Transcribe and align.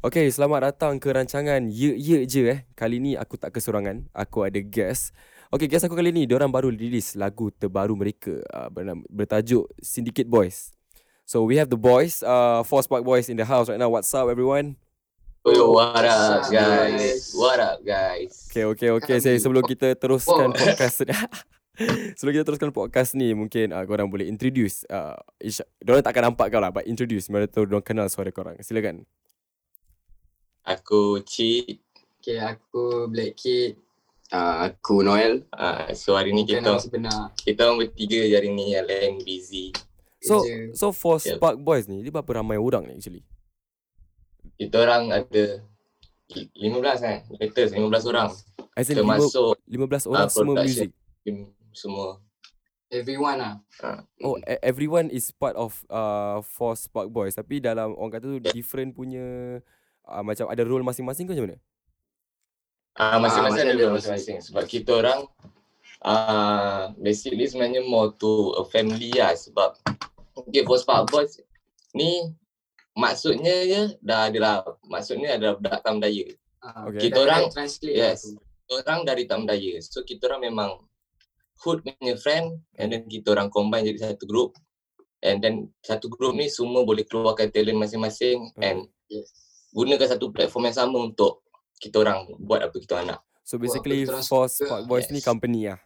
Okay, 0.00 0.32
selamat 0.32 0.72
datang 0.72 0.96
ke 0.96 1.12
rancangan 1.12 1.60
Ye 1.68 1.92
Ye 1.92 2.24
Je 2.24 2.48
eh. 2.48 2.64
Kali 2.72 2.96
ni 2.96 3.20
aku 3.20 3.36
tak 3.36 3.52
kesorangan, 3.52 4.08
aku 4.16 4.48
ada 4.48 4.56
guest. 4.64 5.12
Okay, 5.52 5.68
guest 5.68 5.84
aku 5.84 5.92
kali 5.92 6.08
ni, 6.08 6.24
diorang 6.24 6.48
baru 6.48 6.72
rilis 6.72 7.12
lagu 7.20 7.52
terbaru 7.52 7.92
mereka 7.92 8.40
uh, 8.48 8.72
bernama, 8.72 9.04
bertajuk 9.12 9.68
Syndicate 9.84 10.24
Boys. 10.24 10.72
So 11.28 11.44
we 11.44 11.60
have 11.60 11.68
the 11.68 11.76
boys, 11.76 12.24
uh, 12.24 12.64
Four 12.64 12.80
Spark 12.80 13.04
Boys 13.04 13.28
in 13.28 13.36
the 13.36 13.44
house 13.44 13.68
right 13.68 13.76
now. 13.76 13.92
What's 13.92 14.08
up 14.16 14.32
everyone? 14.32 14.80
Oh, 15.44 15.76
what 15.76 16.08
up 16.08 16.48
guys? 16.48 17.36
What 17.36 17.60
up 17.60 17.84
guys? 17.84 18.48
Okay, 18.48 18.64
okay, 18.72 18.96
okay. 18.96 19.20
Saya 19.20 19.36
sebelum 19.36 19.68
kita 19.68 20.00
teruskan 20.00 20.56
podcast 20.56 21.04
ni. 21.04 21.12
sebelum 22.16 22.40
kita 22.40 22.44
teruskan 22.48 22.72
podcast 22.72 23.12
ni, 23.12 23.36
mungkin 23.36 23.76
uh, 23.76 23.84
korang 23.84 24.08
boleh 24.08 24.24
introduce. 24.24 24.80
Uh, 24.88 25.20
Isha, 25.44 25.68
diorang 25.84 26.00
tak 26.00 26.16
akan 26.16 26.32
nampak 26.32 26.48
kau 26.48 26.56
lah, 26.56 26.72
but 26.72 26.88
introduce. 26.88 27.28
Mereka 27.28 27.52
tahu 27.52 27.68
diorang 27.68 27.84
kenal 27.84 28.08
suara 28.08 28.32
korang. 28.32 28.56
Silakan. 28.64 29.04
Aku 30.62 31.20
Ci. 31.22 31.80
Okay, 32.20 32.36
aku 32.36 33.08
Black 33.08 33.34
Kid. 33.34 33.80
Uh, 34.30 34.68
aku 34.68 35.00
Noel. 35.00 35.42
Uh, 35.50 35.90
so 35.90 36.14
hari 36.14 36.30
ni 36.30 36.44
kita 36.44 36.78
sebenar. 36.78 37.34
kita 37.34 37.66
orang 37.66 37.82
bertiga 37.82 38.20
hari 38.30 38.48
ni 38.48 38.72
yang 38.72 38.86
lain 38.86 39.18
busy. 39.20 39.74
So, 40.20 40.44
Kerja. 40.44 40.76
so 40.76 40.92
for 40.92 41.16
Yeah. 41.18 41.34
Spark 41.34 41.58
Boys 41.58 41.88
ni, 41.88 42.04
dia 42.04 42.12
berapa 42.12 42.28
ramai 42.36 42.54
orang 42.54 42.84
ni 42.84 42.94
actually? 42.94 43.24
Kita 44.54 44.76
orang 44.78 45.10
ada 45.10 45.64
li- 46.30 46.50
15 46.54 47.00
kan? 47.00 47.18
Latest 47.34 47.72
15 47.72 48.04
orang. 48.06 48.28
As 48.76 48.86
in 48.86 49.00
lima- 49.00 49.16
Termasuk 49.16 49.56
15 49.66 50.04
orang 50.06 50.20
Ah, 50.20 50.30
semua 50.30 50.54
music. 50.60 50.92
semua. 51.72 52.20
Everyone 52.86 53.38
lah. 53.38 53.54
Uh, 53.78 53.98
Oh, 54.20 54.36
e- 54.36 54.60
everyone 54.60 55.08
is 55.08 55.32
part 55.32 55.56
of 55.56 55.72
uh, 55.88 56.44
for 56.44 56.76
Spark 56.76 57.08
Boys. 57.08 57.34
Tapi 57.34 57.58
dalam 57.58 57.94
orang 57.94 58.12
kata 58.12 58.26
tu 58.28 58.38
different 58.44 58.92
punya 58.92 59.58
uh, 60.04 60.22
macam 60.22 60.46
ada 60.46 60.62
role 60.62 60.80
masing-masing 60.80 61.26
ke 61.26 61.32
macam 61.32 61.44
mana? 61.48 61.58
uh, 62.96 63.18
masing-masing 63.18 63.60
Ah, 63.60 63.66
ada 63.66 63.74
masing-masing. 63.74 63.94
masing-masing. 63.96 64.38
Sebab 64.42 64.64
kita 64.64 64.90
orang 64.94 65.20
uh, 66.02 66.92
basically 66.96 67.46
sebenarnya 67.46 67.82
more 67.84 68.12
to 68.14 68.54
a 68.56 68.64
family 68.66 69.10
lah. 69.12 69.32
Sebab 69.32 69.76
okay, 70.36 70.62
for 70.62 70.76
Spark 70.76 71.08
Boys 71.08 71.40
ni 71.90 72.30
maksudnya 72.92 73.56
je 73.64 73.82
dah 73.98 74.28
adalah 74.28 74.62
maksudnya 74.84 75.36
adalah 75.36 75.54
budak 75.56 75.80
tam 75.80 75.98
daya. 75.98 76.26
Ah, 76.60 76.86
Okay. 76.86 77.08
Kita 77.08 77.24
orang- 77.24 77.48
translate 77.48 77.96
yes. 77.96 78.20
aku. 78.28 78.36
orang 78.70 79.02
dari 79.02 79.26
Taman 79.26 79.50
Daya. 79.50 79.82
So 79.82 80.06
kita 80.06 80.30
orang 80.30 80.46
memang 80.46 80.70
hood 81.58 81.82
punya 81.82 82.14
friend 82.14 82.62
and 82.78 82.94
then 82.94 83.02
kita 83.04 83.34
orang 83.34 83.50
combine 83.50 83.82
jadi 83.82 84.14
satu 84.14 84.24
group. 84.24 84.54
And 85.20 85.42
then 85.42 85.74
satu 85.82 86.06
group 86.06 86.32
ni 86.32 86.46
semua 86.46 86.80
boleh 86.80 87.02
keluarkan 87.02 87.50
talent 87.50 87.76
masing-masing 87.76 88.54
Hmm. 88.54 88.62
and 88.62 88.78
Yes. 89.10 89.26
Gunakan 89.70 90.06
satu 90.06 90.34
platform 90.34 90.70
yang 90.70 90.76
sama 90.76 90.98
untuk 91.00 91.46
kita 91.80 92.02
orang 92.02 92.28
buat 92.38 92.60
apa 92.60 92.76
kita 92.76 93.02
nak. 93.06 93.24
So 93.46 93.56
basically 93.56 94.06
for. 94.06 94.46
Spark 94.46 94.86
Boys 94.86 95.08
ni 95.10 95.18
Yes. 95.18 95.26
company 95.26 95.60
lah. 95.66 95.80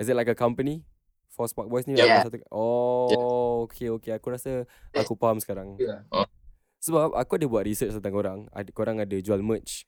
Is 0.00 0.10
it 0.10 0.16
like 0.16 0.30
a 0.30 0.36
company? 0.36 0.82
For 1.30 1.44
Spark 1.46 1.68
Boys 1.68 1.84
ni 1.84 1.94
Yeah. 1.94 2.20
yeah. 2.20 2.24
satu 2.24 2.40
Oh, 2.50 3.68
okay 3.68 3.92
okay. 3.92 4.16
Aku 4.16 4.32
rasa 4.32 4.64
aku 4.96 5.14
faham 5.14 5.38
sekarang. 5.38 5.76
Yeah. 5.76 6.02
Sebab 6.80 7.12
aku 7.14 7.32
ada 7.36 7.46
buat 7.46 7.64
research 7.66 7.92
tentang 7.94 8.14
korang. 8.14 8.40
Ada 8.50 8.70
korang 8.72 8.98
ada 8.98 9.16
jual 9.20 9.42
merch 9.44 9.84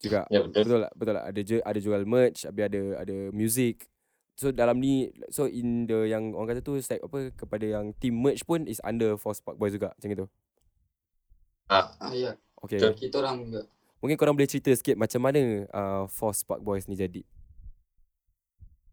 juga. 0.00 0.24
Ya 0.32 0.40
betul. 0.40 0.64
Betul 0.64 0.78
tak? 0.88 0.92
Betul 0.96 1.14
tak? 1.14 1.24
Ada 1.28 1.40
je 1.44 1.56
ada 1.60 1.78
jual 1.78 2.02
merch, 2.08 2.38
habis 2.48 2.64
ada 2.72 2.82
ada 3.04 3.16
music. 3.36 3.86
So 4.40 4.48
dalam 4.48 4.80
ni 4.80 5.12
so 5.28 5.44
in 5.44 5.84
the 5.84 6.08
yang 6.08 6.32
orang 6.32 6.56
kata 6.56 6.64
tu 6.64 6.80
stack 6.80 7.04
apa 7.04 7.28
kepada 7.36 7.68
yang 7.68 7.92
team 8.00 8.16
merch 8.16 8.40
pun 8.48 8.64
is 8.64 8.80
under 8.80 9.20
for 9.20 9.36
Spark 9.36 9.60
Boys 9.60 9.76
juga 9.76 9.92
macam 9.92 10.10
itu. 10.16 10.26
Ah, 11.70 11.94
Ah, 12.02 12.10
ya. 12.10 12.34
Okay. 12.66 12.82
Betul. 12.82 12.92
Kita 12.98 13.22
orang 13.22 13.46
juga. 13.46 13.62
Mungkin 14.02 14.16
korang 14.18 14.34
boleh 14.34 14.50
cerita 14.50 14.74
sikit 14.74 14.98
macam 14.98 15.20
mana 15.22 15.70
uh, 15.70 16.04
for 16.10 16.34
Spark 16.34 16.58
Boys 16.64 16.90
ni 16.90 16.98
jadi. 16.98 17.22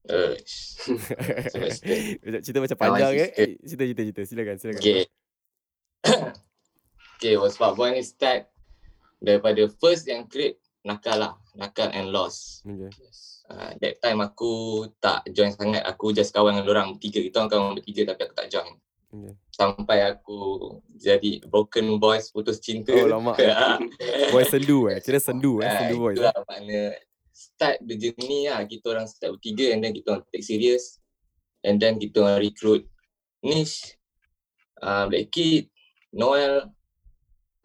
uh, 0.14 0.36
cerita 2.40 2.64
macam 2.64 2.78
panjang 2.80 3.12
eh. 3.18 3.28
sikit. 3.34 3.50
Cerita 3.66 3.84
cerita 3.84 4.02
cerita. 4.04 4.22
Silakan 4.24 4.56
silakan. 4.62 4.80
okay. 4.80 5.04
okay, 7.18 7.34
was 7.36 7.58
Spark 7.58 7.76
Boy 7.76 7.98
ni 7.98 8.06
start 8.06 8.48
daripada 9.20 9.68
first 9.82 10.06
yang 10.08 10.30
create 10.30 10.62
nakal 10.86 11.18
lah. 11.18 11.34
Nakal 11.58 11.90
and 11.92 12.14
loss. 12.14 12.62
Okay. 12.64 12.94
Yes. 13.02 13.42
Uh, 13.48 13.72
that 13.80 14.00
time 14.04 14.20
aku 14.22 14.86
tak 15.02 15.26
join 15.34 15.52
sangat. 15.56 15.82
Aku 15.88 16.14
just 16.14 16.36
kawan 16.36 16.62
dengan 16.62 16.68
orang 16.72 16.90
tiga. 17.02 17.20
Kita 17.24 17.42
orang 17.42 17.52
kawan 17.52 17.76
bertiga 17.80 18.14
tapi 18.14 18.22
aku 18.28 18.36
tak 18.38 18.48
join. 18.54 18.76
okay. 19.12 19.34
Sampai 19.57 20.06
aku 20.06 20.69
jadi 20.94 21.41
broken 21.50 21.97
boys 21.97 22.29
putus 22.29 22.62
cinta. 22.62 22.94
Oh, 22.94 23.09
lama. 23.09 23.34
Boy 24.34 24.45
sendu 24.45 24.85
eh. 24.85 25.01
Kira 25.01 25.18
sendu 25.18 25.57
eh. 25.59 25.66
Ah, 25.66 25.81
Sendu 25.81 25.97
boys. 25.97 26.13
itulah 26.22 26.35
makna 26.45 26.94
start 27.34 27.81
the 27.81 27.97
journey 27.97 28.46
lah. 28.46 28.62
Kita 28.69 28.94
orang 28.94 29.09
start 29.09 29.34
bertiga 29.34 29.73
and 29.73 29.81
then 29.81 29.97
kita 29.97 30.13
orang 30.13 30.25
take 30.29 30.46
serious. 30.46 31.01
And 31.66 31.81
then 31.81 31.97
kita 31.97 32.22
orang 32.22 32.46
recruit 32.46 32.85
Nish, 33.41 33.97
uh, 34.85 35.09
Black 35.09 35.34
Kid, 35.34 35.73
Noel, 36.13 36.69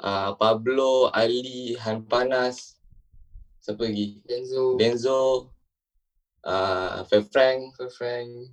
uh, 0.00 0.32
Pablo, 0.36 1.12
Ali, 1.12 1.76
Han 1.76 2.08
Panas, 2.08 2.76
siapa 3.60 3.84
lagi? 3.84 4.20
Denzo. 4.25 4.76
Denzo, 4.81 5.20
uh, 6.44 7.04
Fair 7.08 7.25
Frank, 7.28 7.72
Uncle 7.72 7.92
Frank. 7.92 8.48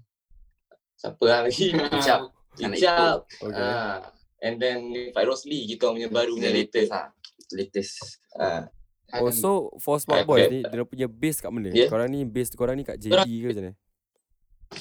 siapa 0.99 1.23
lah 1.23 1.39
lagi? 1.47 1.71
Icap. 1.99 2.38
Anak 2.57 2.75
Icap. 2.75 3.17
Okay. 3.39 3.61
Ah, 3.61 4.09
and 4.39 4.55
then 4.57 4.79
Fairuz 5.11 5.45
Lee, 5.45 5.63
kita 5.65 5.85
orang 5.85 5.95
punya 5.97 6.09
baru 6.09 6.33
punya 6.33 6.49
latest. 6.49 6.89
lah. 6.89 7.07
Latest. 7.49 7.93
Ah, 8.31 8.65
Oh 9.11 9.33
so 9.33 9.73
for 9.77 9.97
Ah, 10.07 10.21
Boys 10.21 10.45
ni 10.47 10.61
dia 10.61 10.85
punya 10.85 11.07
base 11.07 11.39
kat 11.39 11.49
mana? 11.49 11.69
Yeah. 11.69 11.89
Korang 11.89 12.07
ni 12.07 12.21
base 12.23 12.53
korang 12.53 12.77
ni 12.77 12.85
kat 12.85 12.97
JB 12.99 13.25
ke 13.25 13.45
macam 13.47 13.63
mana? 13.63 13.73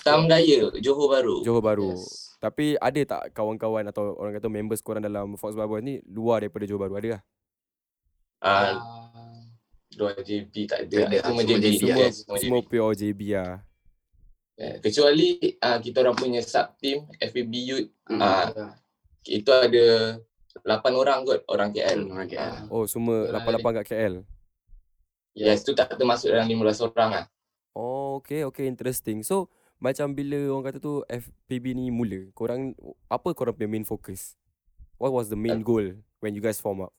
Tam 0.05 0.21
Daya, 0.29 0.69
Johor 0.79 1.09
Baru. 1.09 1.41
Johor 1.41 1.65
Baru. 1.65 1.97
Yes. 1.97 2.37
Tapi 2.37 2.77
ada 2.77 3.01
tak 3.09 3.33
kawan-kawan 3.33 3.89
atau 3.89 4.13
orang 4.15 4.37
kata 4.37 4.47
members 4.47 4.79
korang 4.79 5.01
dalam 5.01 5.33
Fox 5.35 5.57
Boys 5.57 5.81
ni 5.81 6.05
luar 6.05 6.45
daripada 6.45 6.69
Johor 6.69 6.77
Baru 6.79 7.01
ada 7.01 7.09
lah? 7.17 7.23
Ah, 8.39 8.77
Ah, 8.77 9.41
Dua 9.89 10.13
JB 10.13 10.55
tak 10.69 10.85
ada. 10.85 10.93
Tak 10.95 11.09
ada, 11.09 11.17
Semua 11.25 11.41
semua 11.41 11.43
JB. 11.49 11.65
JB, 11.65 11.75
Semua 11.81 12.07
semua 12.13 12.37
semua 12.37 12.61
JB. 12.61 12.69
pure 12.69 12.95
JB 12.95 13.21
lah. 13.33 13.53
Eh, 14.59 14.83
Kecuali 14.83 15.39
uh, 15.63 15.79
kita 15.79 16.03
orang 16.03 16.19
punya 16.19 16.43
sub 16.43 16.75
team 16.83 17.07
FPB 17.23 17.53
Youth. 17.63 17.89
Hmm. 18.11 18.19
Ah, 18.19 18.51
ya. 18.51 18.67
itu 19.39 19.51
ada 19.55 20.19
8 20.67 20.99
orang 20.99 21.23
kot 21.23 21.47
orang 21.47 21.71
KL. 21.71 22.11
Hmm, 22.11 22.27
KL. 22.27 22.43
Ah. 22.43 22.59
Oh 22.67 22.83
semua 22.91 23.31
Betul 23.31 23.55
lah, 23.55 23.79
88 23.79 23.79
kat 23.79 23.87
KL. 23.95 24.15
Yes, 25.39 25.63
tu 25.63 25.79
tak 25.79 25.95
termasuk 25.95 26.35
dalam 26.35 26.51
15 26.51 26.91
orang 26.91 27.11
lah. 27.15 27.25
Oh 27.79 28.19
okay 28.19 28.43
okay 28.43 28.67
interesting. 28.67 29.23
So 29.23 29.47
macam 29.79 30.11
bila 30.11 30.51
orang 30.51 30.75
kata 30.75 30.79
tu 30.83 31.07
FPB 31.07 31.79
ni 31.79 31.95
mula, 31.95 32.27
korang 32.35 32.75
apa 33.07 33.31
korang 33.39 33.55
punya 33.55 33.71
main 33.71 33.87
focus? 33.87 34.35
What 34.99 35.15
was 35.15 35.31
the 35.31 35.39
main 35.39 35.63
goal 35.63 35.95
when 36.19 36.35
you 36.35 36.43
guys 36.43 36.59
form 36.59 36.83
up? 36.83 36.91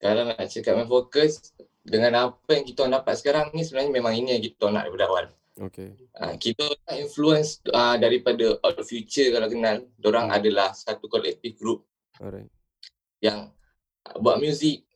Kalau 0.00 0.24
nak 0.24 0.48
cakap 0.48 0.80
main 0.80 0.88
fokus 0.88 1.52
dengan 1.84 2.32
apa 2.32 2.50
yang 2.56 2.64
kita 2.64 2.88
orang 2.88 3.04
dapat 3.04 3.20
sekarang 3.20 3.52
ni 3.52 3.68
sebenarnya 3.68 3.92
memang 3.92 4.16
ini 4.16 4.40
yang 4.40 4.42
kita 4.48 4.72
nak 4.72 4.88
daripada 4.88 5.04
awal. 5.12 5.24
Okay. 5.58 5.90
Uh, 6.14 6.38
kita 6.38 6.62
orang 6.62 6.98
influence 7.02 7.58
uh, 7.74 7.98
daripada 7.98 8.54
Out 8.62 8.78
Future 8.86 9.34
kalau 9.34 9.50
kenal. 9.50 9.82
Diorang 9.98 10.30
Hmm. 10.30 10.38
adalah 10.38 10.70
satu 10.70 11.10
kolektif 11.10 11.58
group 11.58 11.82
Alright. 12.22 12.46
yang 13.18 13.50
buat 14.16 14.38
muzik, 14.38 14.86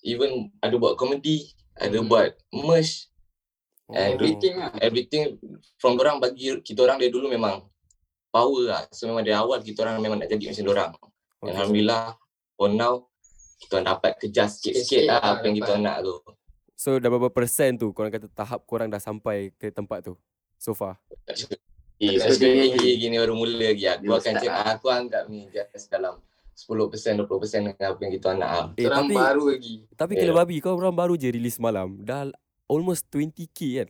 even 0.00 0.48
ada 0.58 0.72
buat 0.74 0.96
komedi, 0.96 1.52
ada 1.76 2.00
Hmm. 2.00 2.08
buat 2.08 2.32
merch, 2.50 3.06
Oh. 3.90 3.98
And 3.98 4.14
Everything 4.14 4.54
lah. 4.54 4.70
everything 4.78 5.34
from 5.82 5.98
orang 5.98 6.22
bagi 6.22 6.54
kita 6.62 6.86
orang 6.86 7.02
dari 7.02 7.10
dulu 7.10 7.26
memang 7.26 7.66
power 8.30 8.62
lah. 8.70 8.82
So 8.94 9.10
memang 9.10 9.26
dari 9.26 9.34
awal 9.34 9.66
kita 9.66 9.82
orang 9.82 9.98
memang 9.98 10.22
nak 10.22 10.30
jadi 10.30 10.46
macam 10.46 10.66
orang. 10.70 10.90
Okay. 11.42 11.50
Alhamdulillah 11.50 12.14
for 12.54 12.70
now 12.70 13.10
kita 13.58 13.82
orang 13.82 13.86
dapat 13.90 14.12
kejar 14.22 14.46
sikit-sikit 14.46 15.10
lah 15.10 15.18
lah 15.18 15.30
apa 15.34 15.42
yang 15.42 15.58
kita 15.58 15.70
orang 15.74 15.84
nak 15.90 15.96
tu. 16.06 16.14
So 16.80 16.96
dah 16.96 17.12
berapa 17.12 17.28
persen 17.28 17.76
tu 17.76 17.92
korang 17.92 18.08
kata 18.08 18.24
tahap 18.32 18.64
korang 18.64 18.88
dah 18.88 18.96
sampai 18.98 19.52
ke 19.52 19.68
tempat 19.68 20.00
tu 20.00 20.16
so 20.56 20.72
far? 20.72 20.96
Eh, 22.00 22.16
saya 22.16 22.32
cukup 22.32 22.40
gini, 22.40 22.72
lagi. 22.72 22.90
gini 22.96 23.16
baru 23.20 23.34
mula 23.36 23.52
lagi. 23.52 23.84
Aku 23.84 24.08
akan 24.08 24.32
cakap, 24.34 24.48
lah. 24.56 24.72
aku 24.72 24.86
anggap 24.88 25.22
ni 25.28 25.44
just 25.52 25.92
dalam 25.92 26.16
10% 26.56 27.20
20% 27.20 27.28
dengan 27.68 27.76
apa 27.86 28.00
yang 28.00 28.12
kita 28.16 28.28
nak 28.32 28.48
ah. 28.48 28.66
Eh, 28.72 28.88
Orang 28.88 28.96
tapi 29.02 29.14
baru 29.14 29.44
lagi. 29.52 29.74
tapi 29.92 30.12
Yeah. 30.14 30.22
kena 30.24 30.32
babi 30.34 30.56
kau 30.58 30.72
orang 30.72 30.96
baru 30.96 31.20
je 31.20 31.28
release 31.28 31.60
malam. 31.60 32.00
Dah 32.00 32.32
almost 32.64 33.04
20k 33.08 33.60
kan? 33.76 33.88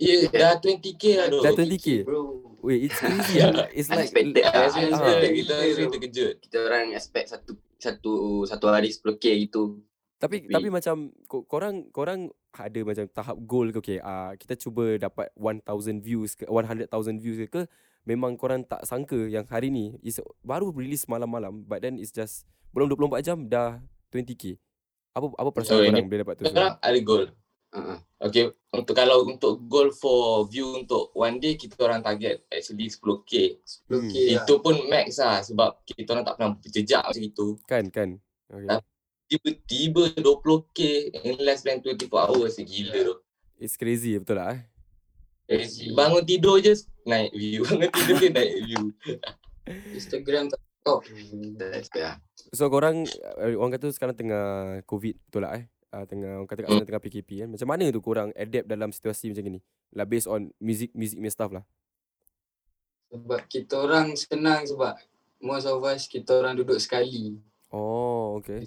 Ya, 0.00 0.24
dah 0.32 0.56
20k 0.56 1.04
lah. 1.20 1.26
Dah 1.28 1.52
20k. 1.52 2.08
Bro. 2.08 2.20
Wait, 2.62 2.88
it's 2.88 2.96
crazy. 3.02 3.44
ah. 3.44 3.68
It's 3.70 3.88
like 3.88 4.08
Unexpected 4.08 4.40
Ah, 4.42 4.52
lah. 4.54 4.68
saya 4.70 4.88
Ah. 4.88 4.96
rasa 4.96 5.28
kita 5.28 5.52
rasa 5.52 5.82
terkejut. 5.86 6.34
Kita 6.40 6.56
orang 6.64 6.96
expect 6.96 7.26
satu 7.28 7.52
satu 7.76 8.12
satu 8.48 8.66
hari 8.68 8.88
10k 8.88 9.24
gitu. 9.42 9.84
Tapi 10.20 10.44
Tapi- 10.44 10.52
tapi 10.52 10.68
macam 10.68 10.96
ko- 11.24 11.48
korang 11.48 11.88
korang 11.88 12.28
ada 12.52 12.80
macam 12.84 13.08
tahap 13.08 13.36
goal 13.40 13.72
ke 13.72 13.78
okay 13.80 13.98
uh, 13.98 14.36
kita 14.36 14.52
cuba 14.54 15.00
dapat 15.00 15.32
1000 15.34 15.64
views 15.98 16.36
ke 16.36 16.44
100000 16.44 16.92
views 17.16 17.40
ke, 17.40 17.48
ke 17.48 17.62
memang 18.04 18.36
korang 18.36 18.60
tak 18.60 18.84
sangka 18.84 19.16
yang 19.26 19.48
hari 19.48 19.72
ni 19.72 19.96
is 20.00 20.20
baru 20.40 20.68
release 20.70 21.08
malam-malam 21.08 21.64
but 21.64 21.80
then 21.80 21.96
it's 21.96 22.12
just 22.12 22.44
belum 22.70 22.92
24 22.92 23.24
jam 23.24 23.38
dah 23.48 23.80
20k. 24.10 24.60
Apa 25.10 25.26
apa 25.32 25.48
perasaan 25.50 25.80
ini- 25.80 25.90
korang 25.90 26.06
bila 26.06 26.20
dapat 26.22 26.34
tu? 26.36 26.44
Sekarang 26.44 26.74
ada 26.76 27.00
goal. 27.00 27.24
Okay, 28.20 28.50
untuk 28.74 28.92
kalau 28.92 29.24
untuk 29.24 29.62
goal 29.64 29.88
for 29.90 30.44
view 30.44 30.74
untuk 30.76 31.14
one 31.14 31.38
day 31.38 31.54
kita 31.54 31.78
orang 31.80 32.02
target 32.02 32.42
actually 32.50 32.90
10k. 32.90 33.56
10k 33.88 33.88
Hmm. 33.88 34.04
lah. 34.04 34.42
Itu 34.42 34.54
pun 34.58 34.74
max 34.86 35.16
lah 35.16 35.40
sebab 35.40 35.80
kita 35.86 36.12
orang 36.12 36.26
tak 36.26 36.34
pernah 36.36 36.50
berjejak 36.52 37.02
macam 37.02 37.22
itu. 37.24 37.46
Kan 37.64 37.84
kan. 37.88 38.08
Okay. 38.50 38.68
Ah. 38.68 38.82
Tiba-tiba 39.30 40.10
20k 40.18 40.78
in 41.22 41.38
less 41.46 41.62
than 41.62 41.78
24 41.78 42.10
hours 42.10 42.58
gila 42.58 43.14
tu. 43.14 43.14
It's 43.62 43.78
crazy 43.78 44.18
betul 44.18 44.42
tak 44.42 44.58
eh? 44.58 44.60
Eh, 45.50 45.66
bangun 45.94 46.26
tidur 46.26 46.58
je 46.58 46.74
naik 47.06 47.30
view. 47.30 47.62
Bangun 47.70 47.90
tidur 47.94 48.16
je 48.18 48.28
naik 48.34 48.52
view. 48.66 48.82
Instagram 49.98 50.50
tak 50.50 50.58
expect 51.78 52.02
lah. 52.02 52.16
So 52.50 52.66
korang 52.66 53.06
uh, 53.38 53.54
orang 53.54 53.78
kata 53.78 53.94
sekarang 53.94 54.18
tengah 54.18 54.82
covid 54.82 55.14
betul 55.30 55.46
tak 55.46 55.52
eh? 55.62 55.64
Uh, 55.94 56.04
tengah 56.10 56.32
orang 56.42 56.50
kata 56.50 56.60
kat 56.66 56.70
sana 56.74 56.86
tengah 56.90 57.02
PKP 57.06 57.30
kan. 57.46 57.48
Macam 57.54 57.68
mana 57.70 57.84
tu 57.94 58.02
korang 58.02 58.34
adapt 58.34 58.66
dalam 58.66 58.90
situasi 58.90 59.30
macam 59.30 59.46
ni? 59.46 59.62
Lah 59.94 60.06
based 60.10 60.26
on 60.26 60.50
music 60.58 60.90
music 60.90 61.22
punya 61.22 61.30
stuff 61.30 61.54
lah. 61.54 61.62
Sebab 63.14 63.46
kita 63.46 63.74
orang 63.78 64.18
senang 64.18 64.66
sebab 64.66 64.98
most 65.38 65.70
of 65.70 65.78
us 65.86 66.10
kita 66.10 66.34
orang 66.42 66.58
duduk 66.58 66.82
sekali. 66.82 67.38
Oh, 67.70 68.38
okay. 68.42 68.66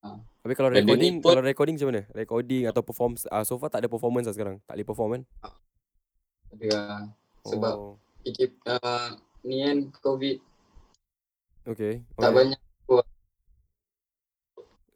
Ah. 0.00 0.16
Tapi 0.40 0.52
kalau 0.56 0.72
recording, 0.72 1.20
pun- 1.20 1.36
kalau 1.36 1.44
recording 1.44 1.74
macam 1.76 1.88
mana? 1.92 2.02
Recording 2.16 2.62
atau 2.68 2.80
perform, 2.80 3.12
uh, 3.28 3.44
so 3.44 3.60
far 3.60 3.68
tak 3.68 3.84
ada 3.84 3.88
performance 3.92 4.24
lah 4.24 4.34
sekarang. 4.34 4.56
Tak 4.64 4.74
boleh 4.76 4.88
perform 4.88 5.10
kan? 5.12 5.22
Ada 6.56 6.66
lah. 6.72 7.00
Sebab 7.44 7.74
oh, 7.76 7.94
PKP, 8.24 8.52
uh, 8.68 9.16
ni 9.44 9.64
kan 9.64 9.76
COVID 10.04 10.36
okay. 11.70 11.92
tak 12.18 12.30
okay. 12.30 12.36
banyak. 12.36 12.60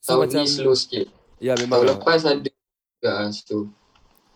So 0.05 0.21
Tahun 0.21 0.29
macam, 0.29 0.45
ni 0.45 0.53
slow 0.53 0.77
sikit. 0.77 1.07
ya 1.41 1.57
memang 1.57 1.81
Tahun 1.81 1.87
lah. 1.89 1.97
lepas 1.97 2.21
ada 2.29 2.45
juga 2.45 3.11
lah 3.25 3.29
situ. 3.33 3.73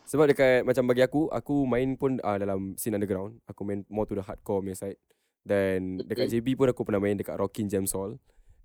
Sebab 0.09 0.25
dekat 0.33 0.65
macam 0.65 0.89
bagi 0.89 1.05
aku, 1.05 1.29
aku 1.29 1.69
main 1.69 1.93
pun 2.01 2.17
uh, 2.25 2.39
dalam 2.41 2.73
scene 2.81 2.97
underground. 2.97 3.37
Aku 3.45 3.61
main 3.69 3.85
more 3.93 4.09
to 4.09 4.17
the 4.17 4.25
hardcore 4.25 4.65
punya 4.65 4.73
side. 4.73 4.97
Dan 5.45 6.01
dekat 6.01 6.33
JB 6.33 6.57
pun 6.57 6.73
aku 6.73 6.89
pernah 6.89 7.01
main 7.01 7.21
dekat 7.21 7.37
Rockin 7.37 7.69
Jam 7.69 7.85
Hall. 7.93 8.17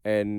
And 0.03 0.29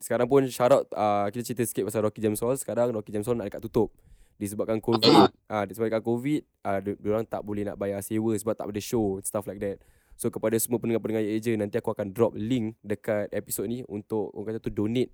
sekarang 0.00 0.26
pun 0.26 0.48
shout 0.48 0.72
out, 0.72 0.88
uh, 0.96 1.28
kita 1.28 1.52
cerita 1.52 1.62
sikit 1.68 1.84
pasal 1.84 2.08
Rocky 2.08 2.24
Jam 2.24 2.32
Hall. 2.32 2.56
Sekarang 2.56 2.88
Rocky 2.90 3.12
Jam 3.12 3.20
Hall 3.20 3.36
nak 3.36 3.52
dekat 3.52 3.60
tutup. 3.68 3.92
Disebabkan 4.40 4.80
COVID, 4.80 5.12
ah 5.12 5.28
uh, 5.52 5.64
disebabkan 5.68 6.00
COVID, 6.00 6.40
uh, 6.64 6.80
orang 7.04 7.28
tak 7.28 7.44
boleh 7.44 7.68
nak 7.68 7.76
bayar 7.76 8.00
sewa 8.00 8.32
sebab 8.32 8.56
tak 8.56 8.72
ada 8.72 8.80
show, 8.80 9.20
stuff 9.20 9.44
like 9.44 9.60
that. 9.60 9.76
So 10.16 10.32
kepada 10.32 10.56
semua 10.56 10.80
pendengar-pendengar 10.80 11.20
Eja 11.24 11.52
nanti 11.60 11.76
aku 11.76 11.92
akan 11.92 12.12
drop 12.16 12.32
link 12.36 12.76
dekat 12.80 13.28
episod 13.36 13.68
ni 13.68 13.84
untuk 13.84 14.32
orang 14.32 14.56
kata 14.56 14.64
tu 14.64 14.72
donate 14.72 15.12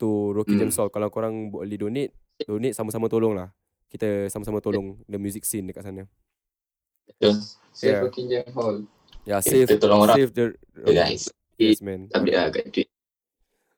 to 0.00 0.32
Rocky 0.32 0.56
Jam 0.56 0.72
Hmm. 0.72 0.76
Hall. 0.80 0.88
Kalau 0.88 1.08
korang 1.12 1.52
boleh 1.52 1.76
donate, 1.76 2.16
donate 2.48 2.72
sama-sama 2.72 3.12
tolong 3.12 3.36
lah. 3.36 3.52
Kita 3.92 4.32
sama-sama 4.32 4.64
tolong 4.64 4.96
the 5.08 5.20
music 5.20 5.44
scene 5.44 5.68
dekat 5.68 5.84
sana. 5.84 6.08
Betul. 7.04 7.36
Save 7.72 7.88
Yeah. 7.88 8.00
Rocking 8.08 8.26
Jam 8.32 8.48
Hall. 8.56 8.76
Ya, 9.24 9.36
Kita 9.40 9.48
save 9.48 9.68
save 10.16 10.32
the 10.32 10.46
Ya, 10.88 11.04
guys. 11.04 11.28
Yes 11.60 11.80
man. 11.84 12.08
Update 12.12 12.36
lah 12.36 12.48
kat 12.48 12.64
tweet. 12.72 12.88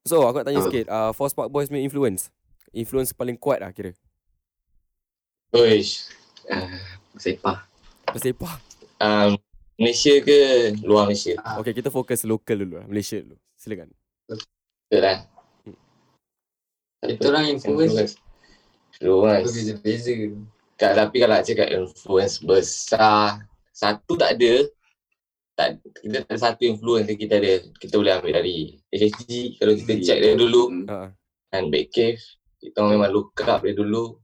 So 0.06 0.22
aku 0.22 0.38
nak 0.38 0.46
tanya 0.46 0.62
Apa? 0.62 0.68
sikit, 0.70 0.86
uh, 0.86 1.10
Force 1.10 1.34
Park 1.34 1.50
Boys 1.50 1.66
punya 1.66 1.82
influence. 1.82 2.30
Influence 2.70 3.10
paling 3.10 3.34
kuat 3.34 3.58
lah 3.58 3.74
kira. 3.74 3.90
Oish. 5.50 6.06
Uh, 6.46 6.78
sepah. 7.18 7.66
Bersepah. 8.14 8.54
Um, 9.02 9.34
Malaysia 9.76 10.14
ke 10.22 10.38
luar 10.86 11.10
Malaysia? 11.10 11.34
Ah. 11.42 11.58
Okay, 11.58 11.74
kita 11.74 11.90
fokus 11.90 12.22
lokal 12.22 12.62
dulu 12.62 12.78
lah. 12.80 12.86
Malaysia 12.86 13.18
dulu. 13.18 13.34
Silakan. 13.58 13.90
Betul 14.30 15.00
lah. 15.02 15.18
Kita 17.02 17.26
orang 17.28 17.58
influence 17.58 18.14
Influence. 18.96 19.50
berbeza-beza. 19.50 20.14
Kak, 20.76 20.92
tapi 20.92 21.16
kalau 21.18 21.34
nak 21.34 21.44
cakap 21.44 21.68
influence 21.72 22.36
besar, 22.40 23.42
satu 23.74 24.14
tak 24.14 24.38
ada. 24.38 24.70
Tak, 25.56 25.68
kita 25.96 26.20
tak 26.22 26.30
ada 26.30 26.40
satu 26.42 26.62
influence 26.62 27.08
yang 27.08 27.16
kita 27.16 27.40
ada. 27.40 27.52
Kita 27.74 27.96
boleh 27.96 28.12
ambil 28.12 28.32
dari 28.36 28.76
HSG. 28.86 29.56
Kalau 29.56 29.72
kita 29.72 29.92
check 29.98 30.18
dari 30.20 30.36
dulu. 30.36 30.62
Hmm. 30.68 30.84
Uh, 30.84 31.08
And 31.50 31.72
Big 31.72 31.88
Cave. 31.88 32.20
Kita 32.60 32.84
memang 32.84 33.08
look 33.08 33.32
up 33.40 33.64
dari 33.64 33.72
dulu. 33.72 34.20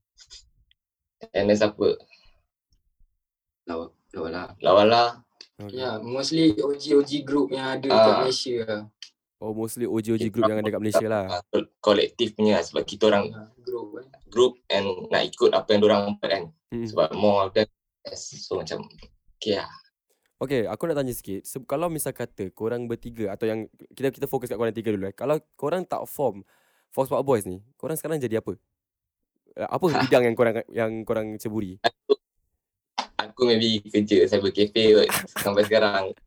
And 1.33 1.49
then 1.49 1.57
siapa? 1.57 1.97
Lawa, 3.65 3.89
lawa 4.13 4.29
lah. 4.29 4.47
Lawala. 4.61 5.05
okay. 5.57 5.79
Ya, 5.79 5.97
mostly 5.99 6.53
OG-OG 6.53 7.23
group 7.23 7.49
yang 7.49 7.79
ada 7.79 7.87
kat 7.87 7.97
Ah. 8.05 8.19
Malaysia 8.21 8.57
lah. 8.63 8.83
Oh, 9.39 9.51
mostly 9.53 9.87
OG-OG 9.87 10.25
group 10.29 10.47
yang 10.47 10.61
ada 10.61 10.69
kat 10.69 10.81
Malaysia 10.83 11.07
lah. 11.07 11.25
Uh, 11.49 11.65
kolektif 11.79 12.35
punya 12.35 12.61
sebab 12.61 12.83
kita 12.85 13.09
orang 13.09 13.31
Ah, 13.33 13.49
Group 13.63 13.89
kan. 13.95 14.07
group 14.29 14.53
and 14.69 14.85
nak 15.09 15.23
ikut 15.25 15.51
apa 15.53 15.69
yang 15.71 15.83
orang 15.87 16.03
buat 16.19 16.29
kan. 16.29 16.43
Hmm. 16.69 16.85
Sebab 16.85 17.09
more 17.15 17.47
of 17.47 17.51
them. 17.55 17.69
So 18.13 18.59
macam, 18.59 18.83
okay 19.39 19.57
lah. 19.57 19.71
Okay, 20.43 20.67
aku 20.67 20.91
nak 20.91 20.99
tanya 20.99 21.15
sikit. 21.15 21.47
Se- 21.47 21.63
kalau 21.71 21.87
misal 21.87 22.11
kata 22.11 22.51
korang 22.51 22.91
bertiga 22.91 23.31
atau 23.31 23.47
yang 23.47 23.71
kita 23.95 24.11
kita 24.11 24.27
fokus 24.27 24.51
kat 24.51 24.59
korang 24.59 24.75
tiga 24.75 24.91
dulu 24.91 25.07
eh. 25.07 25.15
Kalau 25.15 25.39
korang 25.55 25.87
tak 25.87 26.03
form 26.11 26.43
Force 26.91 27.07
Park 27.07 27.23
Boys 27.23 27.47
ni, 27.47 27.63
korang 27.79 27.95
sekarang 27.95 28.19
jadi 28.19 28.43
apa? 28.43 28.59
Uh, 29.55 29.69
Apa 29.71 29.87
bidang 30.03 30.27
yang 30.27 30.35
korang 30.35 30.55
yang 30.75 30.93
korang 31.07 31.39
ceburi? 31.39 31.79
Aku 33.23 33.47
maybe 33.47 33.87
kerja 33.87 34.27
cyber 34.27 34.51
cafe 34.51 34.83
kot 34.99 35.09
sampai 35.39 35.63
sekarang. 35.63 36.05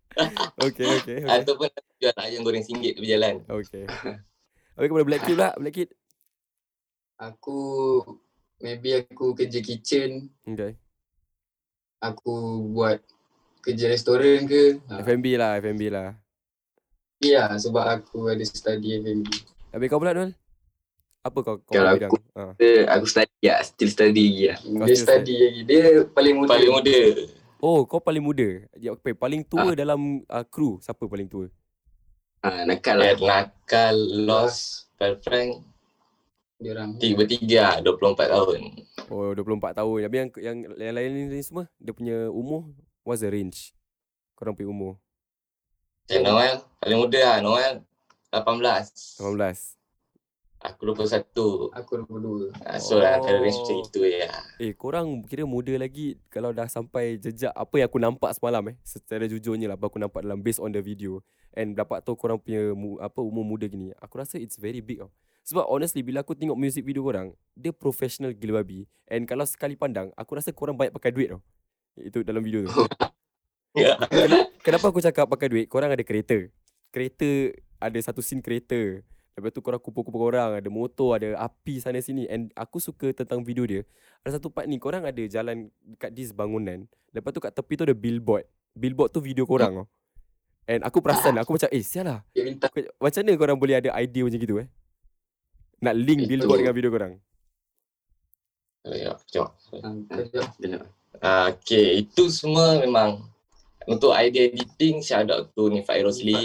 Okay, 0.63 0.87
okay, 1.03 1.19
okay. 1.19 1.27
Ataupun 1.27 1.67
jual 1.99 2.15
ayam 2.23 2.47
goreng 2.47 2.63
singgit 2.63 2.95
tepi 2.95 3.11
jalan. 3.11 3.43
Okay. 3.51 3.83
Habis 4.79 4.87
kepada 4.87 5.03
Black 5.03 5.21
Kid 5.27 5.35
pula, 5.35 5.49
Black 5.59 5.75
Kid. 5.75 5.89
Aku 7.19 7.59
maybe 8.63 8.95
aku 8.95 9.35
kerja 9.35 9.59
kitchen, 9.59 10.31
Okay. 10.47 10.79
aku 11.99 12.63
buat 12.71 13.03
kerja 13.65 13.85
restoran 13.89 14.45
ke. 14.45 14.77
Ha. 14.85 15.01
FMB 15.01 15.25
lah, 15.35 15.51
FMB 15.57 15.83
lah. 15.89 16.09
Ya, 17.17 17.49
sebab 17.57 17.81
aku 17.81 18.29
ada 18.29 18.45
study 18.45 19.01
F&B. 19.01 19.25
Habis 19.73 19.87
kau 19.89 19.97
pula 19.97 20.13
Noel? 20.13 20.37
Apa 21.25 21.41
kau 21.41 21.57
kau 21.57 21.73
Kalau 21.73 21.97
bidang? 21.97 22.11
aku- 22.13 22.23
Ha. 22.35 22.51
Dia, 22.59 22.85
aku 22.91 23.05
study 23.09 23.31
lah. 23.47 23.59
Still 23.63 23.89
study 23.89 24.23
lagi 24.29 24.43
lah. 24.45 24.57
Kau 24.61 24.85
Dia 24.85 24.93
still 24.93 25.07
study 25.07 25.33
lagi. 25.39 25.61
Dia 25.65 25.83
paling 26.05 26.33
muda. 26.37 26.49
Paling 26.53 26.71
muda. 26.71 26.99
Oh, 27.63 27.79
kau 27.87 27.97
paling 27.97 28.21
muda. 28.21 28.47
Ya, 28.77 28.93
okay. 28.93 29.15
Paling 29.17 29.41
tua 29.41 29.73
dalam 29.73 30.21
uh, 30.21 30.45
kru, 30.45 30.77
siapa 30.77 31.01
paling 31.07 31.25
tua? 31.25 31.47
Ha, 32.45 32.61
nakal 32.67 33.01
lah. 33.01 33.09
Eh, 33.09 33.17
nakal, 33.17 33.95
lost, 34.21 34.85
Pelfrank. 35.01 35.65
Dia 36.61 36.71
orang. 36.77 37.01
Tiga 37.01 37.15
bertiga, 37.19 37.65
24 37.81 38.31
tahun. 38.31 38.59
Oh, 39.09 39.33
24 39.33 39.75
tahun. 39.75 39.97
Habis 40.05 40.17
yang 40.19 40.29
yang 40.37 40.57
yang 40.77 40.93
lain 40.95 41.09
ni 41.27 41.41
semua 41.41 41.65
dia 41.81 41.91
punya 41.91 42.29
umur 42.29 42.69
what's 43.05 43.21
the 43.21 43.29
range? 43.29 43.71
Korang 44.35 44.57
punya 44.57 44.67
umur 44.67 44.99
Dan 46.05 46.21
Noel, 46.21 46.61
paling 46.77 46.99
muda 47.01 47.17
lah. 47.17 47.37
Noel, 47.41 47.73
18. 48.29 49.21
18. 49.25 49.73
Aku 50.61 50.81
21. 50.93 51.69
Aku 51.77 51.91
22. 52.05 52.49
Ah, 52.61 52.77
so 52.77 52.97
lah, 52.97 53.21
kalau 53.21 53.41
range 53.41 53.57
Oh. 53.57 53.65
macam 53.65 53.77
itu 53.85 53.99
ya. 54.05 54.29
Eh, 54.57 54.73
korang 54.73 55.21
kira 55.25 55.45
muda 55.45 55.73
lagi 55.77 56.17
kalau 56.29 56.53
dah 56.53 56.65
sampai 56.65 57.17
jejak 57.17 57.53
apa 57.53 57.73
yang 57.77 57.87
aku 57.89 57.97
nampak 58.01 58.33
semalam 58.33 58.73
eh. 58.73 58.75
Secara 58.81 59.29
jujurnya 59.29 59.69
lah 59.69 59.77
apa 59.77 59.89
aku 59.89 60.01
nampak 60.01 60.25
dalam 60.25 60.41
based 60.41 60.61
on 60.61 60.73
the 60.73 60.81
video 60.81 61.21
and 61.53 61.73
dapat 61.77 62.01
tahu 62.01 62.17
korang 62.17 62.41
punya 62.41 62.73
mu, 62.73 62.97
apa 62.97 63.21
umur 63.21 63.45
muda 63.45 63.65
gini. 63.65 63.93
Aku 64.01 64.17
rasa 64.17 64.41
it's 64.41 64.57
very 64.57 64.81
big 64.81 65.01
tau. 65.01 65.09
Sebab 65.45 65.69
honestly 65.69 66.01
bila 66.01 66.25
aku 66.25 66.33
tengok 66.33 66.57
music 66.57 66.81
video 66.81 67.05
korang, 67.05 67.37
dia 67.53 67.69
professional 67.69 68.33
gila 68.33 68.65
babi. 68.65 68.89
And 69.05 69.29
kalau 69.29 69.45
sekali 69.45 69.77
pandang, 69.77 70.09
aku 70.17 70.37
rasa 70.37 70.49
korang 70.49 70.73
banyak 70.73 70.93
pakai 70.93 71.13
duit 71.13 71.29
tau. 71.29 71.41
Itu 71.99 72.23
dalam 72.23 72.43
video 72.43 72.67
tu. 72.67 72.71
Kenapa 74.65 74.87
aku 74.87 75.03
cakap 75.03 75.27
pakai 75.27 75.47
duit? 75.51 75.65
Korang 75.67 75.91
ada 75.91 76.03
kereta. 76.03 76.39
Kereta 76.91 77.51
ada 77.77 77.99
satu 77.99 78.23
scene 78.23 78.39
kereta. 78.39 79.03
Lepas 79.35 79.51
tu 79.51 79.59
korang 79.59 79.83
kumpul-kumpul 79.83 80.31
orang, 80.31 80.63
ada 80.63 80.69
motor, 80.71 81.19
ada 81.19 81.35
api 81.35 81.83
sana 81.83 81.99
sini. 81.99 82.23
And 82.31 82.55
aku 82.55 82.79
suka 82.79 83.11
tentang 83.11 83.43
video 83.43 83.67
dia. 83.67 83.83
Ada 84.23 84.39
satu 84.39 84.47
part 84.47 84.63
ni 84.63 84.79
korang 84.79 85.03
ada 85.03 85.19
jalan 85.27 85.67
dekat 85.83 86.15
this 86.15 86.31
bangunan. 86.31 86.87
Lepas 87.11 87.35
tu 87.35 87.43
kat 87.43 87.51
tepi 87.51 87.75
tu 87.75 87.83
ada 87.83 87.91
billboard. 87.91 88.47
Billboard 88.71 89.11
tu 89.11 89.19
video 89.19 89.43
korang 89.43 89.83
tau. 89.83 89.87
And 90.65 90.81
aku 90.81 90.97
perasan 90.97 91.37
Aku 91.37 91.53
macam 91.53 91.69
Eh 91.69 91.85
sial 91.85 92.09
lah 92.09 92.19
Kau- 92.57 92.73
Macam 92.97 93.21
mana 93.21 93.37
korang 93.37 93.57
boleh 93.61 93.77
ada 93.77 93.93
idea 94.01 94.25
macam 94.25 94.41
gitu 94.41 94.57
eh 94.57 94.67
Nak 95.77 95.93
link 95.93 96.25
billboard 96.25 96.57
dengan 96.65 96.73
video 96.73 96.89
korang 96.89 97.13
Ya, 98.85 99.13
jom. 99.29 99.49
Ah. 101.21 101.51
Dia 101.51 101.55
okay, 101.55 101.87
itu 102.03 102.27
semua 102.31 102.79
memang 102.81 103.23
untuk 103.85 104.11
idea 104.17 104.49
editing 104.49 104.99
shout 105.01 105.29
out 105.29 105.53
to 105.53 105.69
Nifat 105.69 106.01
Rosli 106.01 106.35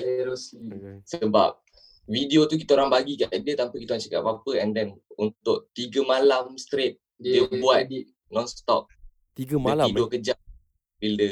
sebab 1.09 1.57
video 2.11 2.45
tu 2.45 2.59
kita 2.61 2.77
orang 2.77 2.91
bagi 2.93 3.17
kat 3.17 3.33
dia 3.41 3.55
tanpa 3.57 3.81
kita 3.81 3.97
orang 3.97 4.05
cakap 4.05 4.21
apa-apa 4.27 4.53
and 4.61 4.71
then 4.77 4.89
untuk 5.17 5.71
tiga 5.73 6.05
malam 6.05 6.59
straight 6.61 7.01
Dia 7.21 7.45
buat. 7.49 7.85
edit. 7.85 8.09
non-stop 8.31 8.89
Tiga 9.35 9.57
dia 9.57 9.65
malam 9.65 9.87
tidur 9.89 10.07
eh. 10.09 10.11
kejap 10.19 10.39
bila 11.01 11.29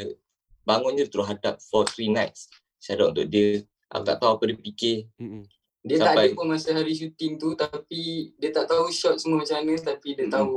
bangun 0.64 0.96
je 0.96 1.04
terus 1.08 1.26
hadap 1.28 1.60
for 1.60 1.84
three 1.84 2.08
nights 2.08 2.48
shout 2.80 3.00
out 3.00 3.12
untuk 3.12 3.28
dia 3.28 3.64
aku 3.92 4.02
tak 4.04 4.16
tahu 4.20 4.30
apa 4.36 4.42
dia 4.48 4.56
fikir 4.60 4.96
Mm-mm. 5.20 5.44
Dia 5.80 5.96
tak 5.96 6.06
Sampai- 6.12 6.26
ada 6.26 6.34
pun 6.34 6.46
masa 6.48 6.68
hari 6.70 6.92
syuting 6.92 7.32
tu 7.36 7.48
tapi 7.52 8.02
dia 8.34 8.50
tak 8.50 8.66
tahu 8.66 8.88
shot 8.88 9.14
semua 9.16 9.40
macam 9.40 9.56
mana 9.56 9.74
tapi 9.76 10.08
dia 10.12 10.24
Mm-mm. 10.24 10.34
tahu 10.34 10.56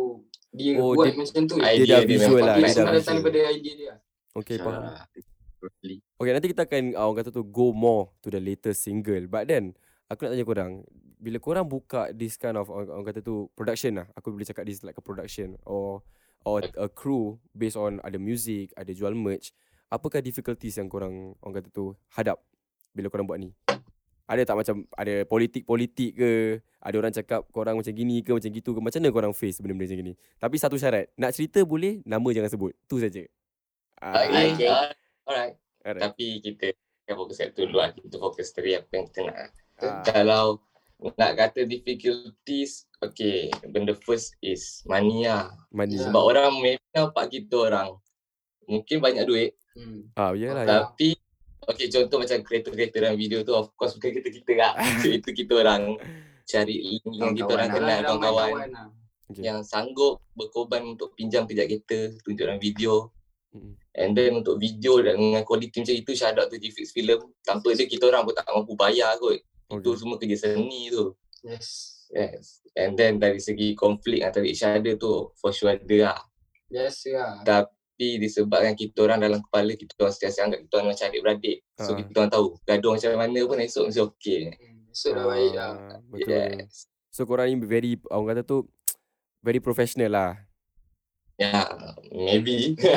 dia 0.49 0.71
Oh, 0.75 0.91
buat 0.91 1.07
dia- 1.07 1.17
macam 1.17 1.41
tu. 1.45 1.55
Idea 1.57 1.71
Dia 1.77 1.85
dah 1.87 1.99
dia 1.99 2.09
visual 2.09 2.27
memang 2.33 2.43
lah 2.43 2.55
Dia 2.55 2.61
dah 2.61 2.71
semua 2.71 2.91
datang 2.91 2.99
visual 3.15 3.31
daripada 3.31 3.39
idea 3.51 3.73
dia. 3.75 3.93
Okay 4.33 4.55
faham 4.57 4.81
lah. 4.81 5.05
Okay 6.17 6.31
nanti 6.31 6.47
kita 6.49 6.63
akan 6.63 6.83
uh, 6.91 7.03
Orang 7.03 7.17
kata 7.19 7.29
tu 7.29 7.43
Go 7.43 7.69
more 7.69 8.09
to 8.19 8.27
the 8.27 8.39
latest 8.39 8.81
single 8.81 9.23
But 9.25 9.45
then 9.45 9.77
Aku 10.07 10.25
nak 10.25 10.33
tanya 10.33 10.43
korang 10.43 10.71
Bila 11.15 11.37
korang 11.37 11.65
buka 11.65 12.09
This 12.11 12.35
kind 12.35 12.55
of 12.55 12.65
Orang, 12.65 12.89
orang 12.91 13.05
kata 13.05 13.21
tu 13.21 13.45
Production 13.53 13.93
lah 13.95 14.07
Aku 14.13 14.31
boleh 14.31 14.43
cakap 14.43 14.65
this 14.65 14.81
like 14.81 14.95
a 14.95 15.01
production 15.01 15.53
Or 15.63 16.01
Or 16.41 16.65
a 16.65 16.89
crew 16.89 17.37
Based 17.51 17.75
on 17.75 18.01
Ada 18.01 18.17
music 18.17 18.73
Ada 18.73 18.89
jual 18.89 19.13
merch 19.13 19.53
Apakah 19.87 20.17
difficulties 20.19 20.75
yang 20.75 20.87
korang 20.87 21.37
Orang 21.37 21.55
kata 21.55 21.69
tu 21.69 21.93
Hadap 22.09 22.41
Bila 22.89 23.07
korang 23.07 23.23
buat 23.23 23.37
ni 23.37 23.53
Ada 24.31 24.47
tak 24.47 24.55
macam 24.55 24.75
Ada 24.95 25.27
politik-politik 25.27 26.11
ke 26.15 26.31
Ada 26.79 26.95
orang 26.95 27.11
cakap 27.11 27.43
Korang 27.51 27.75
macam 27.75 27.91
gini 27.91 28.23
ke 28.23 28.31
Macam 28.31 28.47
gitu 28.47 28.71
ke 28.71 28.79
Macam 28.79 29.00
mana 29.03 29.11
korang 29.11 29.33
face 29.35 29.59
Benda-benda 29.59 29.91
macam 29.91 30.00
gini 30.00 30.13
Tapi 30.39 30.55
satu 30.55 30.79
syarat 30.79 31.11
Nak 31.19 31.35
cerita 31.35 31.59
boleh 31.67 32.00
Nama 32.07 32.27
jangan 32.31 32.47
sebut 32.47 32.71
Tu 32.88 32.95
saja 33.03 33.27
Ah, 34.01 34.25
okay. 34.25 34.57
Okay. 34.57 34.69
Uh, 34.71 34.89
alright 35.29 35.53
alright. 35.85 36.01
tapi 36.01 36.41
kita 36.41 36.73
akan 37.05 37.15
fokus 37.21 37.38
kat 37.38 37.53
tu 37.53 37.69
dulu 37.69 37.77
lah 37.77 37.93
kita 37.93 38.17
fokus 38.17 38.50
dari 38.50 38.73
apa 38.73 38.89
yang 38.97 39.05
kita 39.13 39.19
nak 39.29 39.38
Ah, 39.77 40.01
kalau 40.01 40.45
nak 41.17 41.38
kata 41.38 41.65
difficulties 41.65 42.89
okay 42.97 43.53
benda 43.69 43.93
first 43.93 44.33
is 44.41 44.81
money 44.85 45.29
lah 45.29 45.53
money. 45.69 46.01
Sebab 46.01 46.17
orang 46.17 46.50
maybe 46.61 46.81
nampak 46.93 47.29
kita 47.29 47.69
orang 47.69 47.93
mungkin 48.65 48.97
banyak 48.97 49.25
duit 49.29 49.51
Hmm. 49.71 50.11
Ah, 50.19 50.35
yalah. 50.35 50.67
ya. 50.67 50.79
Okay 51.67 51.87
contoh 51.89 52.17
macam 52.21 52.37
kreator-kreator 52.41 52.99
dalam 53.01 53.17
video 53.17 53.45
tu 53.45 53.53
of 53.53 53.69
course 53.77 53.97
bukan 53.97 54.17
kita-kita 54.21 54.53
lah 54.57 54.73
so, 55.01 55.07
itu 55.19 55.29
kita 55.33 55.53
orang 55.61 55.97
cari 56.47 56.75
link 56.79 57.05
yang 57.15 57.33
kita 57.37 57.51
orang 57.53 57.69
kenal 57.69 57.99
kawan-kawan 58.03 58.51
kawan 58.51 58.69
lah. 58.73 58.87
Okay. 59.31 59.43
yang 59.47 59.59
sanggup 59.63 60.19
berkorban 60.35 60.83
untuk 60.83 61.15
pinjam 61.15 61.47
kejap 61.47 61.71
kereta 61.71 62.15
tunjuk 62.23 62.45
dalam 62.47 62.59
video 62.61 63.09
Mm. 63.51 63.75
And 63.99 64.11
then 64.15 64.31
untuk 64.39 64.63
video 64.63 65.03
dengan 65.03 65.43
quality 65.43 65.83
macam 65.83 65.91
itu 65.91 66.15
shout 66.15 66.39
out 66.39 66.47
to 66.47 66.55
G-Fix 66.55 66.95
Film 66.95 67.35
Tanpa 67.43 67.75
dia 67.75 67.83
kita 67.83 68.07
orang 68.07 68.23
pun 68.23 68.31
tak 68.31 68.47
mampu 68.47 68.79
bayar 68.79 69.19
kot 69.19 69.35
Itu 69.35 69.91
Okay. 69.91 69.99
semua 69.99 70.15
kerja 70.15 70.39
seni 70.39 70.87
tu 70.87 71.11
Yes. 71.43 71.99
Yes 72.15 72.63
And 72.79 72.95
then 72.95 73.19
dari 73.19 73.43
segi 73.43 73.75
konflik 73.75 74.23
antara 74.23 74.47
each 74.47 74.63
other 74.63 74.95
tu 74.95 75.35
For 75.35 75.51
sure 75.51 75.75
ada 75.75 75.97
lah 75.99 76.19
Biasa 76.71 77.09
lah. 77.11 77.33
Tapi 77.43 77.75
disebabkan 78.20 78.74
kita 78.74 79.05
orang 79.05 79.22
dalam 79.22 79.39
kepala 79.43 79.72
Kita 79.77 79.93
orang 80.01 80.13
sentiasa 80.13 80.43
anggap 80.48 80.60
kita 80.65 80.74
orang 80.79 80.89
macam 80.93 81.05
adik-beradik 81.10 81.58
So 81.77 81.91
Ah. 81.93 81.98
kita 82.01 82.15
orang 82.22 82.31
tahu 82.31 82.46
gaduh 82.65 82.91
macam 82.98 83.10
mana 83.17 83.39
pun 83.46 83.58
esok 83.62 83.86
mesti 83.89 84.01
okey 84.01 84.41
Hmm. 84.51 84.79
So 84.91 85.15
dah 85.15 85.24
baik 85.24 85.53
lah. 85.55 85.72
Ah, 85.72 86.00
Betul. 86.12 86.36
Yes 86.36 86.91
So 87.12 87.27
korang 87.27 87.51
ni 87.51 87.60
very 87.60 88.00
orang 88.08 88.27
kata 88.36 88.41
tu 88.48 88.63
very 89.43 89.60
professional 89.60 90.12
lah. 90.15 90.31
Ya, 91.36 91.50
yeah, 91.50 91.67
maybe. 92.13 92.77
Tak 92.77 92.93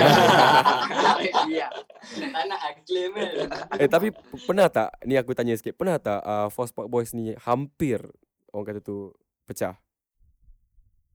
nak 2.45 2.61
claim 2.85 3.11
kan. 3.17 3.49
eh 3.83 3.89
tapi 3.89 4.13
pernah 4.45 4.69
tak 4.69 4.93
ni 5.09 5.17
aku 5.17 5.33
tanya 5.33 5.57
sikit, 5.57 5.73
pernah 5.75 5.97
tak 5.97 6.21
uh, 6.23 6.53
Force 6.53 6.71
Park 6.71 6.93
Boys 6.93 7.17
ni 7.17 7.33
hampir 7.43 8.05
orang 8.53 8.67
kata 8.71 8.81
tu 8.85 9.11
pecah? 9.49 9.75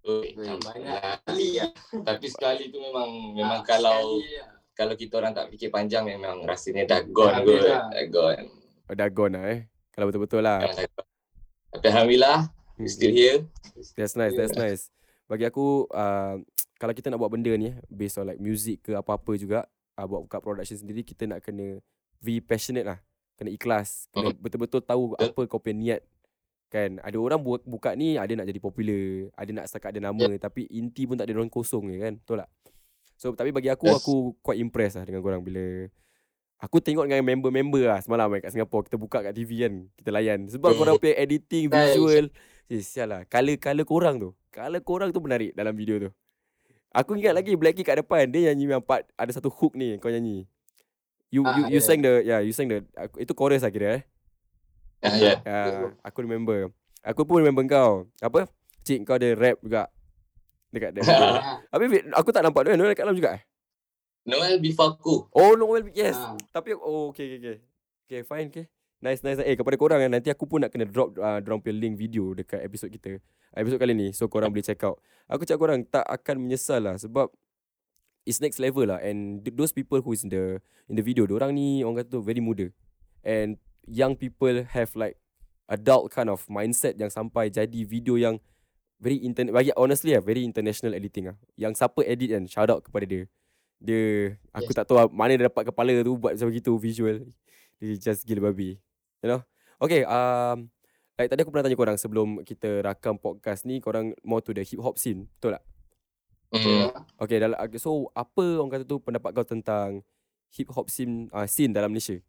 Oi, 0.07 0.31
Banyak 0.37 1.27
kali 1.27 1.59
lah. 1.59 1.71
Tapi 2.05 2.25
sekali 2.31 2.71
tu 2.71 2.79
memang 2.79 3.35
Memang 3.35 3.61
kalau 3.67 4.19
Sekali 4.19 4.39
lah. 4.39 4.49
Kalau 4.77 4.95
kita 4.95 5.13
orang 5.19 5.35
tak 5.35 5.51
fikir 5.51 5.67
panjang 5.67 6.07
Memang 6.07 6.47
rasanya 6.47 6.87
dah 6.87 7.01
gone 7.07 7.43
kot 7.43 7.59
lah. 7.67 7.91
Dah 7.91 8.05
gone 8.07 8.43
Oh, 8.89 8.95
dah 8.95 9.09
gone 9.11 9.33
lah 9.35 9.45
eh. 9.53 9.59
Kalau 9.93 10.05
betul-betul 10.09 10.41
lah. 10.41 10.63
Tapi 11.69 11.85
Alhamdulillah 11.85 12.49
Hmm. 12.79 12.87
Still 12.87 13.11
here 13.11 13.43
That's 13.99 14.15
nice, 14.15 14.31
that's 14.39 14.55
nice. 14.55 14.87
Bagi 15.27 15.43
aku 15.43 15.91
uh, 15.91 16.39
kalau 16.81 16.95
kita 16.95 17.11
nak 17.11 17.19
buat 17.19 17.35
benda 17.35 17.51
ni 17.59 17.75
eh, 17.75 17.77
based 17.91 18.15
on 18.15 18.31
like 18.31 18.39
music 18.39 18.87
ke 18.87 18.95
apa-apa 18.95 19.35
juga, 19.35 19.67
uh, 19.99 20.05
buat 20.07 20.23
buka 20.23 20.39
production 20.39 20.79
sendiri 20.79 21.03
kita 21.03 21.27
nak 21.27 21.43
kena 21.43 21.83
be 22.23 22.39
passionate 22.39 22.87
lah. 22.87 22.99
Kena 23.35 23.51
ikhlas, 23.51 24.07
kena 24.15 24.31
betul-betul 24.35 24.79
tahu 24.79 25.15
apa 25.19 25.41
kau 25.47 25.59
punya 25.59 25.75
niat. 25.75 26.01
Kan, 26.69 27.01
ada 27.01 27.17
orang 27.17 27.41
buat 27.41 27.65
buka 27.65 27.97
ni 27.97 28.13
ada 28.13 28.29
nak 28.37 28.45
jadi 28.45 28.61
popular, 28.61 29.33
ada 29.33 29.49
nak 29.49 29.65
setakat 29.65 29.97
ada 29.97 30.13
nama 30.13 30.37
tapi 30.37 30.69
inti 30.69 31.09
pun 31.09 31.17
tak 31.17 31.25
ada 31.25 31.41
orang 31.41 31.49
kosong 31.49 31.89
je 31.89 31.97
kan. 31.97 32.13
Betul 32.21 32.45
tak? 32.45 32.49
So 33.19 33.35
tapi 33.35 33.51
bagi 33.51 33.67
aku 33.67 33.89
Yes. 33.91 33.99
aku 33.99 34.15
quite 34.39 34.61
impressed 34.63 34.95
lah 34.95 35.03
dengan 35.03 35.19
korang 35.19 35.43
bila 35.43 35.91
Aku 36.59 36.79
tengok 36.83 37.07
dengan 37.07 37.23
member-member 37.23 37.83
lah 37.87 37.99
semalam 37.99 38.27
eh, 38.35 38.43
kat 38.43 38.51
Singapore 38.51 38.83
Kita 38.87 38.99
buka 38.99 39.23
kat 39.23 39.31
TV 39.31 39.63
kan 39.63 39.87
Kita 39.95 40.09
layan. 40.11 40.47
Sebab 40.47 40.75
korang 40.75 40.95
punya 40.99 41.15
editing, 41.15 41.67
visual 41.71 42.31
Eh 42.67 42.83
sial 42.83 43.07
lah. 43.11 43.21
Color-color 43.27 43.83
korang 43.87 44.15
tu 44.19 44.29
Color 44.51 44.81
korang 44.83 45.09
tu 45.11 45.23
menarik 45.23 45.55
dalam 45.55 45.71
video 45.75 45.99
tu. 46.07 46.09
Aku 46.91 47.15
ingat 47.15 47.31
lagi 47.35 47.55
Blacky 47.59 47.83
kat 47.83 48.03
depan 48.03 48.27
Dia 48.27 48.51
nyanyi 48.51 48.75
yang 48.75 48.83
part 48.83 49.07
Ada 49.15 49.39
satu 49.39 49.47
hook 49.51 49.75
ni 49.75 49.95
Kau 49.99 50.11
nyanyi. 50.11 50.47
You 51.31 51.43
Ah, 51.47 51.59
you 51.59 51.63
you 51.75 51.79
yeah. 51.79 51.83
sang 51.83 51.99
the 52.03 52.23
Yeah 52.23 52.39
you 52.43 52.51
sang 52.51 52.67
the 52.67 52.83
Itu 53.19 53.31
chorus 53.35 53.63
lah 53.63 53.71
kira 53.71 53.99
eh 53.99 54.03
Ah, 54.99 55.15
Ya 55.15 55.33
uh, 55.43 55.95
Aku 56.07 56.23
remember 56.23 56.71
Aku 57.03 57.23
pun 57.23 57.39
remember 57.39 57.63
kau 57.67 58.07
Apa 58.19 58.51
Cik 58.83 59.07
kau 59.07 59.15
ada 59.15 59.31
rap 59.35 59.57
juga 59.63 59.87
Dekat 60.69 60.99
dia 60.99 61.01
Ah, 61.07 61.63
Habis 61.73 61.87
Fit, 61.87 62.03
aku 62.11 62.29
tak 62.35 62.43
nampak 62.43 62.67
dia 62.67 62.75
Noel 62.75 62.93
kat 62.93 63.07
dalam 63.07 63.15
juga 63.15 63.39
eh 63.39 63.43
Noel 64.27 64.59
before 64.59 64.99
aku 64.99 65.31
Oh 65.31 65.55
Noel 65.55 65.87
yes 65.95 66.19
ah. 66.19 66.35
Tapi 66.51 66.75
oh 66.75 67.15
okay 67.15 67.31
okay 67.31 67.39
okay. 67.39 67.57
Okay 68.09 68.21
fine 68.27 68.49
okay. 68.51 68.65
Nice 68.99 69.23
nice. 69.23 69.39
Eh 69.39 69.55
kepada 69.55 69.79
korang 69.79 70.03
kan 70.03 70.11
nanti 70.11 70.27
aku 70.27 70.43
pun 70.43 70.59
nak 70.59 70.75
kena 70.75 70.83
drop 70.83 71.15
uh, 71.15 71.39
dorang 71.39 71.63
punya 71.63 71.71
link 71.71 71.95
video 71.95 72.35
dekat 72.35 72.59
episod 72.59 72.91
kita. 72.91 73.15
Episod 73.55 73.79
kali 73.79 73.95
ni 73.95 74.11
so 74.11 74.27
korang 74.27 74.51
boleh 74.51 74.59
check 74.59 74.83
out. 74.83 74.99
Aku 75.31 75.47
cakap 75.47 75.59
korang 75.63 75.87
tak 75.87 76.03
akan 76.03 76.43
menyesal 76.43 76.83
lah 76.83 76.99
sebab 76.99 77.31
it's 78.27 78.43
next 78.43 78.59
level 78.59 78.83
lah 78.83 78.99
and 78.99 79.39
th- 79.47 79.55
those 79.55 79.71
people 79.71 80.03
who 80.03 80.11
is 80.11 80.27
in 80.27 80.29
the 80.29 80.59
in 80.91 80.99
the 80.99 81.05
video 81.05 81.23
orang 81.31 81.55
ni 81.55 81.79
orang 81.79 82.03
kata 82.03 82.19
tu 82.19 82.21
very 82.21 82.43
muda 82.43 82.67
and 83.23 83.55
young 83.87 84.17
people 84.17 84.65
have 84.73 84.91
like 84.97 85.15
adult 85.69 86.09
kind 86.09 86.27
of 86.27 86.41
mindset 86.49 86.97
yang 86.97 87.13
sampai 87.13 87.53
jadi 87.53 87.85
video 87.85 88.17
yang 88.17 88.41
very 88.99 89.21
internet 89.23 89.55
bagi 89.55 89.71
honestly 89.79 90.11
lah 90.11 90.23
very 90.23 90.43
international 90.43 90.91
editing 90.97 91.31
lah. 91.31 91.37
Yang 91.55 91.79
siapa 91.79 92.01
edit 92.03 92.29
kan 92.35 92.43
shout 92.49 92.69
out 92.73 92.81
kepada 92.83 93.05
dia. 93.07 93.23
Dia 93.79 94.35
aku 94.51 94.75
Yes. 94.75 94.77
tak 94.83 94.85
tahu 94.91 95.07
mana 95.13 95.39
dia 95.39 95.47
dapat 95.47 95.71
kepala 95.71 95.91
tu 96.03 96.19
buat 96.19 96.35
macam 96.35 96.51
gitu 96.51 96.75
visual. 96.75 97.23
Dia 97.79 97.95
just 97.95 98.27
gila 98.27 98.51
babi. 98.51 98.75
You 99.23 99.27
know? 99.31 99.41
Okay, 99.79 100.03
um 100.03 100.67
like 101.15 101.31
tadi 101.31 101.47
aku 101.47 101.51
pernah 101.51 101.67
tanya 101.67 101.79
korang 101.79 101.95
sebelum 101.95 102.43
kita 102.43 102.83
rakam 102.83 103.15
podcast 103.15 103.63
ni 103.63 103.79
korang 103.79 104.11
more 104.23 104.43
to 104.43 104.51
the 104.51 104.67
hip 104.67 104.83
hop 104.83 104.99
scene. 104.99 105.31
Betul 105.39 105.55
tak? 105.55 105.63
hmm. 106.51 106.87
Okay, 107.23 107.37
dalam 107.39 107.55
so 107.79 108.11
apa 108.11 108.59
orang 108.59 108.73
kata 108.73 108.83
tu 108.83 108.99
pendapat 108.99 109.31
kau 109.31 109.47
tentang 109.47 110.03
hip 110.51 110.67
hop 110.75 110.91
scene 110.91 111.31
uh, 111.31 111.47
scene 111.47 111.71
dalam 111.71 111.93
Malaysia? 111.93 112.19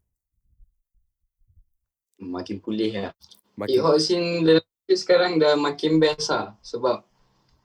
Makin 2.20 2.60
pulih 2.60 2.92
lah. 3.08 3.12
Makin 3.56 3.72
Hip 3.72 3.82
hop 3.82 3.96
scene 3.98 4.44
Malaysia 4.44 4.94
sekarang 4.94 5.40
dah 5.40 5.56
makin 5.56 5.96
best 5.96 6.28
lah 6.28 6.52
sebab 6.60 7.02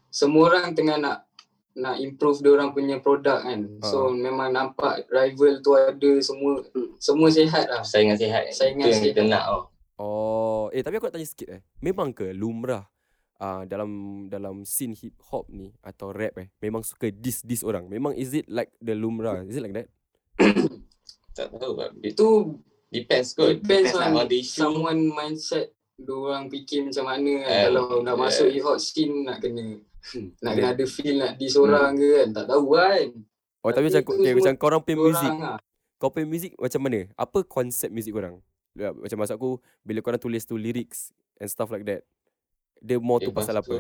semua 0.10 0.48
orang 0.50 0.72
tengah 0.72 0.96
nak 0.96 1.28
nak 1.76 2.00
improve 2.00 2.40
dia 2.40 2.56
orang 2.56 2.72
punya 2.72 3.04
produk 3.04 3.44
kan. 3.44 3.68
So 3.84 4.08
Ha. 4.08 4.16
memang 4.16 4.56
nampak 4.56 5.12
rival 5.12 5.60
tu 5.60 5.76
ada 5.76 6.12
semua 6.24 6.64
semua 6.98 7.28
sihat 7.28 7.68
lah. 7.68 7.84
Saingan 7.84 8.16
sihat 8.16 8.48
Saingan 8.56 8.88
Itu 8.88 8.92
yang 8.96 9.04
kita 9.04 9.22
sihat. 9.22 9.32
nak 9.36 9.44
oh. 9.52 9.64
Oh, 9.96 10.64
eh 10.76 10.84
tapi 10.84 11.00
aku 11.00 11.08
nak 11.08 11.16
tanya 11.20 11.28
sikit 11.28 11.48
eh. 11.52 11.62
Memang 11.84 12.16
ke 12.16 12.32
lumrah 12.32 12.88
uh, 13.40 13.64
dalam 13.68 14.24
dalam 14.32 14.64
scene 14.64 14.96
hip 14.96 15.20
hop 15.32 15.52
ni 15.52 15.72
atau 15.84 16.16
rap 16.16 16.36
eh 16.40 16.48
memang 16.64 16.80
suka 16.84 17.12
diss 17.12 17.44
diss 17.44 17.64
orang. 17.64 17.92
Memang 17.92 18.16
is 18.16 18.32
it 18.32 18.48
like 18.48 18.72
the 18.80 18.96
lumrah? 18.96 19.44
Is 19.44 19.60
it 19.60 19.64
like 19.64 19.76
that? 19.76 19.88
Tak 21.36 21.52
tahu 21.60 21.76
Itu 22.00 22.56
depends 22.96 23.36
kot 23.36 23.60
depends 23.60 23.92
Depends 23.92 24.08
on 24.08 24.16
on 24.16 24.26
the 24.26 24.38
issue 24.40 24.64
someone 24.64 25.00
mindset 25.10 25.76
dia 25.96 26.12
orang 26.12 26.52
fikir 26.52 26.92
macam 26.92 27.08
mana 27.08 27.32
kan. 27.40 27.48
Eh, 27.48 27.64
Kalau 27.72 28.04
nak 28.04 28.16
masuk 28.20 28.48
yes. 28.48 28.54
hip 28.54 28.64
hop 28.64 28.78
scene 28.78 29.16
nak 29.24 29.40
kena 29.40 29.80
nak 30.44 30.52
Ada- 30.52 30.56
kena 30.60 30.68
ada 30.76 30.86
feel 30.86 31.16
nak 31.16 31.32
diss 31.40 31.56
orang 31.56 31.96
ke 31.96 32.08
kan. 32.12 32.28
Tak 32.36 32.46
tahu 32.46 32.66
kan. 32.76 33.08
Oh 33.64 33.72
tapi 33.72 33.88
Tapi 33.88 33.88
macam 33.88 34.02
okay, 34.12 34.34
macam 34.36 34.54
korang 34.60 34.82
punya 34.84 34.98
music, 35.00 35.32
Orang 35.32 35.40
lah. 35.40 35.60
kau 35.96 36.12
punya 36.12 36.28
music 36.28 36.52
macam 36.60 36.82
mana? 36.84 37.00
Apa 37.16 37.40
konsep 37.42 37.90
music 37.90 38.12
korang? 38.12 38.44
Ya, 38.76 38.92
Macam 38.92 39.18
maksud 39.18 39.36
aku 39.40 39.52
bila 39.82 40.00
korang 40.04 40.20
tulis 40.20 40.44
tu 40.44 40.60
lyrics 40.60 41.16
and 41.40 41.48
stuff 41.48 41.72
like 41.72 41.88
that. 41.88 42.04
Dia 42.78 43.00
more 43.00 43.24
tu 43.24 43.32
Dia 43.32 43.40
pasal 43.40 43.56
apa? 43.56 43.80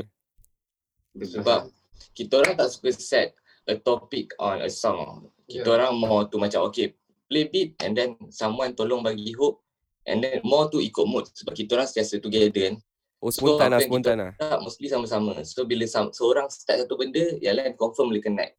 Sebab 1.16 1.68
kita 2.12 2.34
orang 2.40 2.56
tak 2.56 2.72
suka 2.72 2.90
set 2.92 3.36
a 3.68 3.76
topic 3.76 4.32
on 4.38 4.64
a 4.64 4.72
song. 4.72 5.28
Kita 5.46 5.68
Yeah. 5.68 5.76
orang 5.78 5.94
more 5.96 6.26
tu 6.26 6.40
macam 6.40 6.64
okay, 6.64 6.96
play 7.36 7.52
beat 7.52 7.76
and 7.84 7.92
then 7.92 8.16
someone 8.32 8.72
tolong 8.72 9.04
bagi 9.04 9.36
hook 9.36 9.60
and 10.08 10.24
then 10.24 10.40
more 10.48 10.72
tu 10.72 10.80
ikut 10.80 11.04
mood 11.04 11.28
sebab 11.36 11.52
kita 11.52 11.76
orang 11.76 11.84
sentiasa 11.84 12.24
together 12.24 12.72
kan. 12.72 12.80
Oh 13.20 13.28
So, 13.28 13.44
spontan 13.44 13.76
lah, 13.76 13.80
spontan 13.84 14.16
lah. 14.16 14.32
Tak 14.40 14.64
mostly 14.64 14.88
sama-sama. 14.88 15.44
So 15.44 15.68
bila 15.68 15.84
sam- 15.84 16.16
seorang 16.16 16.48
start 16.48 16.88
satu 16.88 16.96
benda, 16.96 17.36
yang 17.44 17.60
lain 17.60 17.76
confirm 17.76 18.08
boleh 18.08 18.24
connect. 18.24 18.56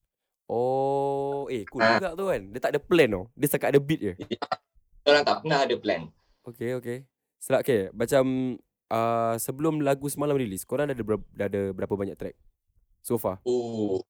Oh, 0.47 1.49
eh 1.49 1.65
cool 1.67 1.81
Ah. 1.81 1.97
juga 1.97 2.11
tu 2.13 2.25
kan. 2.29 2.43
Dia 2.53 2.61
tak 2.61 2.71
ada 2.77 2.81
plan 2.83 3.09
tau. 3.09 3.25
Dia 3.33 3.47
setakat 3.49 3.69
ada 3.73 3.81
beat 3.81 4.01
je. 4.03 4.13
Kita 4.21 5.09
orang 5.09 5.25
tak 5.25 5.37
pernah 5.41 5.59
ada 5.65 5.75
plan. 5.81 6.03
Okay, 6.45 6.71
okay. 6.77 6.99
Selak 7.41 7.65
okay. 7.65 7.81
Macam 7.91 8.25
uh, 8.91 9.35
sebelum 9.39 9.81
lagu 9.81 10.07
semalam 10.07 10.37
release, 10.37 10.67
korang 10.67 10.91
dah 10.91 10.95
ada, 10.95 11.05
berapa, 11.07 11.25
dah 11.33 11.47
ada 11.47 11.63
berapa 11.73 11.95
banyak 11.97 12.17
track? 12.19 12.37
So 13.01 13.17
far. 13.17 13.39
Oh. 13.47 14.03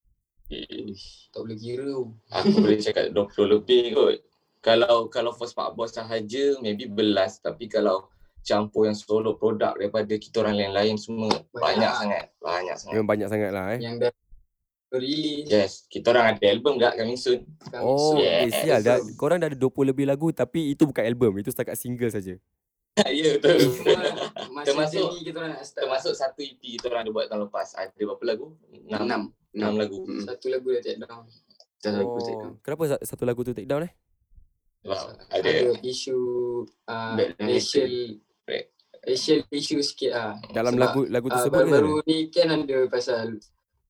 Eh, 0.46 0.94
tak 1.34 1.42
boleh 1.42 1.58
kira 1.58 1.84
tu. 1.84 2.16
Aku 2.30 2.64
boleh 2.64 2.78
cakap 2.80 3.12
20 3.12 3.52
lebih 3.60 3.82
kot. 3.92 4.16
Kalau 4.66 5.06
kalau 5.06 5.30
first 5.30 5.54
part 5.54 5.72
boss 5.72 5.94
sahaja 5.94 6.58
maybe 6.58 6.84
belas 6.84 7.38
tapi 7.38 7.70
kalau 7.70 8.10
campur 8.42 8.84
yang 8.84 8.94
solo 8.94 9.34
produk 9.34 9.74
daripada 9.74 10.10
kita 10.12 10.40
orang 10.40 10.54
lain-lain 10.56 10.94
semua 10.96 11.30
banyak, 11.48 11.54
Banyak. 11.78 11.92
sangat. 11.94 12.24
Banyak 12.36 12.76
sangat. 12.76 12.92
Memang 12.92 13.08
banyak 13.08 13.28
sangat 13.28 13.50
lah 13.50 13.64
eh. 13.72 13.78
Yang 13.78 13.94
dah 14.00 14.10
release 14.88 15.46
Yes, 15.46 15.72
kita 15.84 16.06
orang 16.08 16.26
ada 16.32 16.46
album 16.46 16.72
gak 16.76 16.94
coming 16.94 17.14
soon. 17.16 17.42
coming 17.64 17.82
Oh, 17.84 18.14
soon. 18.14 18.22
eh 18.22 18.46
Yes. 18.46 18.54
sial. 18.56 18.80
Dah, 18.80 18.98
korang 19.14 19.38
dah 19.38 19.46
ada 19.46 19.54
20 19.56 19.70
lebih 19.84 20.04
lagu 20.04 20.30
tapi 20.32 20.72
itu 20.72 20.82
bukan 20.82 21.02
album. 21.04 21.30
Itu 21.36 21.50
setakat 21.50 21.74
single 21.74 22.06
saja. 22.08 22.34
ya 23.12 23.26
betul. 23.34 23.56
Cuma 23.76 23.94
masa 24.56 24.66
Termasuk- 24.66 25.10
ni 25.12 25.20
kita 25.22 25.36
orang 25.36 25.52
nak 25.52 25.62
start 25.62 25.82
Termasuk 25.84 26.14
satu 26.16 26.40
EP 26.40 26.58
kita 26.58 26.86
orang 26.86 27.02
ada 27.02 27.10
buat 27.12 27.26
tahun 27.28 27.42
lepas. 27.44 27.68
Ada 27.76 27.92
berapa 27.94 28.24
lagu? 28.24 28.46
Enam. 28.72 29.00
Enam. 29.04 29.22
Enam 29.52 29.72
lagu. 29.74 30.00
Hmm. 30.02 30.22
satu 30.22 30.46
lagu 30.48 30.66
dah 30.70 30.82
take 30.82 30.98
down. 30.98 31.22
Satu 31.76 31.96
lagu 31.98 32.18
take 32.20 32.30
Oh, 32.32 32.40
down. 32.40 32.52
kenapa 32.62 32.82
sa- 32.88 33.02
satu 33.04 33.22
lagu 33.22 33.40
tu 33.42 33.52
take 33.52 33.66
down 33.66 33.84
eh? 33.84 33.92
Wow. 34.86 35.18
Ada, 35.28 35.50
Ada. 35.50 35.82
isu 35.82 36.16
uh, 36.86 37.12
racial 37.36 37.90
Right. 38.46 38.70
racial 39.02 39.42
issue 39.50 39.82
sikit 39.82 40.12
lah. 40.12 40.32
Dalam 40.48 40.72
Sebab, 40.72 40.82
lagu 40.86 41.00
lagu 41.08 41.26
Uh, 41.26 41.32
tersebut 41.34 41.52
ke? 41.52 41.66
baru-baru 41.66 41.94
ni 42.06 42.18
kan 42.28 42.48
ada 42.54 42.78
pasal 42.86 43.26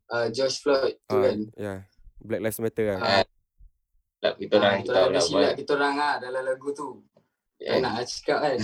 uh, 0.08 0.26
George 0.30 0.56
Floyd 0.58 0.96
tu 1.02 1.12
Ah, 1.12 1.22
kan. 1.22 1.38
ya. 1.52 1.74
Black 2.18 2.40
Lives 2.40 2.58
Matter 2.58 2.86
lah. 2.88 2.98
Ah, 2.98 3.24
Lab 4.18 4.34
kita 4.34 4.56
orang 4.56 4.72
Ah, 4.72 4.80
kita 4.80 4.90
orang 4.90 5.12
ada 5.12 5.20
silap 5.20 5.52
kita 5.54 5.70
orang 5.72 5.94
ah 5.96 6.14
dalam 6.16 6.42
lagu 6.42 6.68
tu. 6.72 6.88
Tak 7.56 7.68
Eh, 7.70 7.80
nak 7.80 7.92
lah 7.94 8.04
cakap 8.04 8.38
kan. 8.38 8.56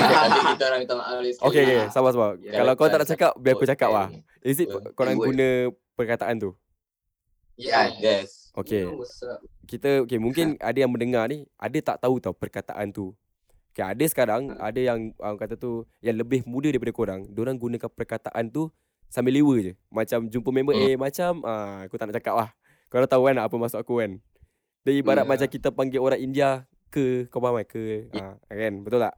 Kita 0.50 0.64
orang 0.66 0.80
minta 0.80 0.94
maaf 0.96 1.22
sekali. 1.22 1.30
Okay, 1.38 1.62
okay. 1.62 1.76
lah. 1.76 1.88
Sabar, 1.88 2.10
sabar. 2.10 2.30
Ya, 2.36 2.50
Kalau 2.52 2.72
kau 2.74 2.86
tak 2.88 2.98
nak 2.98 3.08
cakap, 3.08 3.32
biar 3.36 3.54
aku 3.54 3.62
cakap 3.64 3.90
lah. 3.92 4.06
Is 4.40 4.58
it 4.58 4.66
korang 4.94 5.14
Word. 5.14 5.26
guna 5.28 5.48
perkataan 5.94 6.34
tu? 6.36 6.50
Ya. 7.54 7.94
Yes. 7.94 8.39
Okay. 8.56 8.82
Up. 8.86 9.38
Kita, 9.66 10.02
okay 10.02 10.18
mungkin 10.18 10.58
ada 10.68 10.74
yang 10.74 10.90
mendengar 10.90 11.30
ni, 11.30 11.46
ada 11.54 11.78
tak 11.78 12.02
tahu 12.02 12.18
tau 12.18 12.34
perkataan 12.34 12.90
tu. 12.90 13.14
Okay, 13.70 13.86
ada 13.86 14.04
sekarang, 14.10 14.58
ada 14.58 14.80
yang 14.82 15.14
um, 15.22 15.34
kata 15.38 15.54
tu, 15.54 15.86
yang 16.02 16.18
lebih 16.18 16.42
muda 16.42 16.74
daripada 16.74 16.90
korang, 16.90 17.30
diorang 17.30 17.54
gunakan 17.54 17.86
perkataan 17.86 18.50
tu 18.50 18.66
sambil 19.06 19.38
lewa 19.38 19.54
je. 19.62 19.72
Macam 19.86 20.26
jumpa 20.26 20.50
member, 20.50 20.74
Hmm. 20.74 20.86
eh 20.90 20.94
macam, 20.98 21.46
ah, 21.46 21.86
aku 21.86 21.94
tak 21.94 22.10
nak 22.10 22.18
cakap 22.18 22.34
lah. 22.34 22.50
Korang 22.90 23.06
tahu 23.06 23.22
kan 23.30 23.38
apa 23.38 23.54
maksud 23.54 23.78
aku 23.78 24.02
kan? 24.02 24.18
Dia 24.82 24.98
ibarat 24.98 25.22
Hmm. 25.22 25.30
macam 25.30 25.46
kita 25.46 25.70
panggil 25.70 26.02
orang 26.02 26.18
India 26.18 26.66
ke, 26.90 27.30
kau 27.30 27.38
faham 27.38 27.62
kan? 27.62 27.66
Ke, 27.70 28.10
ah, 28.18 28.34
kan? 28.50 28.74
Betul 28.82 29.06
tak? 29.06 29.14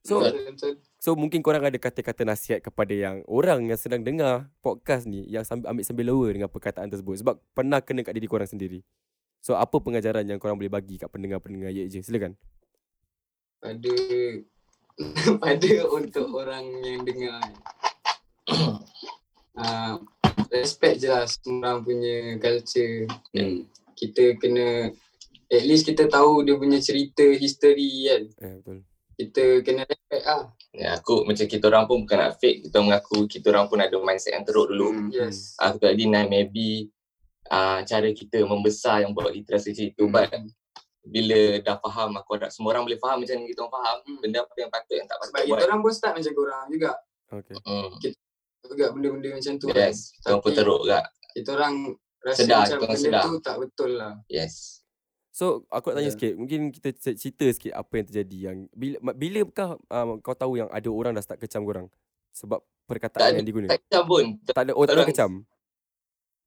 So, 0.00 0.24
Betul, 0.24 0.56
betul. 0.56 0.72
So 1.00 1.16
mungkin 1.16 1.40
korang 1.40 1.64
ada 1.64 1.80
kata-kata 1.80 2.28
nasihat 2.28 2.60
kepada 2.60 2.92
yang 2.92 3.24
orang 3.24 3.64
yang 3.64 3.80
sedang 3.80 4.04
dengar 4.04 4.52
podcast 4.60 5.08
ni 5.08 5.24
yang 5.32 5.48
sambil 5.48 5.72
ambil 5.72 5.84
sambil 5.88 6.04
lewa 6.12 6.28
dengan 6.28 6.48
perkataan 6.52 6.92
tersebut 6.92 7.24
sebab 7.24 7.40
pernah 7.56 7.80
kena 7.80 8.04
kat 8.04 8.12
diri 8.12 8.28
korang 8.28 8.44
sendiri. 8.44 8.84
So 9.40 9.56
apa 9.56 9.80
pengajaran 9.80 10.28
yang 10.28 10.36
korang 10.36 10.60
boleh 10.60 10.68
bagi 10.68 11.00
kat 11.00 11.08
pendengar-pendengar 11.08 11.72
ye 11.72 11.88
je? 11.88 12.04
Silakan. 12.04 12.36
pada 13.64 13.92
pada 15.40 15.72
untuk 15.96 16.28
orang 16.36 16.64
yang 16.84 17.00
dengar 17.04 17.40
uh, 19.56 19.96
respect 20.52 21.00
je 21.00 21.08
lah 21.08 21.24
semua 21.24 21.76
orang 21.76 21.80
punya 21.84 22.16
culture 22.40 23.08
Hmm. 23.32 23.64
kita 23.96 24.36
kena 24.36 24.92
at 25.48 25.64
least 25.64 25.88
kita 25.88 26.08
tahu 26.08 26.44
dia 26.44 26.56
punya 26.60 26.80
cerita 26.80 27.24
history 27.36 28.08
kan 28.08 28.22
Eh 28.44 28.52
betul. 28.60 28.78
kita 29.16 29.44
kena 29.64 29.82
respect 29.88 30.24
ah 30.28 30.44
Ya, 30.70 30.94
aku 30.94 31.26
macam 31.26 31.44
kita 31.44 31.66
orang 31.66 31.84
pun 31.84 32.06
bukan 32.06 32.16
nak 32.16 32.38
fake. 32.38 32.70
Kita 32.70 32.78
mengaku 32.78 33.26
kita 33.26 33.50
orang 33.50 33.66
pun 33.66 33.78
ada 33.78 33.90
mindset 33.98 34.38
yang 34.38 34.46
teruk 34.46 34.70
dulu. 34.70 34.88
Hmm. 34.90 35.08
yes 35.10 35.58
Aku 35.58 35.82
tadi 35.82 36.06
nak 36.06 36.26
maybe 36.26 36.86
uh, 37.46 37.82
cara 37.82 38.06
kita 38.10 38.46
membesar 38.46 39.02
yang 39.02 39.10
buat 39.10 39.34
kita 39.34 39.58
rasa 39.58 39.70
macam 39.70 39.86
itu. 39.86 40.04
Hmm. 40.06 40.14
But 40.14 40.28
bila 41.00 41.40
dah 41.58 41.76
faham, 41.80 42.10
aku 42.14 42.30
harap 42.36 42.50
semua 42.52 42.70
orang 42.70 42.84
boleh 42.84 43.00
faham 43.00 43.18
macam 43.18 43.34
ni 43.34 43.50
kita 43.50 43.60
orang 43.60 43.74
faham. 43.74 43.96
Hmm. 44.04 44.18
Benda 44.20 44.38
apa 44.40 44.54
yang 44.56 44.70
patut 44.70 44.94
yang 44.94 45.06
tak 45.06 45.16
sebab 45.16 45.26
patut 45.26 45.42
kita 45.42 45.50
buat. 45.50 45.66
orang 45.66 45.78
pun 45.80 45.92
start 45.92 46.12
macam 46.14 46.32
korang 46.32 46.66
juga 46.68 46.92
Okay. 47.30 47.54
Hmm. 47.62 47.88
juga 48.60 48.86
benda-benda 48.90 49.28
macam 49.32 49.52
tu 49.54 49.66
kan. 49.66 49.76
Yes, 49.86 50.10
kita 50.12 50.26
orang 50.28 50.40
pun 50.40 50.50
Tapi 50.50 50.58
teruk 50.58 50.80
juga. 50.82 51.00
kita 51.30 51.48
orang 51.50 51.74
rasa 52.20 52.38
Sedar, 52.38 52.58
macam 52.60 52.66
kita 52.66 52.74
orang 52.76 52.90
benda 52.90 53.06
sedar. 53.06 53.22
tu 53.22 53.34
tak 53.40 53.56
betul 53.58 53.90
lah 53.94 54.12
Yes. 54.26 54.79
So 55.40 55.64
aku 55.68 55.88
nak 55.88 55.96
tanya 55.96 56.06
Ya. 56.06 56.14
sikit, 56.14 56.32
mungkin 56.36 56.60
kita 56.68 56.88
cer- 56.94 57.16
cerita 57.16 57.48
sikit 57.48 57.72
apa 57.72 57.92
yang 57.94 58.06
terjadi 58.06 58.38
yang 58.42 58.56
bila 58.70 58.96
bilakah 59.14 59.80
um, 59.88 60.20
kau 60.20 60.34
tahu 60.34 60.52
yang 60.54 60.68
ada 60.68 60.88
orang 60.90 61.16
dah 61.16 61.24
start 61.24 61.40
kecam 61.40 61.64
korang 61.64 61.88
sebab 62.30 62.60
Tak 62.60 62.68
perkataan 62.86 63.24
ada. 63.26 63.36
yang 63.38 63.46
diguna? 63.46 63.66
Tak 63.66 63.80
kecam 63.80 64.04
pun. 64.04 64.24
Tak 64.44 64.60
ada 64.60 64.72
oh 64.72 64.82
tak 64.82 64.84
ada 64.84 64.92
orang- 64.98 65.08
kecam. 65.08 65.30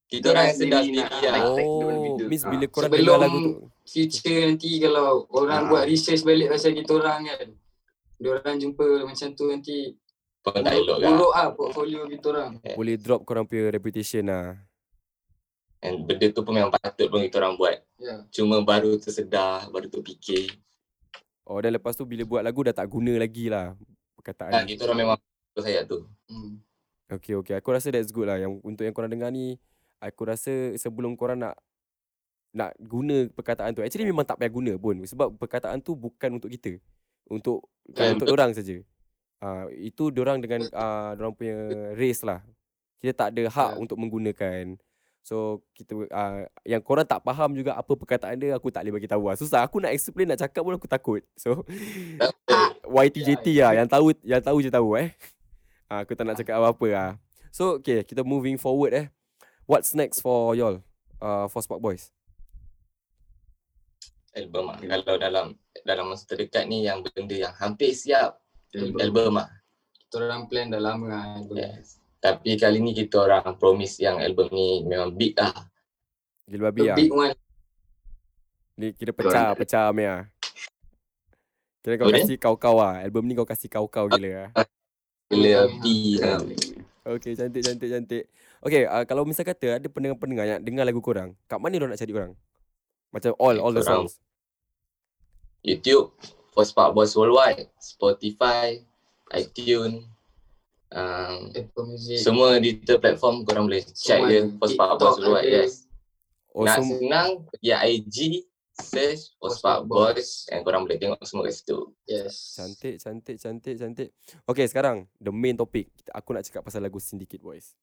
Kita 0.05 0.25
orang 0.29 0.45
yang 0.45 0.57
sedar 0.59 0.81
sendiri 0.83 1.09
lah. 1.25 1.41
Oh, 1.49 1.89
video. 1.97 2.25
means 2.27 2.43
Ah. 2.43 2.51
bila 2.51 2.65
korang 2.67 2.85
Sebelum- 2.85 3.07
dengar 3.09 3.19
lagu 3.25 3.39
tu. 3.39 3.51
future 3.83 4.39
nanti 4.45 4.69
kalau 4.77 5.07
orang 5.31 5.59
Ah. 5.59 5.67
buat 5.67 5.83
research 5.87 6.21
balik 6.21 6.47
pasal 6.47 6.71
kita 6.71 6.91
orang 6.93 7.19
kan 7.25 7.47
dia 8.13 8.29
orang 8.31 8.55
jumpa 8.55 8.85
macam 9.03 9.27
tu 9.31 9.45
nanti 9.47 9.77
Pun 10.39 10.53
tak 10.53 10.69
elok 10.69 10.97
kan. 10.97 11.07
buruk 11.09 11.33
ah 11.33 11.47
portfolio 11.49 12.05
kita 12.05 12.25
orang 12.29 12.51
Boleh 12.73 12.95
drop 12.95 13.23
korang 13.23 13.43
punya 13.43 13.67
reputation 13.69 14.23
lah. 14.23 14.53
And 15.83 16.07
benda 16.07 16.31
tu 16.31 16.41
pun 16.41 16.55
memang 16.55 16.71
patut 16.71 17.05
pun 17.05 17.19
kita 17.19 17.37
orang 17.37 17.53
buat. 17.53 17.75
ya 17.97 18.23
Cuma 18.31 18.63
baru 18.63 18.95
tersedar, 18.95 19.67
baru 19.67 19.91
terfikir. 19.91 20.47
Oh 21.43 21.59
dan 21.59 21.75
lepas 21.75 21.91
tu 21.91 22.03
bila 22.03 22.23
buat 22.23 22.39
lagu 22.39 22.63
dah 22.63 22.71
tak 22.71 22.87
guna 22.87 23.19
lagi 23.19 23.51
lah 23.51 23.75
perkataan 24.15 24.63
ni. 24.63 24.73
kita 24.73 24.87
orang 24.87 24.99
memang 25.03 25.17
saya 25.53 25.83
tu. 25.83 26.07
hmm. 26.25 26.55
Okay 27.11 27.35
okay 27.35 27.53
Aku 27.53 27.69
rasa 27.69 27.91
that's 27.91 28.09
good 28.09 28.25
lah 28.25 28.39
Yang 28.39 28.63
untuk 28.63 28.81
yang 28.81 28.95
korang 28.95 29.11
dengar 29.11 29.27
ni 29.27 29.59
Aku 29.99 30.23
rasa 30.23 30.49
sebelum 30.73 31.13
korang 31.13 31.37
nak 31.37 31.59
Nak 32.49 32.73
guna 32.79 33.27
perkataan 33.29 33.75
tu 33.75 33.83
Actually 33.83 34.07
memang 34.07 34.23
tak 34.23 34.39
payah 34.39 34.49
guna 34.49 34.73
pun 34.75 35.03
Sebab 35.03 35.35
perkataan 35.35 35.77
tu 35.77 35.93
bukan 35.93 36.39
untuk 36.39 36.47
kita 36.47 36.79
Untuk 37.27 37.67
Kan, 37.91 38.15
Untuk 38.15 38.31
orang 38.31 38.55
saja. 38.55 38.79
uh, 39.43 39.67
Itu 39.69 40.09
orang 40.15 40.39
dengan 40.39 40.63
uh, 40.65 41.11
Diorang 41.13 41.35
punya 41.35 41.53
race 41.93 42.23
lah 42.23 42.39
Kita 42.97 43.13
tak 43.13 43.35
ada 43.35 43.51
hak 43.51 43.71
Ya. 43.75 43.77
untuk 43.77 43.99
menggunakan 43.99 44.79
So 45.23 45.63
kita 45.71 45.95
uh, 46.11 46.43
Yang 46.67 46.83
korang 46.83 47.07
tak 47.07 47.23
faham 47.23 47.55
juga 47.55 47.79
Apa 47.79 47.95
perkataan 47.95 48.35
dia 48.35 48.59
Aku 48.59 48.67
tak 48.67 48.83
boleh 48.83 48.99
bagi 48.99 49.07
tahu 49.07 49.31
lah. 49.31 49.35
Susah. 49.39 49.63
Aku 49.63 49.79
nak 49.79 49.95
explain 49.95 50.27
Nak 50.27 50.43
cakap 50.43 50.61
pun 50.67 50.75
aku 50.75 50.85
takut. 50.85 51.23
So 51.39 51.63
YTJT 52.83 53.63
lah. 53.63 53.71
Yang 53.79 53.87
tahu 53.87 54.05
Yang 54.21 54.41
tahu 54.43 54.57
je 54.59 54.69
tahu 54.69 54.89
eh. 54.99 55.15
Ah, 55.87 56.03
Aku 56.03 56.11
tak 56.11 56.27
nak 56.27 56.35
cakap 56.35 56.59
apa-apa 56.59 56.87
lah. 56.91 57.09
So 57.55 57.79
okay. 57.79 58.03
Kita 58.03 58.27
moving 58.27 58.59
forward 58.59 58.91
eh. 58.91 59.07
What's 59.63 59.95
next 59.95 60.19
for 60.19 60.51
y'all? 60.59 60.83
Uh, 61.23 61.47
For 61.47 61.63
Spark 61.63 61.79
Boys? 61.79 62.11
Album 64.35 64.75
lah. 64.75 64.77
Kalau 64.83 65.15
dalam 65.15 65.55
dalam 65.87 66.11
masa 66.11 66.27
terdekat 66.27 66.67
ni 66.67 66.83
yang 66.83 66.99
benda 66.99 67.47
yang 67.47 67.55
hampir 67.55 67.95
siap 67.95 68.43
Album. 68.75 68.99
album 68.99 69.31
lah. 69.39 69.49
kita 70.03 70.15
orang 70.19 70.43
plan 70.51 70.67
dah 70.67 70.81
lama 70.83 71.05
lah 71.07 71.23
album. 71.39 71.55
Yes. 71.63 72.02
Tapi 72.23 72.55
kali 72.55 72.79
ni 72.79 72.95
kita 72.95 73.19
orang 73.19 73.43
promise 73.53 73.99
yang 73.99 74.15
album 74.17 74.47
ni 74.49 74.79
memang 74.81 75.11
big 75.11 75.35
lah. 75.35 75.51
Gila 76.43 76.71
babi 76.71 76.79
The 76.79 76.87
lah 76.87 76.95
big 76.95 77.11
one. 77.11 77.35
Ni 78.73 78.87
kira 78.89 79.11
pecah 79.11 79.53
Pecah 79.53 79.91
Mia 79.91 80.25
Kira 81.79 81.93
kau 81.95 82.09
kasih 82.09 82.35
kau-kau 82.35 82.75
lah 82.75 82.99
Album 82.99 83.21
ni 83.23 83.33
kau 83.33 83.45
kasih 83.45 83.69
kau-kau 83.69 84.09
gila 84.09 84.27
lah 84.33 84.49
Gila 85.29 85.51
Hmm. 85.63 85.77
B 85.77 85.85
lah. 86.17 86.41
Okay 87.05 87.31
cantik 87.33 87.61
cantik 87.61 87.85
cantik. 87.87 88.23
Okay 88.59 88.83
uh, 88.83 89.03
kalau 89.03 89.23
misal 89.23 89.43
kata 89.43 89.77
Ada 89.77 89.87
pendengar-pendengar 89.87 90.45
yang 90.47 90.59
dengar 90.59 90.83
lagu 90.83 90.99
korang 90.99 91.37
Kat 91.45 91.59
mana 91.59 91.75
diorang 91.75 91.93
nak 91.93 92.01
cari 92.01 92.11
korang? 92.11 92.33
Macam 93.11 93.31
all 93.37 93.55
All 93.57 93.71
the 93.71 93.79
Korang- 93.79 94.09
songs? 94.09 94.17
YouTube, 95.61 96.11
First 96.51 96.73
Part 96.73 96.91
Boys 96.91 97.13
Worldwide, 97.13 97.71
Spotify, 97.77 98.83
iTunes, 99.31 100.03
um, 100.93 101.49
Apple 101.51 101.85
Music 101.89 102.21
semua 102.21 102.55
digital 102.57 102.97
platform 102.97 103.43
korang 103.43 103.65
boleh 103.65 103.81
check 103.91 104.21
Semua 104.21 104.29
je 104.29 104.39
Boys 104.53 104.73
Worldwide. 104.73 105.43
ada. 105.43 105.61
Yes. 105.65 105.73
Oh 106.53 106.63
Nak 106.63 106.77
sem- 106.79 106.89
senang, 107.01 107.29
pergi 107.49 107.73
IG, 107.73 108.17
search 108.73 109.33
Spark 109.49 109.85
Boys 109.85 110.45
and 110.49 110.61
korang 110.61 110.85
boleh 110.85 110.97
tengok 110.97 111.17
semua 111.25 111.45
kat 111.45 111.53
situ. 111.55 111.77
Yes. 112.05 112.53
Cantik, 112.53 112.95
cantik, 112.97 113.37
cantik, 113.37 113.75
cantik. 113.75 114.09
Okay, 114.45 114.65
sekarang 114.65 115.09
the 115.17 115.33
main 115.33 115.53
topic. 115.53 115.89
Aku 116.09 116.29
nak 116.31 116.45
cakap 116.45 116.61
pasal 116.61 116.79
lagu 116.79 117.01
Syndicate 117.01 117.41
Boys. 117.41 117.73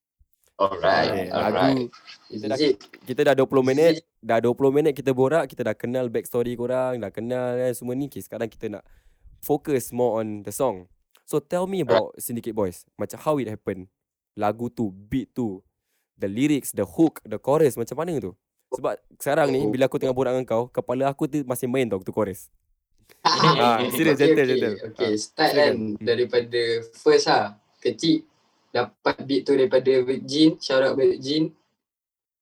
Alright, 0.54 1.08
Okay, 1.08 1.26
lagu 1.26 1.56
alright. 1.56 1.88
kita 2.28 2.44
dah, 2.46 2.58
kita 3.00 3.20
dah 3.24 3.34
20 3.34 3.64
minit, 3.64 4.04
dah 4.20 4.38
20 4.38 4.54
minit 4.70 4.92
kita 4.92 5.10
borak, 5.10 5.48
kita 5.48 5.64
dah 5.64 5.72
kenal 5.72 6.12
backstory 6.12 6.52
korang, 6.52 7.00
dah 7.00 7.08
kenal 7.08 7.56
kan 7.56 7.72
semua 7.72 7.96
ni. 7.96 8.06
Okay, 8.06 8.20
sekarang 8.20 8.44
kita 8.46 8.68
nak 8.68 8.84
focus 9.40 9.88
more 9.88 10.20
on 10.20 10.44
the 10.44 10.52
song. 10.52 10.84
So 11.30 11.38
tell 11.38 11.70
me 11.70 11.86
about 11.86 12.18
Syndicate 12.18 12.58
Boys. 12.58 12.82
Macam 12.98 13.14
how 13.22 13.38
it 13.38 13.46
happen. 13.46 13.86
Lagu 14.34 14.66
tu, 14.66 14.90
beat 14.90 15.30
tu, 15.30 15.62
the 16.18 16.26
lyrics, 16.26 16.74
the 16.74 16.82
hook, 16.82 17.22
the 17.22 17.38
chorus 17.38 17.78
macam 17.78 18.02
mana 18.02 18.18
tu? 18.18 18.34
Sebab 18.74 18.98
sekarang 19.14 19.54
ni 19.54 19.62
bila 19.70 19.86
aku 19.86 20.02
tengah 20.02 20.10
borak 20.10 20.34
dengan 20.34 20.46
kau, 20.46 20.66
kepala 20.66 21.06
aku 21.06 21.30
tu 21.30 21.46
masih 21.46 21.70
main 21.70 21.86
tau 21.86 22.02
tu 22.02 22.10
chorus. 22.10 22.50
Ah, 23.22 23.82
serius, 23.90 24.18
Okay, 24.18 24.26
gentle, 24.26 24.46
okay, 24.46 24.58
gentle. 24.58 24.76
Okay, 24.90 25.12
Ah, 25.14 25.18
start 25.18 25.52
kan 25.54 25.74
daripada 26.02 26.62
first 26.98 27.26
lah. 27.30 27.54
Kecil 27.78 28.26
dapat 28.70 29.16
beat 29.26 29.42
tu 29.46 29.54
daripada 29.54 29.90
Virgin, 30.02 30.58
shout 30.58 30.82
out 30.82 30.94
Virgin. 30.98 31.50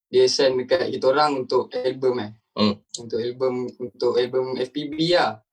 Dia 0.09 0.25
send 0.29 0.65
dekat 0.65 0.89
kita 0.93 1.13
orang 1.13 1.45
untuk 1.45 1.69
album 1.73 2.25
eh. 2.25 2.33
Hmm. 2.57 2.81
Untuk 3.01 3.21
album 3.21 3.69
untuk 3.77 4.17
album 4.17 4.57
FPB 4.57 4.97
lah. 5.13 5.45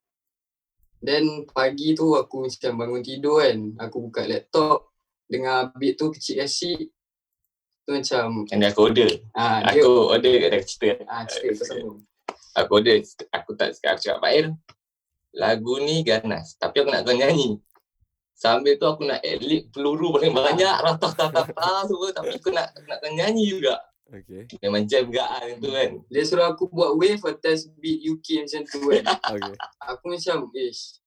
Then 1.06 1.46
pagi 1.54 1.94
tu 1.94 2.18
aku 2.18 2.50
macam 2.50 2.72
bangun 2.82 3.02
tidur 3.06 3.46
kan. 3.46 3.78
Aku 3.78 4.10
buka 4.10 4.26
laptop 4.26 4.90
dengar 5.30 5.70
beat 5.78 6.02
tu 6.02 6.10
kecil 6.10 6.42
asyik. 6.42 6.90
Tu 7.86 7.92
macam 7.94 8.50
And 8.50 8.66
aku 8.66 8.90
order. 8.90 9.10
ah 9.38 9.62
dia 9.70 9.86
Aku 9.86 10.10
order 10.10 10.34
kat 10.42 10.50
dia 10.50 10.62
cerita. 10.66 11.06
ah 11.06 11.22
cerita 11.30 11.62
kau 11.62 11.66
sambung. 11.70 12.00
Aku 12.58 12.72
order. 12.82 12.98
Aku 13.30 13.50
tak 13.54 13.78
cakap, 13.78 13.90
aku 13.94 14.02
cakap 14.02 14.18
Pak. 14.18 14.34
Lagu 15.38 15.74
ni 15.78 16.02
ganas. 16.02 16.58
Tapi 16.58 16.82
aku 16.82 16.90
nak 16.90 17.06
kau 17.06 17.14
nyanyi. 17.14 17.62
Sambil 18.34 18.76
tu 18.82 18.90
aku 18.90 19.06
nak 19.06 19.22
edit 19.22 19.70
peluru 19.70 20.18
paling 20.18 20.34
banyak. 20.34 20.74
Ratah 20.90 21.14
ratah 21.14 21.46
ratah 21.54 21.80
semua. 21.86 22.10
Tapi 22.10 22.34
aku 22.34 22.50
nak 22.50 22.74
nak 22.90 22.98
kau 22.98 23.12
nyanyi 23.14 23.46
juga. 23.54 23.78
Okay, 24.06 24.46
Memang 24.62 24.86
jam 24.86 25.10
gaan 25.10 25.58
tu 25.58 25.74
kan. 25.74 25.98
Dia 26.14 26.24
suruh 26.24 26.46
aku 26.46 26.70
buat 26.70 26.94
wave 26.94 27.22
atas 27.26 27.66
beat 27.82 28.06
UK 28.06 28.46
macam 28.46 28.62
tu 28.70 28.80
kan. 28.94 29.04
okay. 29.34 29.56
aku 29.82 30.04
macam 30.14 30.38
ish. 30.54 31.02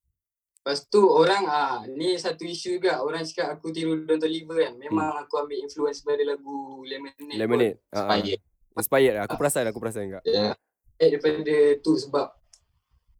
Lepas 0.58 0.84
tu 0.90 1.06
orang 1.06 1.46
ah 1.46 1.86
ni 1.86 2.18
satu 2.18 2.42
isu 2.42 2.82
juga 2.82 2.98
orang 3.00 3.22
cakap 3.22 3.54
aku 3.54 3.70
tiru 3.70 4.02
Don 4.02 4.18
Toliver 4.18 4.66
kan. 4.66 4.74
Memang 4.76 5.14
aku 5.14 5.38
ambil 5.38 5.62
influence 5.62 6.02
dari 6.02 6.26
lagu 6.26 6.82
Lemonade. 6.82 7.38
Lemonade. 7.38 7.76
Ah, 7.94 7.96
ah. 7.96 8.18
Inspired. 8.18 8.40
Inspired 8.74 9.14
lah. 9.14 9.22
Aku 9.30 9.34
perasan, 9.38 9.64
aku 9.70 9.78
perasan 9.78 10.02
enggak. 10.10 10.22
Ya. 10.26 10.52
Pun. 10.52 10.98
Eh 10.98 11.08
daripada 11.14 11.56
tu 11.78 11.94
sebab 11.94 12.26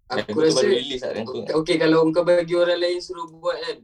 Aku 0.09 0.33
aku 0.33 0.39
rasa 0.41 0.65
release 0.65 1.05
lah 1.05 1.13
time 1.13 1.29
tu. 1.29 1.53
okay 1.53 1.77
kalau 1.77 2.09
kau 2.09 2.25
bagi 2.25 2.57
orang 2.57 2.81
lain 2.81 2.97
suruh 2.97 3.29
buat 3.29 3.61
kan 3.61 3.79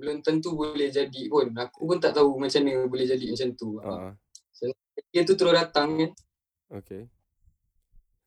belum 0.00 0.16
tentu 0.24 0.56
boleh 0.56 0.88
jadi 0.88 1.22
pun. 1.28 1.52
Aku 1.54 1.86
pun 1.86 2.00
tak 2.00 2.16
tahu 2.16 2.40
macam 2.40 2.64
mana 2.64 2.88
boleh 2.88 3.06
jadi 3.06 3.24
macam 3.30 3.48
tu. 3.52 3.78
Ah, 3.84 4.10
ah. 4.10 4.12
Dia 5.08 5.22
tu 5.24 5.34
terus 5.34 5.56
datang 5.56 5.96
kan. 5.96 6.10
Okay. 6.80 7.08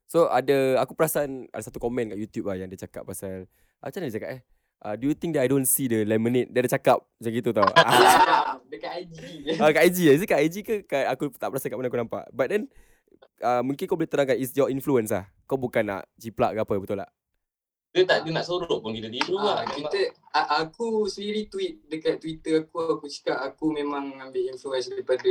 So 0.09 0.29
ada 0.29 0.77
aku 0.77 0.93
perasan 0.93 1.49
ada 1.49 1.63
satu 1.65 1.81
komen 1.81 2.13
kat 2.13 2.19
YouTube 2.21 2.45
lah 2.49 2.57
yang 2.59 2.69
dia 2.69 2.85
cakap 2.85 3.01
pasal 3.01 3.49
ah, 3.81 3.89
macam 3.89 3.97
mana 4.03 4.09
dia 4.13 4.17
cakap 4.21 4.31
eh? 4.37 4.41
Uh, 4.83 4.95
do 4.99 5.07
you 5.07 5.15
think 5.15 5.31
that 5.33 5.41
I 5.41 5.49
don't 5.49 5.65
see 5.65 5.87
the 5.87 6.03
lemonade? 6.03 6.51
Dia 6.51 6.59
ada 6.61 6.71
cakap 6.75 7.01
macam 7.01 7.31
gitu 7.33 7.49
tau. 7.55 7.69
Ya, 8.73 8.79
dekat 8.79 8.91
IG. 9.05 9.17
ah, 9.61 9.69
kat 9.69 9.83
IG 9.89 9.99
Is 10.11 10.21
it 10.21 10.29
kat 10.29 10.41
IG 10.43 10.55
ke 10.65 10.75
kat, 10.85 11.05
aku 11.09 11.29
tak 11.33 11.49
perasan 11.49 11.71
kat 11.71 11.77
mana 11.79 11.87
aku 11.89 11.97
nampak. 11.97 12.25
But 12.29 12.51
then 12.51 12.69
uh, 13.41 13.61
mungkin 13.65 13.85
kau 13.85 13.95
boleh 13.97 14.09
terangkan 14.09 14.37
is 14.37 14.53
your 14.53 14.67
influence 14.69 15.09
lah. 15.09 15.29
Kau 15.49 15.57
bukan 15.57 15.81
nak 15.87 16.09
jiplak 16.17 16.53
ke 16.53 16.59
apa 16.61 16.73
betul 16.77 16.97
tak? 16.99 17.09
Dia 17.93 18.03
tak 18.09 18.25
dia 18.25 18.33
nak 18.33 18.45
sorok 18.49 18.81
pun 18.81 18.89
kita 18.97 19.05
tiru 19.05 19.37
Ah, 19.37 19.61
lah. 19.61 19.69
kita 19.69 20.13
aku 20.33 21.05
sendiri 21.05 21.45
tweet 21.45 21.85
dekat 21.85 22.17
Twitter 22.17 22.65
aku 22.65 22.97
aku 22.97 23.05
cakap 23.05 23.37
aku 23.45 23.69
memang 23.69 24.17
ambil 24.17 24.49
influence 24.49 24.89
daripada 24.89 25.29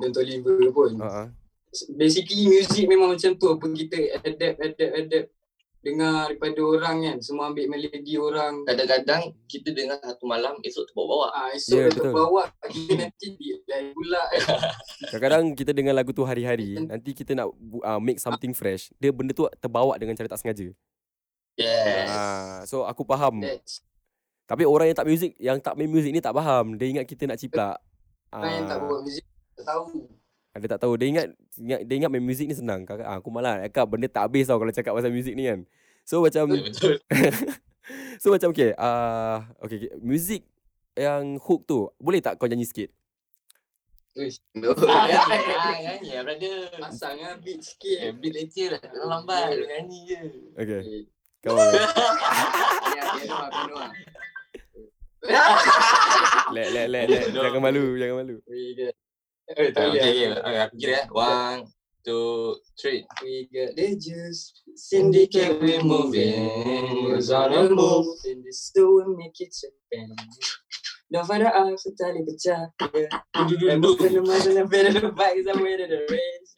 Don 0.00 0.10
Toliver 0.10 0.58
pun. 0.70 0.92
Ha 1.00 1.06
ah. 1.06 1.26
Basically 1.90 2.46
music 2.46 2.86
memang 2.86 3.18
macam 3.18 3.34
tu 3.34 3.46
apa 3.50 3.66
kita 3.66 3.98
adapt 4.22 4.58
adapt 4.62 4.92
adapt 4.94 5.28
dengar 5.84 6.32
daripada 6.32 6.60
orang 6.64 6.96
kan 7.04 7.16
semua 7.20 7.52
ambil 7.52 7.68
melodi 7.68 8.16
orang 8.16 8.64
Kadang-kadang 8.64 9.36
kita 9.44 9.68
dengar 9.74 10.00
satu 10.00 10.24
malam 10.24 10.56
esok 10.64 10.88
terbawa-bawa. 10.88 11.26
ah 11.34 11.48
esok 11.52 11.76
Ya, 11.76 11.80
yeah, 11.84 11.90
betul. 11.92 12.12
bawa 12.14 12.42
kita 12.64 12.92
nanti 12.96 13.26
di 13.36 13.46
lain 13.68 13.86
pula 13.92 14.22
kan. 14.32 14.40
Kadang-kadang 15.12 15.44
kita 15.52 15.70
dengar 15.76 15.92
lagu 15.92 16.10
tu 16.16 16.24
hari-hari, 16.24 16.78
nanti 16.80 17.10
kita 17.12 17.36
nak 17.36 17.52
uh, 17.84 18.00
make 18.00 18.16
something 18.16 18.56
fresh, 18.56 18.88
dia 18.96 19.12
benda 19.12 19.36
tu 19.36 19.44
terbawa 19.60 19.98
dengan 20.00 20.16
cara 20.16 20.30
tak 20.30 20.40
sengaja. 20.40 20.72
Yes. 21.54 22.08
Ah, 22.08 22.58
so 22.64 22.82
aku 22.82 23.04
faham. 23.04 23.44
That's 23.44 23.84
Tapi 24.44 24.64
orang 24.64 24.92
yang 24.92 24.98
tak 24.98 25.08
music, 25.08 25.30
yang 25.40 25.58
tak 25.60 25.76
main 25.76 25.88
music 25.88 26.12
ni 26.12 26.20
tak 26.20 26.32
faham. 26.32 26.76
Dia 26.76 26.86
ingat 26.96 27.06
kita 27.08 27.24
nak 27.24 27.38
ciplak. 27.38 27.76
orang 28.32 28.52
yang 28.56 28.66
tak 28.66 28.78
Ah, 28.80 28.84
buat 28.88 29.00
music 29.04 29.24
tak 29.54 29.66
tahu. 29.66 30.06
Dia 30.54 30.68
tak 30.70 30.80
tahu. 30.80 30.92
Dia 30.94 31.06
ingat, 31.10 31.26
ingat 31.58 31.80
dia 31.82 31.94
ingat 31.98 32.10
main 32.10 32.22
music 32.22 32.46
ni 32.46 32.54
senang. 32.54 32.86
Kakak, 32.86 33.02
ah, 33.02 33.18
aku 33.18 33.26
malah. 33.28 33.58
Kakak 33.66 33.90
benda 33.90 34.06
tak 34.06 34.30
habis 34.30 34.46
tau 34.46 34.58
kalau 34.58 34.70
cakap 34.70 34.94
pasal 34.94 35.10
music 35.10 35.34
ni 35.34 35.46
kan. 35.46 35.66
So 36.04 36.20
macam 36.20 36.46
Betul. 36.52 37.00
so 38.22 38.30
macam 38.30 38.52
okay. 38.52 38.70
Uh, 38.76 39.42
okay, 39.58 39.76
okay. 39.82 39.90
Music 39.98 40.46
yang 40.94 41.42
hook 41.42 41.66
tu, 41.66 41.90
boleh 41.98 42.22
tak 42.22 42.38
kau 42.38 42.46
nyanyi 42.46 42.68
sikit? 42.68 42.86
Uish. 44.14 44.38
Ah, 44.86 45.10
nyanyi 45.74 46.14
lah 46.14 46.22
brother. 46.22 46.70
Pasang 46.78 47.18
lah 47.18 47.34
beat 47.42 47.58
Eh, 47.58 47.66
sikit. 47.66 47.98
beat 48.22 48.30
leceh 48.30 48.66
lah. 48.70 48.78
Jangan 48.78 49.08
lambat. 49.10 49.58
Lu 49.58 49.66
nyanyi 49.66 49.98
je. 50.06 50.20
Okay. 50.54 50.80
Kau 51.42 51.58
Ya, 51.58 51.66
piano 53.10 53.34
lah, 53.34 53.48
piano 53.50 53.74
lah. 53.74 53.90
let, 56.54 56.68
let, 56.70 56.86
let, 56.88 57.04
let. 57.10 57.22
Jangan 57.34 57.58
malu, 57.58 57.98
jangan 57.98 58.16
malu. 58.22 58.36
Eh, 59.44 59.76
tak 59.76 59.92
okay, 59.92 60.00
boleh. 60.00 60.00
okay. 60.00 60.40
Okay, 60.40 60.56
aku 60.64 60.74
kira 60.80 60.96
eh. 60.96 61.04
One, 61.12 61.60
two, 62.00 62.56
three. 62.80 63.04
we 63.20 63.44
got 63.52 63.76
the 63.76 63.92
juice. 64.00 64.56
Syndicate 64.72 65.60
we 65.60 65.76
moving. 65.84 66.48
Moves 67.12 67.28
on 67.28 67.52
the 67.52 67.68
move. 67.68 68.08
In 68.24 68.40
we 68.40 69.02
make 69.20 69.36
it 69.44 69.52
Japan. 69.52 70.16
Don't 71.12 71.28
find 71.28 71.44
out 71.44 71.52
I'm 71.54 71.76
so 71.76 71.92
tali 71.92 72.24
pecah. 72.24 72.72
And 73.36 73.84
move 73.84 74.00
in 74.00 74.16
the 74.16 74.24
and 74.24 75.60
way 75.60 75.76
to 75.76 75.86
range. 76.08 76.50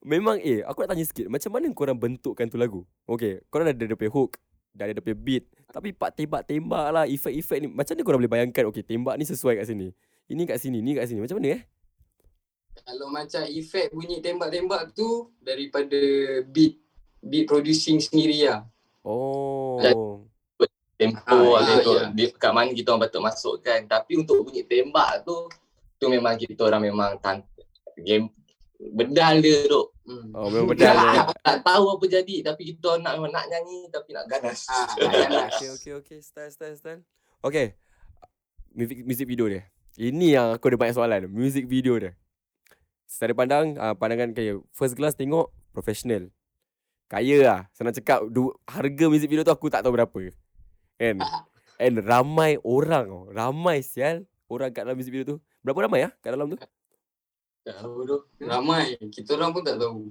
Memang 0.10 0.40
eh, 0.40 0.64
aku 0.64 0.80
nak 0.82 0.96
tanya 0.96 1.04
sikit. 1.04 1.28
Macam 1.28 1.52
mana 1.52 1.68
korang 1.76 2.00
bentukkan 2.00 2.48
tu 2.48 2.56
lagu? 2.56 2.88
Okay, 3.04 3.44
korang 3.52 3.68
ada 3.68 3.76
dia 3.76 3.92
punya 3.92 4.08
hook. 4.08 4.40
Dah 4.70 4.86
ada 4.86 4.94
dia 4.96 5.02
punya 5.02 5.18
beat. 5.18 5.44
Tapi 5.70 5.94
part 5.94 6.14
tembak-tembak 6.14 6.86
lah, 6.90 7.04
efek-efek 7.06 7.58
ni. 7.62 7.66
Macam 7.70 7.94
mana 7.94 8.02
korang 8.06 8.20
boleh 8.22 8.32
bayangkan, 8.32 8.64
okay, 8.66 8.82
tembak 8.82 9.14
ni 9.18 9.24
sesuai 9.26 9.62
kat 9.62 9.66
sini. 9.70 9.94
Ini 10.30 10.42
kat 10.46 10.58
sini, 10.62 10.78
ni 10.78 10.94
kat 10.94 11.10
sini. 11.10 11.22
Macam 11.22 11.38
mana 11.42 11.58
eh? 11.58 11.62
Kalau 12.86 13.06
macam 13.10 13.42
efek 13.44 13.92
bunyi 13.92 14.22
tembak-tembak 14.22 14.94
tu 14.94 15.28
daripada 15.42 15.98
beat 16.48 16.80
beat 17.20 17.44
producing 17.44 18.00
sendiri 18.00 18.48
lah. 18.48 18.64
Oh. 19.04 19.76
Tempo 21.00 21.56
Ah, 21.56 21.64
lah 21.64 21.80
ya, 21.80 21.84
tu. 21.84 21.92
ya. 21.96 22.28
Kat 22.36 22.52
mana 22.52 22.70
kita 22.76 22.92
orang 22.92 23.08
patut 23.08 23.24
masukkan. 23.24 23.80
Tapi 23.88 24.20
untuk 24.20 24.48
bunyi 24.48 24.64
tembak 24.64 25.24
tu, 25.24 25.48
tu 25.96 26.06
memang 26.08 26.36
kita 26.36 26.68
orang 26.68 26.88
memang 26.88 27.16
tan 27.20 27.40
game 28.00 28.28
bedal 28.78 29.40
dia 29.44 29.68
tu. 29.68 29.89
Hmm. 30.10 30.34
Oh, 30.34 30.50
memang 30.50 30.74
dia. 30.74 30.90
tak, 31.30 31.38
tak 31.46 31.58
tahu 31.62 31.84
apa 31.94 32.04
jadi 32.10 32.36
tapi 32.42 32.74
kita 32.74 32.98
orang 32.98 33.02
nak 33.06 33.12
memang 33.14 33.32
nak 33.38 33.46
nyanyi 33.46 33.86
tapi 33.94 34.10
nak 34.10 34.26
ganas. 34.26 34.66
Ah, 34.66 34.90
ganas. 34.98 35.52
Okay, 35.54 35.68
okay, 35.70 35.92
okay. 36.02 36.18
Style, 36.18 36.50
style, 36.50 36.74
style. 36.74 37.00
Okay. 37.46 37.78
Music, 38.74 39.06
music 39.06 39.26
video 39.30 39.46
dia. 39.46 39.62
Ini 39.94 40.26
yang 40.34 40.46
aku 40.58 40.74
ada 40.74 40.78
banyak 40.78 40.96
soalan. 40.98 41.30
Music 41.30 41.70
video 41.70 41.94
dia. 41.98 42.18
Secara 43.06 43.34
pandang, 43.34 43.78
uh, 43.78 43.94
pandangan 43.94 44.34
kaya. 44.34 44.58
First 44.74 44.98
class 44.98 45.14
tengok, 45.14 45.50
professional. 45.70 46.30
Kaya 47.06 47.38
lah. 47.42 47.60
Senang 47.74 47.94
cakap, 47.94 48.26
du, 48.30 48.54
harga 48.66 49.04
music 49.06 49.30
video 49.30 49.46
tu 49.46 49.54
aku 49.54 49.70
tak 49.70 49.86
tahu 49.86 49.94
berapa. 49.94 50.30
Kan? 50.98 51.22
And 51.78 52.02
ramai 52.02 52.58
orang 52.62 53.06
tau. 53.06 53.22
Ramai 53.30 53.82
sial. 53.82 54.26
Orang 54.50 54.74
kat 54.74 54.82
dalam 54.82 54.98
music 54.98 55.14
video 55.14 55.26
tu. 55.26 55.36
Berapa 55.62 55.86
ramai 55.86 56.06
ah 56.06 56.12
kat 56.22 56.34
dalam 56.34 56.50
tu? 56.50 56.58
Tahu 57.60 57.94
tu. 58.02 58.16
Ramai. 58.40 58.96
Kita 59.12 59.36
orang 59.36 59.52
pun 59.52 59.62
tak 59.62 59.76
tahu. 59.76 60.08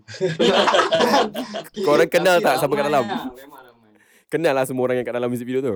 Korang 1.88 2.09
kenal 2.09 2.38
Tapi 2.38 2.45
tak 2.45 2.53
siapa 2.62 2.73
kat 2.73 2.85
dalam? 2.85 3.03
lah, 3.03 3.25
Memang 3.33 3.62
ramai. 3.65 3.89
Kenal 4.29 4.53
lah 4.53 4.65
semua 4.69 4.83
orang 4.85 5.01
yang 5.01 5.07
kat 5.07 5.15
dalam 5.17 5.29
music 5.29 5.49
video 5.49 5.62
tu. 5.62 5.75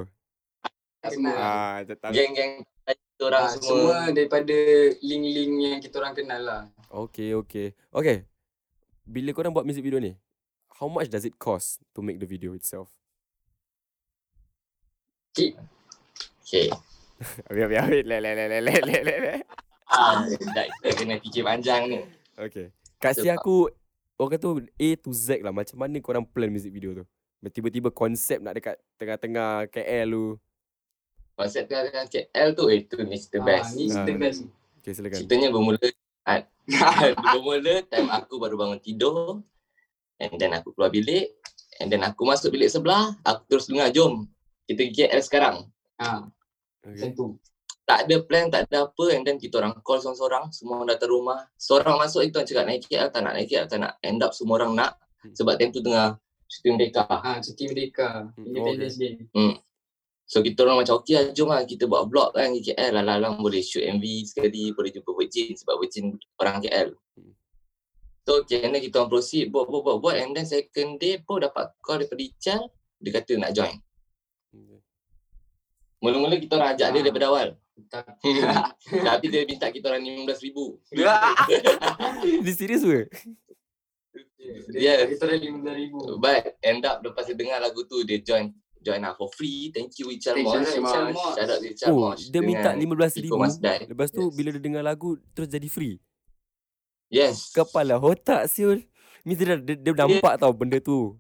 Kenal. 1.02 1.36
Ah, 1.36 1.82
Geng-geng 2.14 2.62
kita 2.86 3.22
orang 3.26 3.44
Ah, 3.44 3.50
semua. 3.50 3.66
semua 3.66 3.98
daripada 4.14 4.56
link-link 5.02 5.54
yang 5.60 5.82
kita 5.82 5.96
orang 5.98 6.14
kenal 6.14 6.42
lah. 6.42 6.62
Okay, 6.94 7.34
okay. 7.34 7.74
Okay. 7.90 8.30
Bila 9.04 9.34
korang 9.34 9.52
buat 9.52 9.66
music 9.66 9.82
video 9.82 9.98
ni, 9.98 10.14
how 10.78 10.86
much 10.88 11.10
does 11.10 11.26
it 11.26 11.36
cost 11.36 11.82
to 11.92 12.00
make 12.00 12.22
the 12.22 12.30
video 12.30 12.54
itself? 12.54 12.88
Okay. 15.34 16.70
Habis, 17.50 17.62
habis, 17.66 17.78
habis. 17.80 18.04
Let, 18.06 18.20
let, 18.22 18.34
let, 18.36 18.48
let, 18.52 18.62
let, 18.62 18.84
let, 18.84 19.02
let, 19.04 19.20
let. 19.24 19.63
Ah, 19.94 20.26
dah 20.26 20.66
kita 20.82 20.90
kena 20.98 21.16
fikir 21.22 21.46
panjang 21.46 21.82
ni. 21.86 22.00
Okay. 22.34 22.74
Kasih 22.98 23.30
aku 23.32 23.70
orang 24.18 24.32
kata 24.34 24.48
A 24.74 24.90
to 24.98 25.14
Z 25.14 25.38
lah 25.40 25.54
macam 25.54 25.78
mana 25.78 25.98
korang 26.00 26.26
plan 26.26 26.50
music 26.50 26.74
video 26.74 26.98
tu. 26.98 27.06
Tiba-tiba 27.44 27.92
konsep 27.92 28.40
nak 28.40 28.56
dekat 28.56 28.80
tengah-tengah 28.98 29.70
KL 29.70 30.08
tu. 30.10 30.26
Konsep 31.34 31.68
tengah 31.68 32.08
KL 32.08 32.50
tu 32.54 32.64
eh 32.68 32.82
tu 32.84 32.98
ni 33.02 33.18
cerita 33.18 33.38
Ah, 33.40 33.46
best. 33.46 33.70
Ni 33.76 33.86
cerita 33.86 34.10
Ah. 34.10 34.18
best. 34.18 34.40
Okay 34.80 34.92
silakan. 34.92 35.18
Ceritanya 35.20 35.48
bermula 35.48 35.80
ah, 36.26 36.42
bermula 37.30 37.74
time 37.86 38.10
aku 38.10 38.34
baru 38.36 38.56
bangun 38.56 38.80
tidur 38.80 39.44
and 40.18 40.34
then 40.38 40.52
aku 40.52 40.72
keluar 40.72 40.90
bilik 40.90 41.36
and 41.78 41.88
then 41.88 42.02
aku 42.02 42.24
masuk 42.24 42.50
bilik 42.50 42.68
sebelah 42.68 43.14
aku 43.22 43.44
terus 43.48 43.68
dengar 43.68 43.92
jom 43.92 44.26
kita 44.64 44.82
pergi 44.82 45.04
KL 45.06 45.22
sekarang. 45.22 45.56
Ah, 45.96 46.26
Okay. 46.84 47.00
macam 47.00 47.10
tu. 47.14 47.26
Tak 47.84 48.08
ada 48.08 48.16
plan, 48.24 48.48
tak 48.48 48.72
ada 48.72 48.88
apa 48.88 49.06
and 49.12 49.28
then 49.28 49.36
kita 49.36 49.60
orang 49.60 49.76
call 49.84 50.00
seorang-seorang, 50.00 50.56
semua 50.56 50.80
orang 50.80 50.96
datang 50.96 51.12
rumah. 51.12 51.52
Seorang 51.60 52.00
masuk 52.00 52.24
itu 52.24 52.40
orang 52.40 52.48
cakap 52.48 52.64
naik 52.64 52.82
KL 52.88 53.08
tak 53.12 53.22
nak 53.22 53.34
naik 53.36 53.48
KL 53.52 53.68
tak 53.68 53.80
nak. 53.84 53.94
End 54.00 54.24
up 54.24 54.32
semua 54.32 54.56
orang 54.60 54.74
nak 54.74 54.92
Hmm. 55.24 55.32
sebab 55.32 55.56
time 55.56 55.72
tu 55.72 55.80
tengah 55.80 56.20
syuting 56.48 56.76
mereka. 56.76 57.08
Ah, 57.08 57.40
cuti 57.40 57.64
merdeka. 57.72 58.28
Hmm, 58.36 58.44
Independence 58.44 59.00
Day. 59.00 59.24
So 60.24 60.40
kita 60.40 60.64
orang 60.64 60.84
macam 60.84 61.00
okey 61.00 61.16
lah, 61.16 61.26
jom 61.32 61.48
lah 61.52 61.64
kita 61.64 61.88
buat 61.88 62.08
vlog 62.08 62.36
kan 62.36 62.52
di 62.52 62.60
KL. 62.60 62.92
Lalang 63.00 63.40
boleh 63.40 63.64
shoot 63.64 63.84
MV 63.84 64.04
sekali, 64.28 64.72
boleh 64.76 64.92
jumpa 64.92 65.12
Virgin 65.16 65.56
sebab 65.56 65.80
Virgin 65.80 66.16
orang 66.40 66.60
KL. 66.60 66.92
Hmm. 67.16 67.32
So 68.24 68.44
okay, 68.44 68.64
and 68.64 68.76
then 68.76 68.80
kita 68.80 69.00
orang 69.00 69.12
proceed, 69.12 69.52
buat, 69.52 69.68
buat, 69.68 69.84
buat, 69.84 69.98
buat 70.00 70.16
and 70.16 70.32
then 70.32 70.44
second 70.44 71.00
day 71.00 71.20
pun 71.20 71.40
dapat 71.40 71.72
call 71.80 72.00
daripada 72.00 72.20
Ical, 72.20 72.72
dia 73.00 73.12
kata 73.16 73.32
nak 73.36 73.52
join. 73.52 73.76
Okay. 74.52 74.80
Mula-mula 76.00 76.36
kita 76.36 76.56
orang 76.56 76.76
ajak 76.76 76.88
dia 76.92 77.00
Ah. 77.00 77.04
daripada 77.04 77.26
awal. 77.32 77.48
Tak. 77.90 78.06
Tapi 79.10 79.26
dia 79.28 79.42
minta 79.44 79.70
kita 79.70 79.90
orang 79.90 80.06
RM15,000. 80.06 80.58
Dia 82.42 82.54
serius 82.54 82.82
ke? 82.82 83.10
Yes. 84.70 85.18
Kita 85.18 85.26
dah 85.26 85.38
RM15,000. 85.38 85.94
But 86.18 86.58
end 86.60 86.84
up 86.84 87.02
lepas 87.02 87.26
dia 87.26 87.34
dengar 87.34 87.58
lagu 87.60 87.82
tu, 87.84 88.04
dia 88.04 88.20
join 88.20 88.54
join 88.78 89.00
lah 89.00 89.16
for 89.16 89.32
free. 89.32 89.72
Thank 89.72 89.96
you 89.98 90.12
you, 90.76 90.84
Mosh. 90.84 91.16
Shout 91.34 91.48
out 91.48 91.58
to 91.58 91.68
Ical 91.68 91.88
Oh, 91.90 92.12
Mosh. 92.12 92.28
dia 92.30 92.42
minta 92.44 92.76
dengan 92.76 93.00
RM15,000. 93.00 93.26
Iko 93.26 93.36
Mas 93.40 93.56
Dai. 93.58 93.88
Lepas 93.88 94.10
tu 94.12 94.24
Yes. 94.28 94.34
bila 94.36 94.50
dia 94.52 94.62
dengar 94.62 94.84
lagu 94.84 95.10
terus 95.34 95.50
jadi 95.50 95.68
free. 95.72 95.98
Yes. 97.10 97.50
Kepala 97.50 97.98
otak 97.98 98.50
siul. 98.50 98.84
Ni 99.24 99.34
dia, 99.34 99.56
dia, 99.56 99.76
dia 99.80 99.94
nampak 99.96 100.36
tau 100.36 100.52
benda 100.52 100.78
tu. 100.78 101.16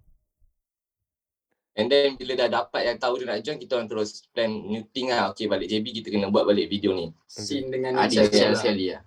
And 1.73 1.87
then 1.87 2.13
bila 2.13 2.37
dah 2.37 2.49
dapat 2.51 2.85
yang 2.85 2.97
tahu 2.97 3.17
dia 3.17 3.25
nak 3.27 3.41
join, 3.41 3.57
kita 3.57 3.75
orang 3.75 3.87
terus 3.87 4.21
plan 4.29 4.45
new 4.45 4.85
thing 4.87 5.09
lah. 5.09 5.29
Okay 5.29 5.45
balik 5.45 5.65
JB 5.65 5.85
kita 5.95 6.07
kena 6.07 6.29
buat 6.29 6.43
balik 6.43 6.67
video 6.67 6.93
ni. 6.93 7.09
Scene 7.25 7.65
dengan 7.67 7.97
Ada 7.97 8.13
Ical 8.19 8.25
sekali 8.27 8.41
lah. 8.43 8.53
sekali 8.55 8.85
lah. 8.89 9.01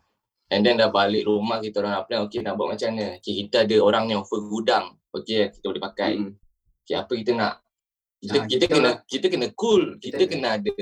And 0.47 0.61
then 0.61 0.75
dah 0.75 0.89
balik 0.89 1.23
rumah 1.25 1.59
kita 1.59 1.79
orang 1.79 1.93
nak 1.93 2.05
plan 2.05 2.21
okay 2.21 2.39
nak 2.39 2.55
buat 2.55 2.69
macam 2.69 2.89
mana. 2.91 3.07
Okay 3.17 3.35
kita 3.41 3.63
ada 3.63 3.77
orang 3.79 4.05
ni 4.05 4.15
offer 4.15 4.41
gudang. 4.41 4.99
Okay 5.11 5.47
kita 5.49 5.65
boleh 5.65 5.83
pakai. 5.85 6.13
Hmm. 6.17 6.35
Okay 6.83 6.95
apa 6.97 7.13
kita 7.13 7.33
nak. 7.33 7.55
Kita, 8.17 8.35
Ah, 8.35 8.45
kita, 8.45 8.51
kita 8.59 8.65
kena 8.73 8.91
kita 9.05 9.27
kena 9.29 9.47
cool. 9.53 9.85
Kita, 9.97 10.17
kita- 10.17 10.27
kena 10.29 10.49
ada 10.57 10.75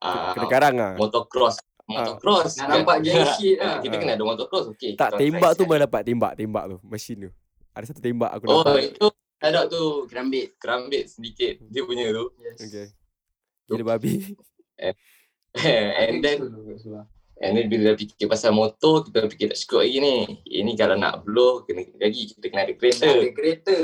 uh, 0.00 0.32
Kena 0.34 0.46
karang 0.46 0.74
ah. 0.76 0.94
motocross. 0.94 1.58
Motocross. 1.84 2.58
Nak 2.58 2.68
nampak 2.68 2.96
gang 3.00 3.26
shit 3.34 3.56
lah. 3.56 3.80
kita 3.80 3.94
kena 3.96 4.14
ada 4.14 4.22
motocross. 4.22 4.70
Okay. 4.70 4.94
Tak 4.94 5.16
tembak 5.16 5.56
tu 5.56 5.64
mana 5.64 5.82
dapat 5.82 6.02
tembak 6.04 6.32
tembak 6.34 6.64
tu 6.68 6.76
machine 6.84 7.26
tu. 7.26 7.30
Ada 7.72 7.84
satu 7.86 7.98
tembak 7.98 8.30
aku 8.30 8.44
Oh 8.46 8.62
nampak. 8.62 8.86
itu 8.88 9.06
ada 9.38 9.70
tu 9.70 10.06
Kerambit. 10.10 10.58
kerambit 10.58 11.04
sedikit 11.10 11.62
dia 11.70 11.82
punya 11.86 12.10
tu. 12.10 12.34
Yes. 12.42 12.58
Okay. 12.66 12.86
Gila 13.70 13.84
babi. 13.94 14.34
and 15.58 16.22
then 16.24 16.38
And 17.38 17.54
then 17.54 17.70
bila 17.70 17.94
dah 17.94 17.96
fikir 18.02 18.26
pasal 18.26 18.50
motor, 18.50 19.06
kita 19.06 19.30
fikir 19.30 19.46
tak 19.54 19.58
cukup 19.62 19.86
lagi 19.86 19.98
ni. 20.02 20.16
Ini 20.42 20.74
kalau 20.74 20.98
nak 20.98 21.22
blow, 21.22 21.62
kena 21.62 21.86
lagi. 22.02 22.34
Kita 22.34 22.50
kena 22.50 22.66
ada 22.66 22.74
kereta. 22.74 23.06
Ada 23.06 23.30
kereta. 23.30 23.76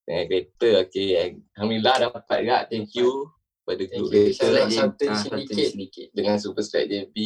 Kena 0.00 0.16
ada 0.16 0.26
kereta, 0.32 0.68
okay. 0.80 1.08
Alhamdulillah 1.52 1.94
dapat 2.08 2.22
juga. 2.24 2.58
Thank 2.72 2.96
you 2.96 3.28
pada 3.68 3.82
Thank 3.84 4.00
group 4.00 4.10
you. 4.16 4.32
kereta 4.32 4.32
Shout 4.32 4.48
out 4.56 4.70
Slide 4.72 4.72
Sabtu 4.72 5.04
JB. 5.04 5.12
Ah, 5.12 5.68
Syndicate. 5.76 6.10
dengan 6.16 6.34
Super 6.40 6.64
Slide 6.64 6.88
JB. 6.88 7.16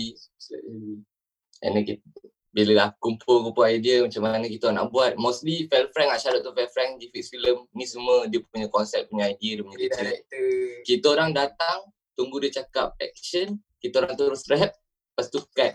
And 1.63 1.71
then 1.79 1.83
kita, 1.87 2.03
bila 2.51 2.73
dah 2.77 2.89
kumpul-kumpul 2.97 3.63
idea 3.65 4.03
macam 4.03 4.23
mana 4.23 4.43
kita 4.45 4.69
nak 4.69 4.91
buat. 4.91 5.15
Mostly 5.15 5.67
Fel 5.67 5.87
Frank 5.89 6.11
lah. 6.11 6.19
Shout 6.19 6.35
out 6.35 6.43
to 6.43 6.51
Fel 6.51 6.67
Frank 6.67 6.99
di 6.99 7.07
Fix 7.09 7.31
Film. 7.31 7.71
Ni 7.71 7.87
semua 7.87 8.27
dia 8.27 8.43
punya 8.43 8.67
konsep, 8.67 9.07
punya 9.07 9.31
idea, 9.31 9.57
dia 9.57 9.63
punya 9.63 9.79
Dia 9.79 9.87
cerita. 9.87 10.03
director. 10.03 10.47
Kita 10.83 11.07
orang 11.09 11.31
datang, 11.31 11.79
tunggu 12.13 12.37
dia 12.39 12.51
cakap 12.53 12.99
action. 12.99 13.55
Kita 13.79 14.03
orang 14.03 14.15
terus 14.15 14.43
rap. 14.47 14.75
Lepas 14.75 15.27
tu 15.27 15.41
cut. 15.49 15.75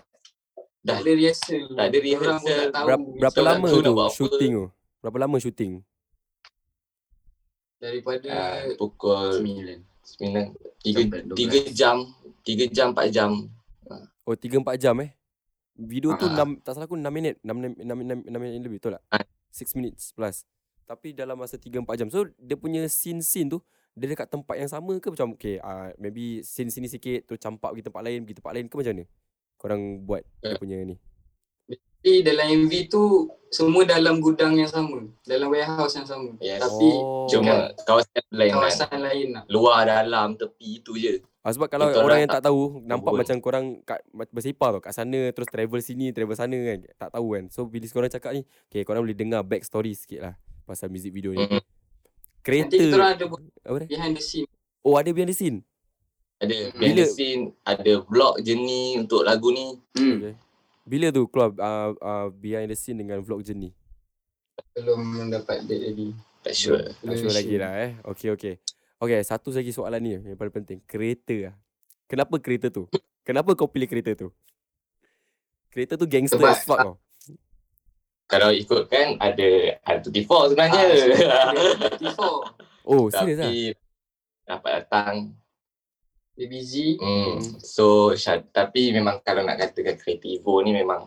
Tak 0.82 0.96
ada 0.96 1.10
rehearsal. 1.10 1.64
Tak 1.72 1.86
ada 1.86 1.98
rehearsal. 1.98 2.60
tahu. 2.70 2.86
Berapa, 2.86 3.06
berapa 3.18 3.34
So, 3.34 3.42
lama 3.42 3.66
tu 3.66 3.80
tu 3.80 3.92
shooting 4.12 4.52
tu? 4.54 4.66
Berapa 5.00 5.16
lama 5.18 5.36
shooting? 5.38 5.72
Daripada 7.76 8.28
Ah, 8.28 8.60
pukul 8.74 9.36
Sembilan. 9.36 9.80
sembilan 10.02 10.46
tiga 10.78 11.00
Sampai 11.02 11.20
dua 11.24 11.36
tiga 11.36 11.60
jam 11.68 11.96
tiga 12.40 12.64
jam 12.68 12.86
empat 12.94 13.06
jam 13.10 13.30
Oh 14.22 14.34
3 14.34 14.58
4 14.58 14.74
jam 14.76 14.94
eh. 15.00 15.10
Video 15.78 16.16
tu 16.16 16.26
Ah. 16.26 16.32
6 16.34 16.60
tak 16.60 16.72
salah 16.72 16.84
aku 16.84 16.96
6 16.96 17.08
minit, 17.08 17.36
6 17.40 17.52
6 17.52 17.76
6, 17.78 18.24
6 18.24 18.36
minit 18.36 18.60
lebih 18.60 18.78
betul 18.78 18.96
tak? 18.96 19.02
Ah. 19.10 19.24
6 19.50 19.72
minutes 19.72 20.10
plus. 20.10 20.42
Tapi 20.84 21.12
dalam 21.12 21.36
masa 21.36 21.56
3 21.56 21.78
4 21.78 21.96
jam. 21.96 22.08
So 22.08 22.24
dia 22.36 22.56
punya 22.56 22.84
scene-scene 22.86 23.48
tu 23.48 23.60
dia 23.92 24.06
dekat 24.06 24.28
tempat 24.28 24.56
yang 24.56 24.68
sama 24.68 24.92
ke 24.96 25.08
macam 25.08 25.32
okay 25.32 25.56
uh, 25.56 25.88
maybe 25.96 26.44
scene 26.44 26.68
sini 26.68 26.84
sikit 26.84 27.24
terus 27.24 27.40
campak 27.40 27.72
pergi 27.72 27.84
tempat 27.84 28.02
lain, 28.02 28.20
pergi 28.22 28.36
tempat 28.38 28.52
lain 28.52 28.66
ke 28.66 28.74
macam 28.74 28.92
mana? 28.92 29.04
Korang 29.56 29.82
buat 30.02 30.22
dia 30.38 30.52
Eh. 30.52 30.56
punya 30.56 30.76
ni. 30.82 30.96
Tapi 31.66 32.22
dalam 32.22 32.46
MV 32.62 32.72
tu 32.86 33.02
semua 33.48 33.82
dalam 33.82 34.20
gudang 34.20 34.54
yang 34.54 34.68
sama, 34.68 35.02
dalam 35.24 35.48
warehouse 35.48 35.96
yang 35.96 36.06
sama. 36.06 36.38
Yes. 36.38 36.60
Tapi 36.60 36.86
Oh. 36.92 37.26
cuma 37.26 37.72
kawasan 37.82 38.22
lain 38.30 38.52
kan 38.52 38.60
kawasan 38.62 39.00
lain 39.02 39.28
lah. 39.32 39.42
luar 39.48 39.82
dalam 39.84 40.36
tepi 40.36 40.78
itu 40.78 40.92
je 40.94 41.18
Ah, 41.46 41.54
sebab 41.54 41.70
kalau 41.70 41.86
Kita 41.86 41.94
orang 41.94 42.04
orang 42.04 42.18
yang 42.18 42.32
tak 42.32 42.42
tahu 42.42 42.60
nampak 42.82 43.06
tahu. 43.06 43.18
macam 43.22 43.36
korang 43.38 43.64
kat 43.80 44.02
bersepah 44.28 44.68
tau 44.68 44.80
kat 44.82 44.90
sana 44.90 45.30
terus 45.30 45.46
travel 45.46 45.78
sini 45.78 46.10
travel 46.10 46.34
sana 46.34 46.58
kan 46.58 46.78
tak 46.98 47.10
tahu 47.12 47.26
kan. 47.32 47.44
So 47.48 47.64
bila 47.64 47.86
korang 47.86 48.10
cakap 48.10 48.34
ni 48.34 48.42
okay 48.66 48.82
korang 48.82 49.00
boleh 49.00 49.14
dengar 49.14 49.40
back 49.40 49.62
story 49.62 49.94
sikit 49.94 50.20
lah 50.20 50.34
pasal 50.64 50.90
music 50.90 51.14
video 51.14 51.30
ni. 51.30 51.38
Mm. 51.40 51.62
Kereta 52.42 52.66
Nanti 52.66 52.78
kita 52.80 52.98
ada 52.98 53.24
buat 53.24 53.42
apa 53.62 53.76
dia? 53.78 53.88
behind 53.88 54.12
the 54.12 54.24
scene. 54.24 54.48
Oh 54.80 54.94
ada 54.94 55.06
behind 55.08 55.30
the 55.30 55.36
scene. 55.36 55.58
ada 56.36 56.50
Hmm. 56.52 56.74
behind 56.74 56.82
the 56.92 57.00
Bila- 57.00 57.14
scene 57.14 57.42
ada 57.62 57.92
vlog 58.02 58.34
journey 58.40 58.84
untuk 58.98 59.22
lagu 59.22 59.48
ni 59.48 59.78
Hmm. 59.94 60.18
Okay. 60.20 60.34
Bila 60.84 61.06
tu 61.08 61.22
keluar 61.26 61.54
uh, 61.56 61.90
uh, 61.96 62.26
behind 62.28 62.68
the 62.68 62.76
scene 62.76 62.94
dengan 62.96 63.18
vlog 63.18 63.40
journey? 63.40 63.70
Belum 64.72 64.98
dapat 65.28 65.62
date 65.62 65.82
lagi. 65.84 66.08
tak 66.40 66.54
sure 66.54 66.82
Tak 66.96 67.14
sure 67.16 67.30
lagi 67.32 67.54
lah 67.54 67.70
eh. 67.76 67.90
Okay 68.04 68.30
okay. 68.30 68.54
Okay 68.96 69.20
satu 69.20 69.52
lagi 69.52 69.70
soalan 69.70 70.00
ni 70.00 70.10
yang 70.14 70.34
paling 70.34 70.54
penting. 70.54 70.78
Kereta 70.82 71.34
lah. 71.42 71.54
Kenapa 72.06 72.34
kereta 72.36 72.68
tu? 72.68 72.88
Kenapa 73.22 73.52
kau 73.52 73.66
pilih 73.66 73.84
kereta 73.84 74.14
tu? 74.14 74.32
Kereta 75.68 75.94
tu 75.94 76.06
gangster 76.06 76.38
Sebab- 76.38 76.50
as 76.50 76.62
fuck 76.62 76.80
tau. 76.80 76.96
kalau 78.26 78.50
ikutkan 78.50 79.14
ada 79.16 79.48
R34 79.86 80.26
sebenarnya 80.50 80.82
Ah, 81.22 81.54
Before 81.94 82.42
Oh 82.84 83.06
serius 83.06 83.38
lah? 83.38 83.46
tapi 83.46 83.70
dapat 84.42 84.70
datang 84.76 85.14
dia 86.32 86.46
busy. 86.46 86.96
hmm. 86.96 87.38
so 87.56 88.10
syad, 88.12 88.50
tapi 88.50 88.90
memang 88.90 89.20
kalau 89.20 89.40
nak 89.40 89.56
katakan 89.58 89.94
kereta 89.94 90.26
Evo 90.28 90.58
ni 90.60 90.72
memang 90.72 91.06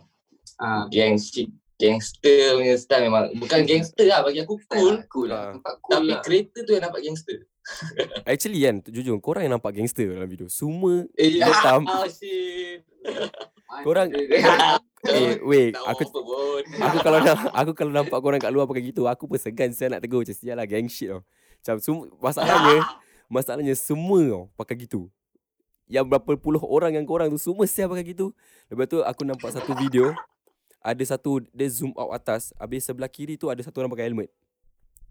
Ah, 0.55 0.87
gangster 0.87 1.47
gangster 1.75 2.55
punya 2.55 2.75
style 2.75 3.03
memang 3.05 3.31
bukan 3.33 3.63
gangster 3.63 4.03
lah 4.05 4.19
bagi 4.21 4.39
aku 4.39 4.55
cool 4.65 4.95
Cool 5.05 5.27
Ah. 5.27 5.33
lah. 5.33 5.43
nampak 5.55 5.75
cool 5.81 5.91
tapi 5.97 6.07
lah. 6.09 6.21
kereta 6.21 6.57
tu 6.61 6.71
yang 6.71 6.83
nampak 6.83 7.01
gangster 7.01 7.37
Actually 8.29 8.59
kan 8.65 8.75
jujur 8.87 9.17
korang 9.21 9.45
yang 9.47 9.57
nampak 9.57 9.75
gangster 9.75 10.09
dalam 10.09 10.29
video. 10.29 10.47
Semua 10.49 11.05
eh 11.15 11.39
hitam. 11.39 11.85
ah 11.91 12.07
shit 12.09 12.83
korang- 13.85 14.11
Eh 14.99 15.39
wait 15.47 15.71
aku 15.79 16.03
aku 16.75 16.97
kalau 16.99 17.23
nak, 17.23 17.39
aku 17.55 17.71
kalau 17.71 17.91
nampak 17.95 18.19
korang 18.19 18.35
kat 18.35 18.51
luar 18.51 18.67
pakai 18.67 18.91
gitu 18.91 19.07
aku 19.07 19.31
pun 19.31 19.39
segan 19.39 19.71
saya 19.71 19.95
nak 19.95 20.03
tegur 20.03 20.19
macam 20.19 20.35
sial 20.35 20.59
lah 20.59 20.67
gang 20.67 20.91
shit 20.91 21.07
tau. 21.07 21.23
Macam 21.63 21.75
semua 21.79 22.03
masalahnya 22.19 22.75
masalahnya 23.31 23.75
semua 23.79 24.19
tau 24.27 24.43
pakai 24.59 24.75
gitu. 24.83 25.07
Yang 25.87 26.05
berapa 26.11 26.35
puluh 26.35 26.59
orang 26.67 26.99
yang 26.99 27.07
korang 27.07 27.31
tu 27.31 27.39
semua 27.39 27.63
sial 27.63 27.87
pakai 27.87 28.11
gitu. 28.11 28.35
Lepas 28.67 28.91
tu 28.91 28.99
aku 28.99 29.21
nampak 29.23 29.55
satu 29.55 29.71
video 29.79 30.11
ada 30.83 31.03
satu 31.07 31.43
dia 31.55 31.67
zoom 31.71 31.95
out 31.95 32.11
atas 32.11 32.51
habis 32.59 32.83
sebelah 32.83 33.07
kiri 33.07 33.39
tu 33.39 33.47
ada 33.47 33.63
satu 33.63 33.79
orang 33.79 33.91
pakai 33.95 34.11
helmet. 34.11 34.27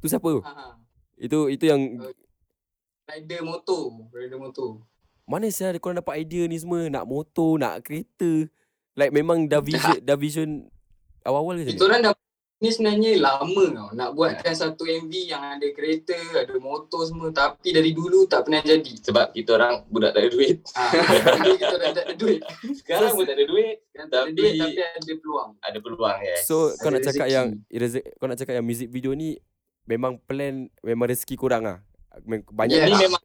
Tu 0.04 0.12
siapa 0.12 0.28
tu? 0.28 0.40
Itu 1.16 1.48
itu 1.48 1.64
yang 1.64 1.80
rider 3.08 3.40
motor, 3.40 3.82
rider 4.12 4.36
motor. 4.36 4.70
mana 5.24 5.48
sial 5.48 5.76
korang 5.76 5.98
dapat 5.98 6.20
idea 6.20 6.44
ni 6.44 6.56
semua 6.56 6.84
nak 6.86 7.04
motor, 7.04 7.56
nak 7.56 7.80
kereta. 7.82 8.48
Like 8.92 9.10
memang 9.10 9.44
dah 9.44 9.60
vision 9.60 10.00
dah 10.00 10.14
vision 10.14 10.66
awal-awal 11.22 11.56
ke 11.58 11.70
Kita 11.70 11.78
ni? 11.78 11.86
orang 11.86 12.00
dah 12.02 12.12
ni 12.58 12.68
sebenarnya 12.68 13.10
lama 13.16 13.64
tau 13.70 13.88
nak 13.94 14.10
buatkan 14.12 14.50
satu 14.50 14.82
MV 14.82 15.12
yang 15.22 15.38
ada 15.38 15.62
kereta, 15.70 16.16
ada 16.34 16.58
motor 16.58 17.06
semua 17.06 17.30
tapi 17.30 17.70
dari 17.70 17.94
dulu 17.94 18.26
tak 18.26 18.44
pernah 18.44 18.58
jadi. 18.60 18.98
Sebab 18.98 19.30
kita 19.30 19.54
orang 19.54 19.86
budak 19.86 20.10
tak 20.10 20.26
ada 20.26 20.30
duit. 20.32 20.58
Ah, 20.74 20.90
kita 21.46 21.76
dah 21.76 21.90
tak 21.92 22.04
ada 22.04 22.14
duit. 22.16 22.40
Sekarang 22.74 23.14
pun 23.14 23.22
tak 23.22 23.36
ada 23.36 23.44
duit. 23.46 23.74
Tak 23.88 24.02
ada 24.02 24.16
Tapi- 24.26 24.34
duit 24.34 24.52
tapi 24.56 24.80
ada 24.80 25.12
peluang. 25.14 25.50
Ada 25.60 25.78
peluang 25.78 26.18
ya. 26.18 26.36
So 26.42 26.56
kau 26.74 26.88
Ada 26.88 26.98
nak 26.98 27.02
cakap 27.06 27.24
rezeki. 27.24 27.36
yang 27.36 27.48
rezeki, 27.70 28.08
kau 28.16 28.26
nak 28.26 28.36
cakap 28.36 28.54
yang 28.56 28.66
music 28.66 28.88
video 28.88 29.12
ni 29.12 29.38
memang 29.84 30.18
plan 30.18 30.54
memang 30.82 31.06
rezeki 31.06 31.36
kurang 31.36 31.62
ah. 31.64 31.78
Banyak 32.26 32.78
Yes. 32.78 32.88
Ini 32.88 32.96
memang 33.08 33.22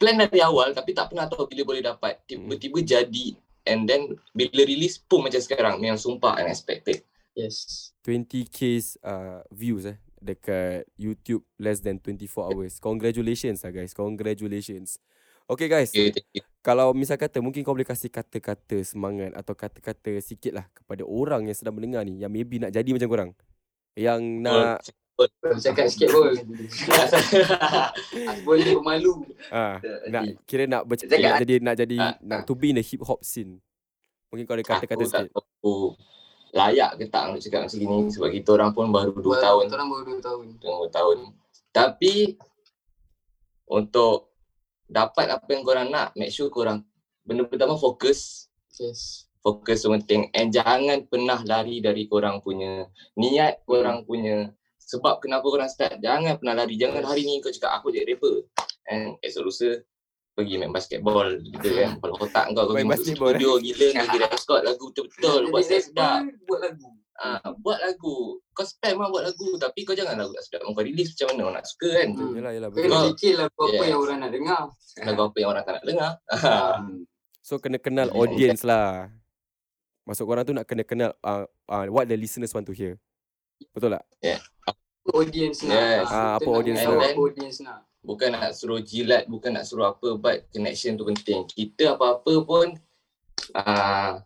plan 0.00 0.16
dari 0.16 0.40
awal 0.40 0.72
tapi 0.72 0.96
tak 0.96 1.12
pernah 1.12 1.28
tahu 1.28 1.48
bila 1.48 1.62
boleh 1.68 1.82
dapat. 1.84 2.20
Tiba-tiba 2.24 2.80
jadi 2.80 3.26
and 3.68 3.88
then 3.88 4.16
bila 4.32 4.64
release 4.64 5.00
pun 5.00 5.24
macam 5.24 5.40
sekarang 5.40 5.80
memang 5.80 6.00
sumpah 6.00 6.40
unexpected. 6.40 7.04
Yes. 7.34 7.90
20k 8.06 8.78
uh, 9.02 9.42
views 9.50 9.90
eh 9.90 9.98
dekat 10.24 10.88
YouTube 10.96 11.44
less 11.60 11.84
than 11.84 12.00
24 12.00 12.48
hours. 12.48 12.72
Congratulations 12.80 13.60
lah 13.60 13.72
guys. 13.74 13.92
Congratulations. 13.92 14.96
Okay 15.44 15.68
guys, 15.68 15.92
Okay, 15.92 16.08
thank 16.08 16.24
you. 16.32 16.40
kalau 16.64 16.96
misal 16.96 17.20
kata 17.20 17.36
mungkin 17.44 17.60
kau 17.60 17.76
boleh 17.76 17.84
kasih 17.84 18.08
kata-kata 18.08 18.80
semangat 18.80 19.28
atau 19.36 19.52
kata-kata 19.52 20.16
sikit 20.24 20.56
lah 20.56 20.64
kepada 20.72 21.04
orang 21.04 21.44
yang 21.44 21.52
sedang 21.52 21.76
mendengar 21.76 22.00
ni 22.00 22.16
yang 22.24 22.32
maybe 22.32 22.56
nak 22.56 22.72
jadi 22.72 22.88
macam 22.88 23.08
korang. 23.12 23.30
Yang 23.92 24.20
nak 24.40 24.80
Kau 24.80 25.03
cakap 25.62 25.86
sikit 25.86 26.08
pun. 26.10 26.34
Asbol 28.34 28.56
ni 28.58 28.72
pemalu. 28.74 29.12
ah 29.54 29.78
nak 30.10 30.22
Nanti. 30.26 30.42
kira 30.44 30.64
nak 30.66 30.82
ber- 30.84 30.98
Cakap, 30.98 31.18
nak 31.22 31.40
jadi 31.46 31.54
nak 31.62 31.74
jadi 31.78 31.98
ah, 32.02 32.14
nak 32.18 32.40
to 32.46 32.54
be 32.58 32.74
in 32.74 32.78
the 32.78 32.84
hip 32.84 33.02
hop 33.06 33.22
scene. 33.22 33.62
Mungkin 34.30 34.44
kau 34.50 34.58
ada 34.58 34.66
kata-kata 34.66 35.04
sikit. 35.06 35.30
tahu 35.30 35.94
layak 36.54 36.98
ke 36.98 37.06
tak 37.06 37.30
nak 37.30 37.38
cakap 37.38 37.60
macam 37.66 37.78
gini 37.78 37.98
sebab 38.10 38.28
kita 38.30 38.48
orang 38.58 38.70
pun 38.74 38.86
baru 38.90 39.14
2 39.14 39.22
tahun. 39.38 39.62
Kita 39.70 39.74
orang 39.78 39.90
baru 39.90 40.02
2 40.18 40.26
tahun. 40.26 40.44
Dua 40.58 40.86
tahun. 40.90 41.18
Tapi 41.70 42.14
untuk 43.70 44.34
dapat 44.86 45.26
apa 45.30 45.48
yang 45.50 45.62
korang 45.62 45.88
nak, 45.90 46.14
make 46.14 46.30
sure 46.30 46.50
korang 46.50 46.82
benda 47.22 47.46
pertama 47.46 47.78
fokus. 47.78 48.50
Yes. 48.78 49.30
Fokus 49.44 49.84
penting 49.84 50.32
and 50.32 50.50
jangan 50.50 51.04
pernah 51.04 51.36
lari 51.44 51.78
dari 51.78 52.08
korang 52.08 52.40
punya 52.40 52.88
niat, 53.14 53.60
korang 53.68 54.02
punya 54.08 54.50
sebab 54.84 55.24
kenapa 55.24 55.46
korang 55.48 55.70
start. 55.72 55.98
Jangan 56.04 56.36
pernah 56.36 56.54
lari. 56.60 56.76
Jangan 56.76 57.02
hari 57.08 57.24
ni 57.24 57.40
kau 57.40 57.48
cakap 57.48 57.80
aku 57.80 57.88
jadi 57.88 58.14
rapper. 58.14 58.44
And 58.84 59.16
esok 59.24 59.48
lusa 59.48 59.80
pergi 60.34 60.60
main 60.60 60.74
basketball 60.74 61.40
gitu 61.40 61.68
kan. 61.72 61.96
Kalau 62.02 62.14
kotak 62.20 62.44
kau 62.52 62.68
kau 62.68 62.74
Main 62.76 62.90
pergi 62.90 63.16
studio 63.16 63.50
gila 63.62 63.86
kau 63.94 64.04
pergi 64.04 64.18
record 64.20 64.60
lagu 64.66 64.84
betul-betul 64.92 65.40
buat 65.48 65.62
sedap. 65.64 66.20
buat 66.44 66.60
lagu. 66.60 66.88
Ah, 67.14 67.40
buat 67.62 67.78
lagu. 67.80 68.42
Kau 68.52 68.66
spam 68.66 68.98
lah 69.00 69.08
buat 69.08 69.24
lagu 69.24 69.48
tapi 69.56 69.86
kau 69.86 69.94
jangan 69.96 70.20
lagu 70.20 70.34
tak 70.36 70.44
sedap. 70.44 70.60
Kau 70.68 70.76
release 70.76 71.16
macam 71.16 71.26
mana 71.32 71.40
orang 71.48 71.56
nak 71.62 71.66
suka 71.70 71.88
kan. 71.94 72.08
Hmm. 72.12 72.32
Yalah 72.36 72.52
yalah 72.52 72.68
betul. 72.68 72.82
kena 72.84 72.98
fikir 73.14 73.32
lagu 73.40 73.60
apa 73.62 73.72
Yes. 73.72 73.88
yang 73.88 74.00
orang 74.02 74.18
nak 74.20 74.30
dengar. 74.34 74.62
Lagu 75.00 75.20
apa 75.24 75.36
yang 75.40 75.48
orang 75.48 75.62
tak 75.64 75.74
nak 75.80 75.84
dengar. 75.88 76.10
Hmm. 76.28 76.96
So 77.44 77.60
kena 77.60 77.76
kenal 77.76 78.08
audience 78.16 78.64
lah. 78.64 79.12
Masuk 80.08 80.24
korang 80.24 80.48
tu 80.48 80.56
nak 80.56 80.64
kena 80.64 80.80
kenal 80.80 81.12
uh, 81.20 81.44
uh, 81.68 81.84
what 81.92 82.08
the 82.08 82.16
listeners 82.16 82.56
want 82.56 82.64
to 82.64 82.72
hear. 82.72 82.96
Betul 83.70 83.90
tak? 83.92 84.04
Apa 85.04 85.10
audience 85.14 85.58
nak. 85.62 85.74
Yes. 85.74 86.06
Ah, 86.06 86.08
kita 86.08 86.22
apa 86.34 86.44
nak 86.44 86.56
audience 86.56 86.80
tahu 86.80 86.94
nak. 86.94 87.04
Apa 87.04 87.20
audience 87.20 87.58
nak. 87.60 87.80
bukan 88.00 88.28
nak 88.30 88.52
suruh 88.52 88.80
jilat, 88.80 89.24
bukan 89.26 89.50
nak 89.50 89.64
suruh 89.64 89.88
apa 89.88 90.08
but 90.14 90.44
connection 90.50 90.92
tu 90.94 91.04
penting. 91.04 91.40
Kita 91.46 91.96
apa-apa 91.96 92.32
pun 92.40 92.76
ah 93.54 94.20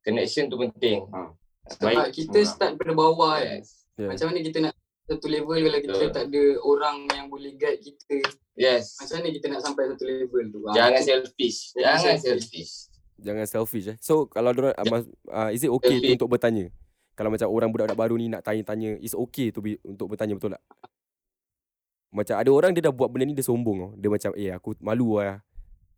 connection 0.00 0.46
tu 0.46 0.56
penting. 0.58 1.04
Ha. 1.08 1.32
Sebab 1.70 2.08
kita 2.10 2.38
Hmm. 2.38 2.48
start 2.48 2.70
daripada 2.74 2.92
bawah 2.92 3.36
kan. 3.38 3.60
Yes. 3.60 3.88
Yeah. 3.94 4.08
Macam 4.08 4.26
mana 4.28 4.38
kita 4.40 4.58
nak 4.60 4.74
satu 5.04 5.26
level 5.28 5.56
kalau 5.58 5.80
kita 5.80 5.92
Betul. 5.94 6.12
tak 6.12 6.24
ada 6.28 6.42
orang 6.60 6.96
yang 7.10 7.26
boleh 7.28 7.52
guide 7.54 7.76
kita. 7.78 8.24
Yes. 8.54 8.96
Macam 8.98 9.20
mana 9.20 9.28
kita 9.30 9.46
nak 9.48 9.60
sampai 9.60 9.82
satu 9.86 10.04
level 10.04 10.44
tu. 10.50 10.58
Ah, 10.64 10.74
Jangan 10.74 10.92
kita- 10.94 11.06
selfish. 11.06 11.58
Jangan 11.74 11.84
Jangan 11.94 12.16
selfish. 12.18 12.44
selfish. 12.44 12.72
Jangan 13.14 13.44
selfish 13.46 13.86
eh. 13.86 13.96
So 14.00 14.26
kalau 14.26 14.50
dorang 14.50 14.74
uh, 14.74 15.04
uh, 15.30 15.48
is 15.48 15.60
it 15.60 15.70
okay 15.70 15.96
untuk 16.10 16.28
bertanya? 16.28 16.68
Kalau 17.14 17.30
macam 17.30 17.46
orang 17.46 17.70
budak-budak 17.70 17.98
baru 17.98 18.14
ni 18.18 18.26
nak 18.26 18.42
tanya-tanya, 18.42 18.98
is 18.98 19.14
okay 19.14 19.54
to 19.54 19.62
be 19.62 19.78
untuk 19.86 20.10
bertanya 20.10 20.34
betul 20.34 20.58
tak? 20.58 20.62
Macam 22.14 22.34
ada 22.38 22.50
orang 22.50 22.70
dia 22.70 22.82
dah 22.86 22.94
buat 22.94 23.10
benda 23.10 23.26
ni 23.26 23.34
dia 23.34 23.42
sombong 23.42 23.78
tau. 23.78 23.90
Dia 23.98 24.08
macam 24.10 24.30
eh 24.38 24.50
aku 24.54 24.78
malu 24.78 25.18
lah. 25.18 25.42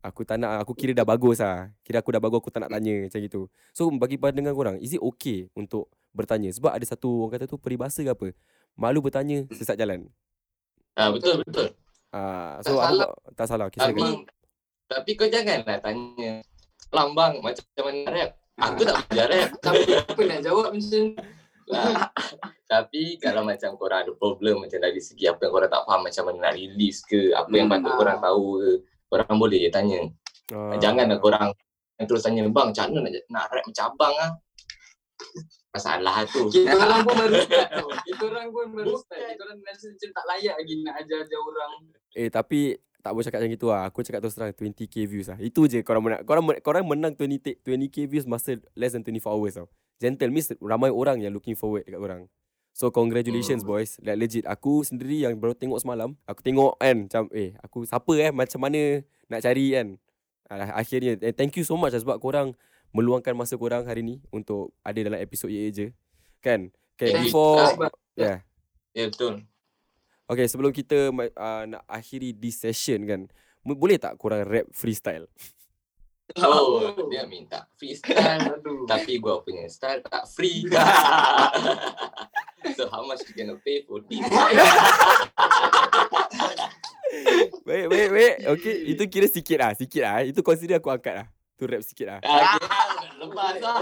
Aku 0.00 0.24
tak 0.24 0.40
nak 0.40 0.64
aku 0.64 0.72
kira 0.72 0.96
dah 0.96 1.05
bagus 1.05 1.44
lah. 1.44 1.68
Kira 1.85 2.00
aku 2.00 2.09
dah 2.12 2.20
bagus 2.20 2.40
aku 2.40 2.48
tak 2.48 2.64
nak 2.64 2.72
tanya 2.72 3.05
macam 3.05 3.20
gitu. 3.20 3.40
So 3.76 3.88
bagi 3.92 4.16
pandangan 4.16 4.57
korang, 4.57 4.76
is 4.81 4.96
it 4.96 5.02
okay 5.05 5.52
untuk 5.52 5.92
bertanya? 6.16 6.48
Sebab 6.57 6.72
ada 6.72 6.85
satu 6.88 7.29
orang 7.29 7.37
kata 7.37 7.44
tu 7.44 7.61
peribahasa 7.61 8.00
ke 8.00 8.12
apa? 8.12 8.29
Malu 8.76 9.05
bertanya 9.05 9.44
sesat 9.52 9.76
jalan. 9.76 10.09
Ah 10.96 11.12
betul 11.12 11.44
betul. 11.44 11.68
Ah, 12.16 12.61
Tak 12.64 12.72
so 12.72 12.81
apa 12.81 12.88
salah. 12.88 13.09
tak 13.37 13.46
salah. 13.48 13.66
Okay, 13.68 13.81
Tapi 13.85 14.02
tapi 14.87 15.11
kau 15.18 15.29
janganlah 15.29 15.76
tanya 15.85 16.40
lambang 16.94 17.44
macam 17.44 17.64
mana 17.83 18.09
rap. 18.09 18.31
Aku 18.57 18.81
tak 18.88 18.97
belajar 19.09 19.27
rap. 19.29 19.49
Tapi 19.66 19.90
apa 19.92 20.21
nak 20.25 20.40
jawab 20.40 20.69
macam 20.73 21.05
Lah. 21.66 22.09
Tapi 22.66 23.19
kalau 23.19 23.42
macam 23.42 23.75
korang 23.75 24.07
ada 24.07 24.12
problem 24.14 24.62
macam 24.62 24.79
dari 24.79 25.03
segi 25.03 25.27
apa 25.27 25.47
yang 25.47 25.53
korang 25.53 25.71
tak 25.71 25.83
faham 25.83 26.01
macam 26.07 26.23
mana 26.31 26.38
nak 26.47 26.55
release 26.55 27.03
ke, 27.03 27.35
apa 27.35 27.51
yang 27.53 27.66
Hmm, 27.66 27.75
patut 27.79 27.90
ah. 27.90 27.97
korang 27.99 28.19
tahu 28.23 28.45
ke, 28.59 28.71
korang 29.11 29.35
boleh 29.38 29.59
je 29.66 29.71
tanya. 29.71 30.01
Ah, 30.55 30.79
Janganlah 30.79 31.19
korang 31.19 31.51
yang 31.99 32.07
terus 32.07 32.23
tanya, 32.23 32.47
bang 32.47 32.66
macam 32.71 32.85
mana 32.92 33.09
nak, 33.09 33.12
nak 33.33 33.45
rap 33.51 33.64
macam 33.66 33.85
abang 33.90 34.14
lah. 34.14 34.31
Masalah 35.75 36.16
tu. 36.29 36.49
kita 36.49 36.73
orang 36.73 37.03
pun 37.05 37.14
baru 37.19 37.35
start 37.45 37.69
tau. 37.73 37.88
Kita 37.92 38.23
orang 38.31 38.47
pun 38.49 38.66
baru 38.73 38.95
start. 38.97 39.21
Kita 39.27 39.42
orang 39.45 39.59
rasa 39.66 39.87
macam 39.92 40.11
tak 40.14 40.25
layak 40.31 40.55
lagi 40.57 40.75
nak 40.87 40.95
ajar-ajar 41.03 41.40
orang. 41.40 41.73
Eh 42.16 42.29
tapi 42.33 42.61
tak 43.07 43.14
boleh 43.14 43.23
cakap 43.23 43.38
macam 43.38 43.53
gitu 43.55 43.66
lah. 43.71 43.81
Aku 43.87 44.03
cakap 44.03 44.19
terus 44.27 44.35
terang 44.35 44.51
20k 44.51 45.07
views 45.07 45.31
lah. 45.31 45.38
Itu 45.38 45.71
je 45.71 45.87
korang 45.87 46.03
menang. 46.03 46.27
Korang, 46.27 46.42
korang 46.59 46.83
menang 46.83 47.14
20, 47.14 47.38
t- 47.38 47.59
20k 47.62 48.11
views 48.11 48.27
masa 48.27 48.59
less 48.75 48.99
than 48.99 49.07
24 49.07 49.31
hours 49.31 49.55
tau. 49.55 49.71
Gentle 50.03 50.35
means 50.35 50.51
ramai 50.59 50.90
orang 50.90 51.23
yang 51.23 51.31
looking 51.31 51.55
forward 51.55 51.87
dekat 51.87 52.03
korang. 52.03 52.23
So 52.77 52.92
congratulations 52.92 53.64
Hmm. 53.64 53.71
boys. 53.73 53.97
Like 54.03 54.19
legit 54.21 54.45
aku 54.45 54.85
sendiri 54.85 55.23
yang 55.23 55.38
baru 55.38 55.57
tengok 55.57 55.81
semalam. 55.81 56.19
Aku 56.29 56.42
tengok 56.42 56.77
kan 56.77 57.09
macam 57.09 57.23
eh 57.33 57.57
aku 57.62 57.88
siapa 57.88 58.12
eh 58.21 58.29
macam 58.35 58.61
mana 58.61 59.01
nak 59.33 59.40
cari 59.40 59.73
kan. 59.73 59.97
Ah, 60.53 60.77
akhirnya 60.77 61.16
eh, 61.25 61.33
thank 61.33 61.57
you 61.57 61.64
so 61.64 61.79
much 61.81 61.97
lah 61.97 62.03
sebab 62.05 62.21
korang 62.21 62.53
meluangkan 62.92 63.33
masa 63.33 63.57
korang 63.57 63.88
hari 63.88 64.05
ni 64.05 64.21
untuk 64.29 64.77
ada 64.85 64.99
dalam 65.01 65.16
episod 65.16 65.49
Ye 65.49 65.73
je. 65.73 65.87
Kan? 66.45 66.69
Okay, 67.01 67.16
before 67.16 67.64
yeah. 68.12 68.45
Ya 68.92 69.09
betul. 69.09 69.45
Okay, 70.27 70.51
sebelum 70.51 70.75
kita 70.75 71.15
uh, 71.15 71.62
nak 71.71 71.87
akhiri 71.87 72.35
this 72.35 72.59
session 72.59 73.07
kan, 73.07 73.21
boleh 73.62 73.95
tak 73.95 74.19
korang 74.19 74.43
rap 74.43 74.67
freestyle? 74.75 75.31
Oh, 76.43 76.91
dia 77.07 77.23
minta 77.23 77.71
freestyle. 77.79 78.19
Aduh. 78.59 78.83
Tapi 78.91 79.23
gua 79.23 79.47
punya 79.47 79.71
style 79.71 80.03
tak 80.03 80.27
free. 80.27 80.67
so 82.77 82.91
how 82.91 83.07
much 83.07 83.23
you 83.31 83.35
gonna 83.39 83.55
pay 83.62 83.87
for 83.87 84.03
this? 84.11 84.27
Baik, 87.62 87.87
baik, 87.87 88.09
baik. 88.11 88.37
Okay, 88.59 88.75
itu 88.91 89.03
kira 89.07 89.31
sikit 89.31 89.59
lah, 89.62 89.71
sikit 89.79 90.03
lah. 90.03 90.27
Itu 90.27 90.43
consider 90.43 90.83
aku 90.83 90.91
angkat 90.91 91.23
lah. 91.23 91.27
Tu 91.57 91.64
rap 91.64 91.81
sikit 91.81 92.07
lah. 92.12 92.19
Ah, 92.21 92.61
Lepas 93.16 93.57
lah. 93.64 93.77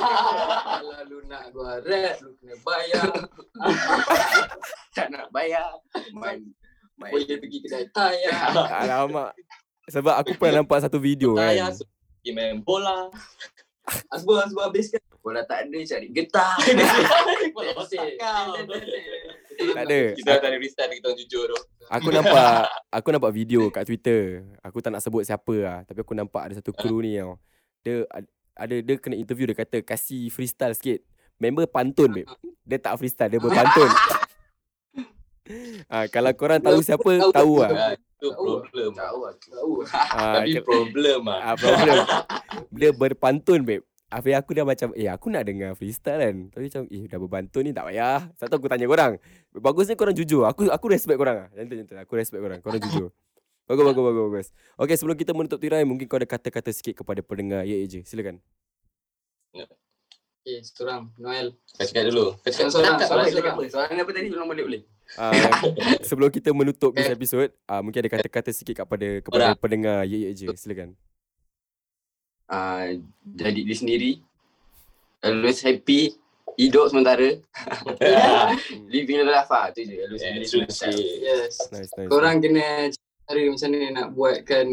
Kalau 0.78 1.00
lu 1.10 1.18
nak 1.26 1.50
gua 1.50 1.82
rap, 1.82 2.14
lu 2.22 2.30
kena 2.38 2.54
bayar. 2.62 3.10
Tak 4.94 5.10
nak 5.10 5.26
bayar. 5.34 5.74
Main. 6.14 6.54
Main. 6.94 7.10
Boleh 7.10 7.34
pergi 7.34 7.58
kedai 7.66 7.90
tayar. 7.90 8.54
Alamak. 8.54 9.34
Sebab 9.90 10.14
aku 10.22 10.38
pernah 10.38 10.62
nampak 10.62 10.86
satu 10.86 11.02
video 11.02 11.34
kan. 11.34 11.50
pergi 11.50 12.30
main 12.30 12.62
bola. 12.62 13.10
Asbul, 14.14 14.38
Asbul 14.38 14.64
habiskan. 14.64 15.02
Bola 15.18 15.42
tak 15.42 15.66
ada 15.66 15.78
cari 15.82 16.08
getah. 16.14 16.54
Tak 19.54 19.86
ada. 19.86 20.00
Kita 20.18 20.30
tak 20.42 20.50
ada 20.50 20.58
freestyle 20.58 20.90
kita 20.98 21.06
orang 21.14 21.18
jujur 21.22 21.42
tu. 21.46 21.58
Aku 21.86 22.10
nampak 22.10 22.66
aku 22.90 23.08
nampak 23.14 23.30
video 23.30 23.70
kat 23.70 23.86
Twitter. 23.86 24.42
Aku 24.66 24.82
tak 24.82 24.90
nak 24.90 24.98
sebut 24.98 25.22
siapa 25.22 25.54
lah, 25.62 25.78
tapi 25.86 26.02
aku 26.02 26.10
nampak 26.10 26.50
ada 26.50 26.54
satu 26.58 26.74
kru 26.74 26.98
ni 26.98 27.14
tau. 27.22 27.38
Dia 27.84 28.08
ad- 28.08 28.32
ada 28.54 28.74
dia 28.76 28.94
kena 28.96 29.14
interview 29.14 29.44
dia 29.44 29.56
kata 29.56 29.78
kasih 29.80 30.26
freestyle 30.28 30.72
sikit. 30.72 31.04
Member 31.36 31.66
pantun 31.66 32.10
babe. 32.10 32.26
Dia 32.62 32.78
tak 32.78 32.96
freestyle, 32.96 33.28
dia 33.28 33.38
berpantun. 33.38 33.90
ah, 35.86 36.08
kalau 36.08 36.32
korang 36.32 36.56
tahu 36.58 36.80
siapa, 36.80 37.10
tahu 37.28 37.60
lah. 37.60 37.70
Ah, 37.74 37.92
Itu 37.92 38.32
problem. 38.32 38.90
Tahu. 38.96 39.20
Ah, 39.92 40.40
Tapi 40.40 40.56
ke- 40.56 40.64
problem 40.64 41.20
ah. 41.28 41.40
ah, 41.44 41.54
problem. 41.54 41.96
Dia 42.72 42.90
berpantun 42.90 43.60
babe. 43.62 43.84
Habis 44.04 44.36
aku 44.36 44.54
dah 44.54 44.62
macam 44.62 44.94
Eh 44.94 45.10
aku 45.10 45.26
nak 45.26 45.42
dengar 45.42 45.74
freestyle 45.74 46.22
kan 46.22 46.36
Tapi 46.46 46.70
macam 46.70 46.82
Eh 46.86 47.02
dah 47.04 47.18
berpantun 47.18 47.66
ni 47.66 47.74
tak 47.74 47.90
payah 47.90 48.30
Satu 48.38 48.62
aku 48.62 48.70
tanya 48.70 48.86
korang 48.86 49.18
Bagusnya 49.50 49.98
korang 49.98 50.14
jujur 50.14 50.46
Aku 50.46 50.70
aku 50.70 50.86
respect 50.86 51.18
korang 51.18 51.34
lah 51.34 51.48
Gentle-gentle 51.50 51.98
Aku 51.98 52.14
respect 52.14 52.38
korang 52.38 52.62
Korang 52.62 52.78
jujur 52.80 53.10
Bagus 53.64 53.84
bagus 53.84 54.02
bagus 54.02 54.22
bagus 54.28 54.48
Okay 54.76 54.96
sebelum 54.96 55.16
kita 55.16 55.32
menutup 55.32 55.56
tirai 55.56 55.82
Mungkin 55.82 56.04
kau 56.04 56.20
ada 56.20 56.28
kata-kata 56.28 56.68
sikit 56.68 57.00
Kepada 57.00 57.24
pendengar 57.24 57.64
Ye 57.64 57.80
Je 57.88 58.04
Silakan 58.04 58.38
Okay, 60.44 60.60
seorang. 60.60 61.08
Noel. 61.16 61.56
Kau 61.72 61.88
cakap 61.88 62.04
dulu. 62.12 62.36
Kau 62.36 62.50
cakap 62.52 62.68
Seorang, 62.68 63.00
cakap 63.00 63.08
seorang, 63.08 63.26
seorang. 63.32 63.54
apa? 63.56 63.62
Soalan 63.64 63.96
apa 63.96 64.10
tadi? 64.12 64.26
Ulang 64.28 64.48
balik 64.52 64.64
boleh? 64.68 64.82
Uh, 65.16 65.32
sebelum 66.08 66.28
kita 66.28 66.52
menutup 66.52 66.92
this 66.92 67.08
episode, 67.08 67.48
uh, 67.64 67.80
mungkin 67.80 68.04
ada 68.04 68.12
kata-kata 68.12 68.52
sikit 68.52 68.84
kepada 68.84 69.24
kepada 69.24 69.44
Orang. 69.48 69.56
pendengar 69.56 70.04
Ye 70.04 70.28
Ye 70.28 70.36
Je. 70.36 70.52
Silakan. 70.52 70.92
Ah, 72.44 72.92
jadi 73.24 73.56
diri 73.56 73.72
sendiri. 73.72 74.10
Always 75.24 75.64
happy. 75.64 76.12
Hidup 76.60 76.92
sementara. 76.92 77.40
Living 78.92 79.24
the 79.24 79.32
life 79.32 79.48
lah. 79.48 79.72
Tu 79.72 79.88
je. 79.88 79.96
Always 79.96 80.20
Yeah, 80.20 80.36
in 80.36 80.44
shit. 80.44 80.68
Yes. 81.24 81.56
Nice, 81.72 81.88
nice. 81.96 82.12
Korang 82.12 82.44
kena 82.44 82.92
cara 83.24 83.40
macam 83.48 83.68
mana 83.72 83.86
nak 83.90 84.08
buatkan 84.12 84.66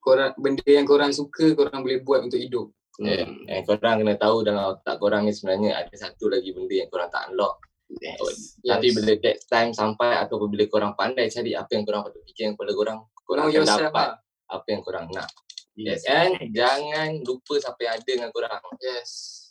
korang, 0.00 0.32
benda 0.40 0.66
yang 0.66 0.88
korang 0.88 1.12
suka 1.12 1.52
korang 1.52 1.84
boleh 1.84 2.00
buat 2.02 2.26
untuk 2.26 2.40
hidup. 2.40 2.72
Yeah. 3.00 3.24
Hmm. 3.24 3.48
And 3.48 3.62
korang 3.64 4.04
kena 4.04 4.14
tahu 4.20 4.44
dalam 4.44 4.76
otak 4.76 5.00
korang 5.00 5.24
ni 5.24 5.32
sebenarnya 5.32 5.76
ada 5.80 5.94
satu 5.96 6.28
lagi 6.28 6.52
benda 6.52 6.74
yang 6.74 6.90
korang 6.92 7.08
tak 7.08 7.32
unlock. 7.32 7.64
Yes. 7.98 8.54
Tapi 8.62 8.94
bila 8.94 9.12
that 9.18 9.38
time 9.50 9.70
sampai 9.74 10.14
ataupun 10.20 10.52
bila 10.52 10.64
korang 10.70 10.92
pandai 10.94 11.26
cari 11.26 11.58
apa 11.58 11.70
yang 11.74 11.82
korang 11.82 12.06
patut 12.06 12.22
fikir 12.28 12.54
kepada 12.54 12.72
korang, 12.76 12.98
korang 13.26 13.50
Know 13.50 13.52
akan 13.52 13.58
yourself 13.66 13.90
dapat 13.90 14.08
lah. 14.14 14.54
apa 14.54 14.66
yang 14.70 14.80
korang 14.84 15.06
nak. 15.10 15.28
Yes. 15.74 16.04
And 16.06 16.38
jangan 16.52 17.24
lupa 17.24 17.56
siapa 17.58 17.80
yang 17.82 17.94
ada 17.98 18.04
dengan 18.04 18.30
korang. 18.30 18.62
Yes. 18.78 19.10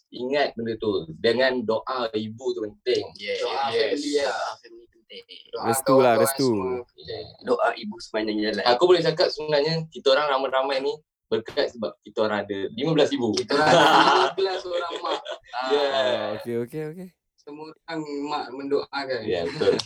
Ingat 0.09 0.57
benda 0.57 0.73
tu. 0.79 1.09
Dengan 1.19 1.61
doa 1.65 2.09
ibu 2.15 2.45
tu 2.53 2.59
penting. 2.63 3.03
Yes. 3.17 3.43
Doa 3.43 3.73
Yes. 3.73 3.97
family 3.97 4.13
lah. 4.23 4.49
Family. 4.61 4.98
Doa 5.49 5.65
Restu 5.73 5.95
lah, 5.97 6.13
restu. 6.21 6.49
semua. 6.53 6.85
Doa 7.41 7.69
ibu 7.73 7.97
sepanjang 7.97 8.37
jalan. 8.37 8.63
Aku 8.77 8.85
boleh 8.85 9.01
cakap 9.01 9.33
sebenarnya 9.33 9.89
kita 9.89 10.13
orang 10.13 10.29
ramai-ramai 10.29 10.85
ni 10.85 10.93
berkat 11.29 11.73
sebab 11.73 11.97
kita 12.05 12.29
orang 12.29 12.45
ada 12.45 12.57
15 12.73 13.15
ibu. 13.17 13.27
Kita 13.37 13.51
orang 13.57 13.69
ada 13.73 14.33
15 14.37 14.69
orang 14.69 14.93
mak. 15.01 15.19
Yeah. 15.69 15.89
Ah, 15.89 16.25
okay, 16.37 16.55
okay, 16.61 16.83
okay. 16.93 17.07
Semua 17.41 17.73
orang 17.89 18.01
mak 18.29 18.45
mendoakan. 18.53 19.21
Ya, 19.25 19.25
yeah, 19.25 19.43
betul. 19.49 19.77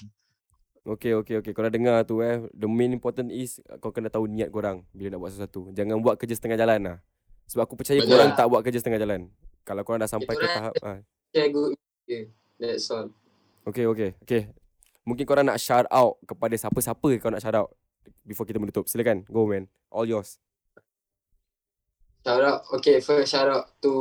Okay, 0.83 1.15
okay, 1.15 1.35
okay. 1.39 1.55
Korang 1.55 1.71
dengar 1.71 2.03
tu 2.03 2.19
eh. 2.19 2.43
The 2.51 2.67
main 2.67 2.91
important 2.91 3.31
is 3.31 3.63
kau 3.79 3.95
kena 3.95 4.11
tahu 4.11 4.27
niat 4.27 4.51
korang 4.51 4.83
bila 4.91 5.15
nak 5.15 5.19
buat 5.23 5.31
sesuatu. 5.31 5.71
Jangan 5.71 6.03
buat 6.03 6.19
kerja 6.19 6.35
setengah 6.35 6.59
jalan 6.59 6.79
lah. 6.83 6.97
Sebab 7.47 7.63
aku 7.63 7.79
percaya 7.79 8.03
Betul. 8.03 8.11
korang 8.11 8.29
tak 8.35 8.47
buat 8.51 8.61
kerja 8.67 8.79
setengah 8.83 8.99
jalan. 8.99 9.21
Kalau 9.63 9.87
korang 9.87 10.03
dah 10.03 10.11
sampai 10.11 10.35
ke 10.35 10.43
Kita 10.43 10.55
tahap 10.59 10.73
ah. 10.83 10.99
Good. 11.31 11.79
Yeah. 12.07 12.27
That's 12.59 12.91
all. 12.91 13.15
Okay, 13.63 13.87
okay, 13.87 14.11
okay. 14.19 14.51
Mungkin 15.03 15.27
korang 15.27 15.45
nak 15.47 15.59
shout 15.59 15.83
out 15.91 16.19
kepada 16.23 16.55
siapa-siapa 16.55 17.09
kau 17.19 17.31
nak 17.31 17.43
shout 17.43 17.55
out 17.55 17.69
before 18.23 18.47
kita 18.47 18.59
menutup. 18.59 18.87
Silakan. 18.87 19.27
Go 19.27 19.47
man. 19.47 19.67
All 19.91 20.07
yours. 20.07 20.39
Shout 22.23 22.39
out. 22.39 22.63
Okay, 22.79 23.03
first 23.03 23.35
shout 23.35 23.51
out 23.51 23.75
to 23.83 23.91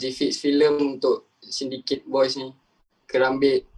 G-Fix 0.00 0.40
Film 0.40 0.96
untuk 0.96 1.28
Syndicate 1.44 2.08
Boys 2.08 2.40
ni. 2.40 2.48
Kerambit. 3.04 3.68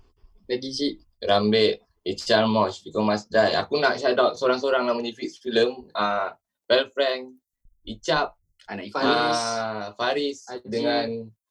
Lagi 0.46 0.70
cik. 0.70 0.94
Rambit, 1.18 1.82
Ichal 2.06 2.46
Mosh, 2.46 2.78
Fiko 2.78 3.02
Masdai. 3.02 3.58
Aku 3.58 3.74
nak 3.82 3.98
shout 3.98 4.14
out 4.22 4.38
seorang-seorang 4.38 4.86
nama 4.86 5.02
ni 5.02 5.10
Fix 5.10 5.42
Film. 5.42 5.90
Uh, 5.90 6.30
Bell 6.70 6.86
Frank, 6.94 7.34
Icap, 7.82 8.38
Anak 8.70 8.92
ibu. 8.92 8.94
Faris. 8.94 9.40
uh, 9.42 9.86
Faris 9.98 10.38
Ajim. 10.46 10.68
dengan 10.70 11.06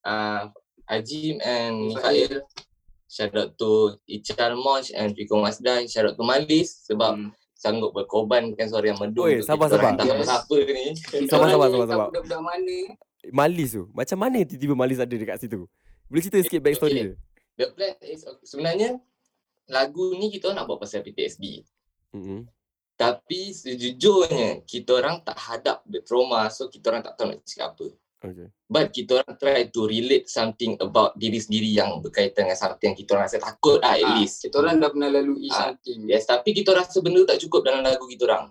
uh, 0.08 0.44
Ajim 0.88 1.36
and 1.44 1.92
Mikhail. 1.92 2.48
Shout 3.08 3.32
out 3.34 3.56
to 3.56 3.96
Ichal 4.06 4.60
Mosh 4.60 4.92
and 4.92 5.16
Fiko 5.16 5.40
Masdai. 5.40 5.88
Shout 5.88 6.12
out 6.12 6.16
to 6.20 6.24
Malis 6.28 6.84
sebab 6.84 7.16
Hmm. 7.16 7.32
sanggup 7.56 7.96
berkorbankan 7.96 8.68
suara 8.68 8.86
yang 8.86 9.00
merdu. 9.00 9.24
Oi, 9.24 9.40
untuk 9.42 9.48
sabar, 9.50 9.68
sabar. 9.72 9.96
Tak 9.96 10.06
Yes. 10.06 10.28
siapa 10.30 10.58
ni. 10.62 10.86
Sabar, 11.26 11.48
sabar, 11.50 11.68
sabar, 11.72 11.88
sabar. 11.88 12.08
Budak-budak 12.12 12.42
mana. 12.44 12.78
Malis 13.34 13.70
tu. 13.74 13.84
Macam 13.92 14.18
mana 14.20 14.38
tiba-tiba 14.44 14.76
Malis 14.78 15.00
ada 15.00 15.10
dekat 15.10 15.40
situ? 15.42 15.66
Boleh 16.08 16.22
cerita 16.22 16.38
sikit 16.40 16.62
backstory 16.62 16.92
Okay. 16.94 17.04
dia? 17.04 17.16
The 17.58 17.66
plan 17.74 17.94
is 18.06 18.22
sebenarnya 18.46 19.02
lagu 19.68 20.14
ni 20.14 20.30
kita 20.30 20.54
nak 20.54 20.70
buat 20.70 20.80
pasal 20.80 21.02
PTSD. 21.02 21.66
Mm-hmm. 22.14 22.40
Tapi 22.94 23.42
sejujurnya 23.52 24.62
kita 24.64 24.90
orang 24.94 25.22
tak 25.22 25.38
hadap 25.38 25.82
the 25.86 26.02
trauma 26.02 26.50
so 26.50 26.66
kita 26.66 26.90
orang 26.90 27.02
tak 27.02 27.18
tahu 27.18 27.34
nak 27.34 27.42
cakap 27.44 27.74
apa. 27.74 27.88
Okay. 28.18 28.50
But 28.66 28.90
kita 28.90 29.22
orang 29.22 29.38
try 29.38 29.70
to 29.70 29.82
relate 29.86 30.26
something 30.26 30.74
about 30.80 31.14
diri 31.16 31.38
sendiri 31.38 31.70
yang 31.70 32.02
berkaitan 32.02 32.46
dengan 32.46 32.58
something 32.58 32.88
yang 32.88 32.98
kita 32.98 33.14
orang 33.14 33.26
rasa 33.26 33.38
takut 33.38 33.78
lah 33.78 33.94
at 33.94 34.02
Ah, 34.02 34.18
least. 34.18 34.42
Kita 34.42 34.58
orang 34.58 34.78
dah 34.78 34.90
pernah 34.90 35.08
lalui 35.08 35.46
Ah, 35.48 35.70
something. 35.70 36.00
Yes, 36.04 36.26
tapi 36.26 36.50
kita 36.52 36.74
rasa 36.74 36.98
benda 36.98 37.22
tu 37.22 37.30
tak 37.30 37.40
cukup 37.40 37.62
dalam 37.64 37.82
lagu 37.82 38.04
kita 38.04 38.26
orang. 38.26 38.50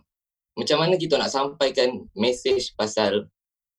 Macam 0.54 0.76
mana 0.78 0.94
kita 0.94 1.14
nak 1.16 1.28
sampaikan 1.28 1.88
message 2.12 2.72
pasal 2.72 3.26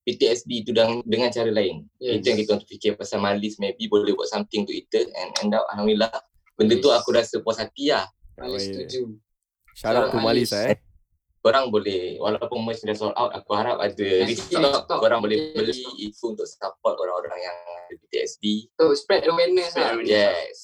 PTSD 0.03 0.63
tu 0.63 0.71
dengan, 0.71 0.99
dengan 1.01 1.27
cara 1.29 1.47
lain. 1.49 1.87
Yes. 1.97 2.19
Itu 2.19 2.25
yang 2.25 2.39
kita 2.41 2.51
untuk 2.53 2.69
fikir 2.69 2.91
pasal 2.93 3.17
Malis 3.17 3.55
maybe 3.57 3.87
boleh 3.87 4.11
buat 4.11 4.27
something 4.27 4.63
to 4.63 4.71
it 4.71 4.87
and 4.91 5.09
end 5.37 5.51
up 5.51 5.63
Alhamdulillah 5.69 6.11
benda 6.53 6.75
tu 6.77 6.87
Yes. 6.87 6.97
aku 6.97 7.09
rasa 7.11 7.35
puas 7.39 7.57
hati 7.57 7.91
lah. 7.91 8.07
Malis 8.35 8.43
Oh, 8.43 8.55
ya. 8.59 8.63
setuju. 8.83 9.01
Shout 9.73 9.95
out 9.95 10.09
to 10.09 10.17
Malis 10.17 10.47
Malis. 10.47 10.49
lah 10.51 10.63
eh. 10.67 10.77
Korang 11.47 11.71
boleh, 11.71 12.19
walaupun 12.19 12.59
merch 12.59 12.83
dah 12.83 12.91
sold 12.91 13.15
out, 13.15 13.31
aku 13.31 13.55
harap 13.55 13.79
ada 13.79 14.07
restock. 14.21 14.83
Korang 14.85 15.23
boleh 15.23 15.55
Yes. 15.55 15.79
beli 15.79 15.83
itu 16.03 16.23
untuk 16.27 16.43
support 16.43 16.99
orang-orang 16.99 17.39
yang 17.39 17.55
ada 17.55 17.95
PTSD. 17.97 18.67
So, 18.75 18.91
spread 18.93 19.23
awareness 19.23 19.71
Spread 19.71 19.95
lah. 19.95 20.03
Yes. 20.03 20.57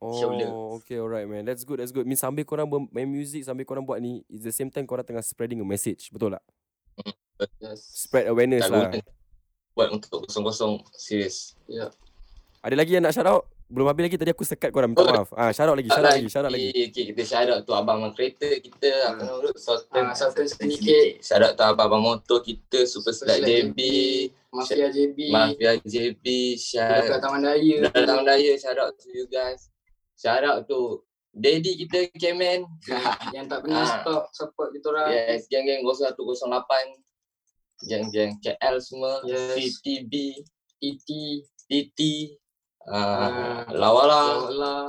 Shoulder. 0.00 0.48
Oh, 0.48 0.78
okay, 0.78 0.96
alright 0.96 1.26
man. 1.26 1.42
That's 1.42 1.60
good, 1.60 1.76
that's 1.76 1.90
good. 1.90 2.06
Means 2.06 2.22
sambil 2.22 2.40
korang 2.42 2.64
ber- 2.64 2.88
main 2.88 3.04
music, 3.04 3.42
sambil 3.42 3.66
korang 3.66 3.82
buat 3.82 3.98
ni, 3.98 4.22
at 4.24 4.40
the 4.40 4.48
same 4.48 4.70
time 4.70 4.86
korang 4.86 5.02
tengah 5.02 5.20
spreading 5.20 5.58
a 5.58 5.66
message. 5.66 6.08
Betul 6.08 6.32
tak? 6.32 6.44
Yes. 7.58 7.82
Spread 8.00 8.30
awareness 8.30 8.64
Tak 8.64 8.70
lah. 8.70 8.90
buat 9.72 9.88
untuk 9.90 10.24
kosong-kosong 10.24 10.86
serius. 10.94 11.52
Ada 12.60 12.76
lagi 12.76 12.94
yang 12.94 13.02
nak 13.02 13.12
shout 13.12 13.26
out? 13.26 13.44
Belum 13.70 13.86
habis 13.86 14.02
lagi 14.10 14.18
tadi 14.18 14.34
aku 14.34 14.42
sekat 14.42 14.74
korang. 14.74 14.90
Minta 14.90 15.06
Oh. 15.06 15.14
maaf. 15.14 15.30
Ah, 15.38 15.54
shout 15.54 15.70
out 15.70 15.78
lagi, 15.78 15.86
out 15.86 16.02
lagi, 16.02 16.26
out 16.42 16.50
lagi. 16.50 16.74
Okay, 16.90 17.14
kita 17.14 17.22
out 17.48 17.62
tu 17.62 17.70
abang 17.70 18.02
abang 18.02 18.10
kereta 18.10 18.50
kita, 18.58 18.90
apa 19.06 19.22
nama 19.22 19.38
tu? 19.46 19.54
Sultan. 19.54 20.10
Ah, 20.10 20.14
Sultan 20.18 20.50
sedikit. 20.50 21.22
Shout 21.22 21.38
out 21.38 21.54
tu 21.54 21.62
abang-abang 21.62 22.02
motor 22.02 22.42
kita, 22.42 22.82
Super 22.82 23.14
Slide 23.14 23.46
JB, 23.46 23.78
Mafia 24.50 24.90
JB. 24.90 25.18
Mafia 25.30 25.78
JB, 25.78 26.26
Dekat 26.98 27.18
Taman 27.22 27.46
Daya. 27.46 27.78
Raya, 28.26 28.52
shout 28.58 28.74
out 28.74 28.98
to 28.98 29.06
you 29.14 29.30
guys. 29.30 29.70
Shout 30.18 30.42
out 30.42 30.66
to 30.66 31.06
Daddy 31.30 31.78
kita, 31.78 32.10
Kemen. 32.18 32.66
Yang 33.38 33.46
tak 33.54 33.58
pernah 33.62 33.86
Ah. 33.86 34.02
stop 34.02 34.22
support 34.34 34.74
kita 34.74 34.90
orang. 34.90 35.14
Yes, 35.14 35.46
geng-geng 35.46 35.86
0108. 35.86 36.98
Geng-geng 37.86 38.34
KL 38.42 38.82
semua. 38.82 39.22
Yes. 39.22 39.78
CTB, 39.78 40.42
ET. 40.82 41.08
TT, 41.70 42.00
uh, 42.86 42.94
Ah. 42.94 43.60
Lawala. 43.68 44.20
Allah. 44.46 44.82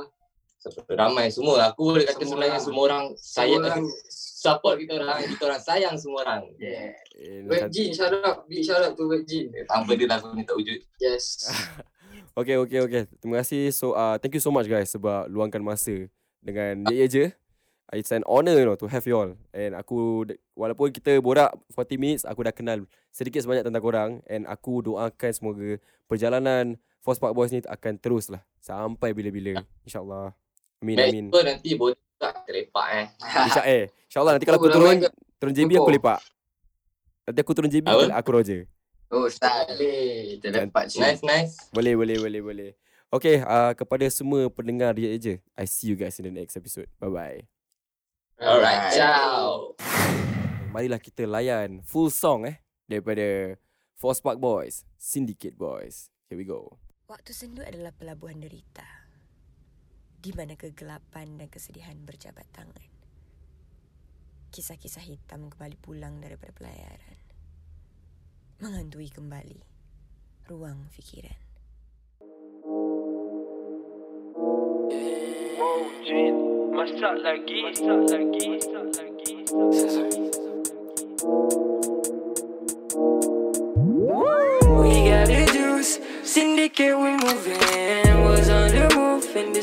Ramai 0.88 1.26
semua. 1.34 1.74
Aku 1.74 1.90
boleh 1.90 2.06
kata 2.06 2.22
Semua 2.22 2.30
sebenarnya 2.38 2.54
orang. 2.54 2.62
semua 2.62 2.82
orang 2.86 3.04
saya 3.18 3.54
orang. 3.58 3.82
support 4.06 4.74
kita 4.78 4.92
orang. 4.94 5.18
Kita 5.26 5.42
orang 5.50 5.62
sayang 5.62 5.94
semua 5.98 6.18
orang. 6.22 6.42
Yeah. 6.54 6.94
Eh, 7.18 7.42
Virgin, 7.42 7.90
shout 7.90 8.14
out. 8.14 8.46
Big 8.46 8.62
shout 8.62 8.78
out 8.78 8.94
to 8.94 9.10
Virgin. 9.10 9.50
Tanpa 9.66 9.98
dia 9.98 10.06
lagu 10.06 10.30
ni 10.32 10.46
tak 10.46 10.54
wujud. 10.54 10.78
Yes. 10.98 11.24
Okay, 12.32 12.56
okay, 12.56 12.80
okay. 12.80 13.02
Terima 13.20 13.44
kasih. 13.44 13.68
So, 13.76 13.92
uh, 13.92 14.16
thank 14.16 14.32
you 14.32 14.40
so 14.40 14.48
much 14.48 14.64
guys 14.64 14.88
sebab 14.88 15.28
luangkan 15.28 15.60
masa 15.60 16.08
dengan 16.40 16.80
Ye 16.88 17.04
Ye 17.04 17.06
Je. 17.06 17.24
It's 17.92 18.08
an 18.08 18.24
honour 18.24 18.56
you 18.56 18.64
know, 18.64 18.72
to 18.72 18.88
have 18.88 19.04
you 19.04 19.20
all. 19.20 19.36
And 19.52 19.76
aku, 19.76 20.24
walaupun 20.56 20.96
kita 20.96 21.20
borak 21.20 21.52
40 21.76 22.00
minutes, 22.00 22.24
aku 22.24 22.40
dah 22.40 22.54
kenal 22.56 22.88
sedikit 23.12 23.44
sebanyak 23.44 23.68
tentang 23.68 23.84
korang. 23.84 24.10
And 24.24 24.48
aku 24.48 24.80
doakan 24.80 25.32
semoga 25.36 25.76
perjalanan 26.08 26.80
Force 27.02 27.18
Park 27.18 27.34
Boys 27.34 27.50
ni 27.50 27.58
akan 27.60 27.98
terus 27.98 28.30
lah. 28.30 28.40
Sampai 28.62 29.10
bila-bila. 29.10 29.58
InsyaAllah. 29.82 30.30
Amin, 30.82 30.96
Baik, 30.98 31.10
amin. 31.10 31.24
tu 31.30 31.38
nanti 31.42 31.70
boleh 31.74 31.98
tak 32.18 32.46
terlepak 32.46 32.86
eh. 32.94 33.06
Insya 33.46 33.62
eh. 33.66 33.84
InsyaAllah 34.06 34.32
nanti 34.38 34.46
kalau 34.46 34.58
aku 34.58 34.66
Aku 34.70 34.74
turun, 34.74 34.96
turun 35.38 35.52
JB 35.54 35.70
aku 35.78 35.90
lepak. 35.90 36.18
Nanti 37.22 37.38
aku 37.38 37.52
turun 37.54 37.70
JB, 37.70 37.86
Apa? 37.86 38.18
aku 38.18 38.28
Roger. 38.34 38.60
Oh, 39.12 39.28
style. 39.28 39.68
Boleh. 39.68 40.40
Kita 40.40 40.46
dapat 40.50 40.84
cik. 40.90 40.98
Nice, 41.02 41.22
nice. 41.22 41.54
Boleh, 41.70 41.94
boleh, 41.94 42.16
boleh, 42.18 42.40
boleh. 42.40 42.70
Okay, 43.12 43.44
uh, 43.44 43.76
kepada 43.76 44.08
semua 44.08 44.48
pendengar 44.48 44.96
Ye 44.96 45.12
Je, 45.20 45.34
I 45.52 45.68
see 45.68 45.92
you 45.92 45.96
guys 46.00 46.16
in 46.16 46.26
the 46.26 46.34
next 46.34 46.56
episode. 46.56 46.88
Bye-bye. 46.96 47.44
Alright, 48.40 48.88
Alright. 48.88 48.96
ciao. 48.96 49.76
Marilah 50.72 50.96
kita 50.96 51.28
layan 51.28 51.84
full 51.84 52.08
song 52.08 52.48
eh 52.48 52.56
daripada 52.88 53.54
Force 54.00 54.18
Park 54.18 54.40
Boys, 54.40 54.88
Syndicate 54.96 55.60
Boys. 55.60 56.08
Here 56.32 56.40
we 56.40 56.48
go. 56.48 56.81
Waktu 57.12 57.36
sendu 57.36 57.60
adalah 57.60 57.92
pelabuhan 57.92 58.40
derita. 58.40 58.88
Di 60.16 60.32
mana 60.32 60.56
kegelapan 60.56 61.36
dan 61.36 61.52
kesedihan 61.52 61.92
berjabat 62.08 62.48
tangan. 62.56 62.88
Kisah-kisah 64.48 65.04
hitam 65.04 65.52
kembali 65.52 65.76
pulang 65.76 66.24
daripada 66.24 66.56
pelayaran. 66.56 67.20
Menghantui 68.64 69.12
kembali 69.12 69.60
ruang 70.48 70.88
fikiran. 70.88 71.36
Masak 76.72 77.14
lagi, 77.20 77.56
masak 77.60 78.00
lagi, 78.08 78.44
masak 78.56 78.88
lagi. 78.96 79.32
We 84.72 85.12
got 85.12 85.28
the 85.28 85.44
juice, 85.52 86.00
syndicate 86.24 86.98
we 86.98 87.10
moving. 87.16 88.12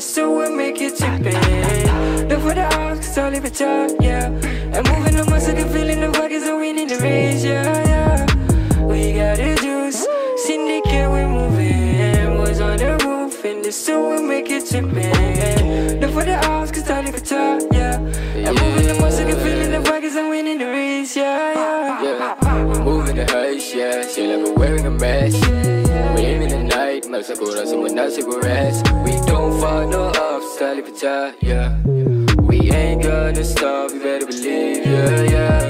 so 0.00 0.38
we 0.38 0.56
make 0.56 0.80
it 0.80 0.96
tipping. 0.96 2.28
Look 2.28 2.40
for 2.40 2.54
the 2.54 2.66
odds, 2.76 3.00
cause 3.00 3.18
I 3.18 3.30
live 3.30 3.44
a 3.44 3.50
top, 3.50 3.90
yeah. 4.00 4.26
And 4.26 4.88
moving 4.88 5.16
the 5.16 5.26
muscle, 5.28 5.54
can 5.54 5.68
feeling 5.68 6.00
the 6.00 6.10
pockets 6.10 6.46
and 6.46 6.56
winning 6.56 6.88
the 6.88 6.96
race, 6.96 7.44
yeah, 7.44 7.64
yeah. 7.92 8.84
We 8.84 9.12
got 9.12 9.36
the 9.36 9.54
juice, 9.60 10.06
syndicate, 10.44 11.10
we 11.10 11.24
moving. 11.26 12.38
Was 12.38 12.60
on 12.60 12.76
the 12.78 12.96
roof, 13.04 13.44
and 13.44 13.64
the 13.64 13.72
so 13.72 14.10
we 14.10 14.22
make 14.26 14.50
it 14.50 14.66
tipping. 14.66 16.00
Look 16.00 16.12
for 16.12 16.24
the 16.24 16.38
odds, 16.46 16.72
cause 16.72 16.88
I 16.88 16.99
hush, 24.10 24.18
yeah. 24.18 24.24
She 24.26 24.36
like 24.36 24.46
we're 24.46 24.54
wearing 24.54 24.86
a 24.86 24.90
mesh. 24.90 25.34
We 26.16 26.22
aim 26.22 26.42
in 26.42 26.48
the 26.50 26.62
night, 26.62 27.04
maksa 27.04 27.36
kurang 27.38 27.66
semua 27.66 27.88
nasi 27.90 28.22
rest. 28.42 28.86
We 29.04 29.12
don't 29.26 29.58
follow 29.60 30.08
up, 30.08 30.42
sekali 30.42 30.82
pecah, 30.82 31.34
yeah. 31.40 31.76
We 32.42 32.70
ain't 32.70 33.02
gonna 33.02 33.44
stop, 33.44 33.90
you 33.92 34.00
better 34.00 34.26
believe, 34.26 34.86
yeah, 34.86 35.22
yeah. 35.22 35.68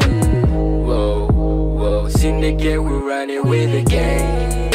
Whoa, 0.48 1.28
whoa, 1.28 2.08
syndicate, 2.08 2.82
we 2.82 2.92
running 2.92 3.46
with 3.46 3.72
the 3.72 3.82
gang. 3.84 4.70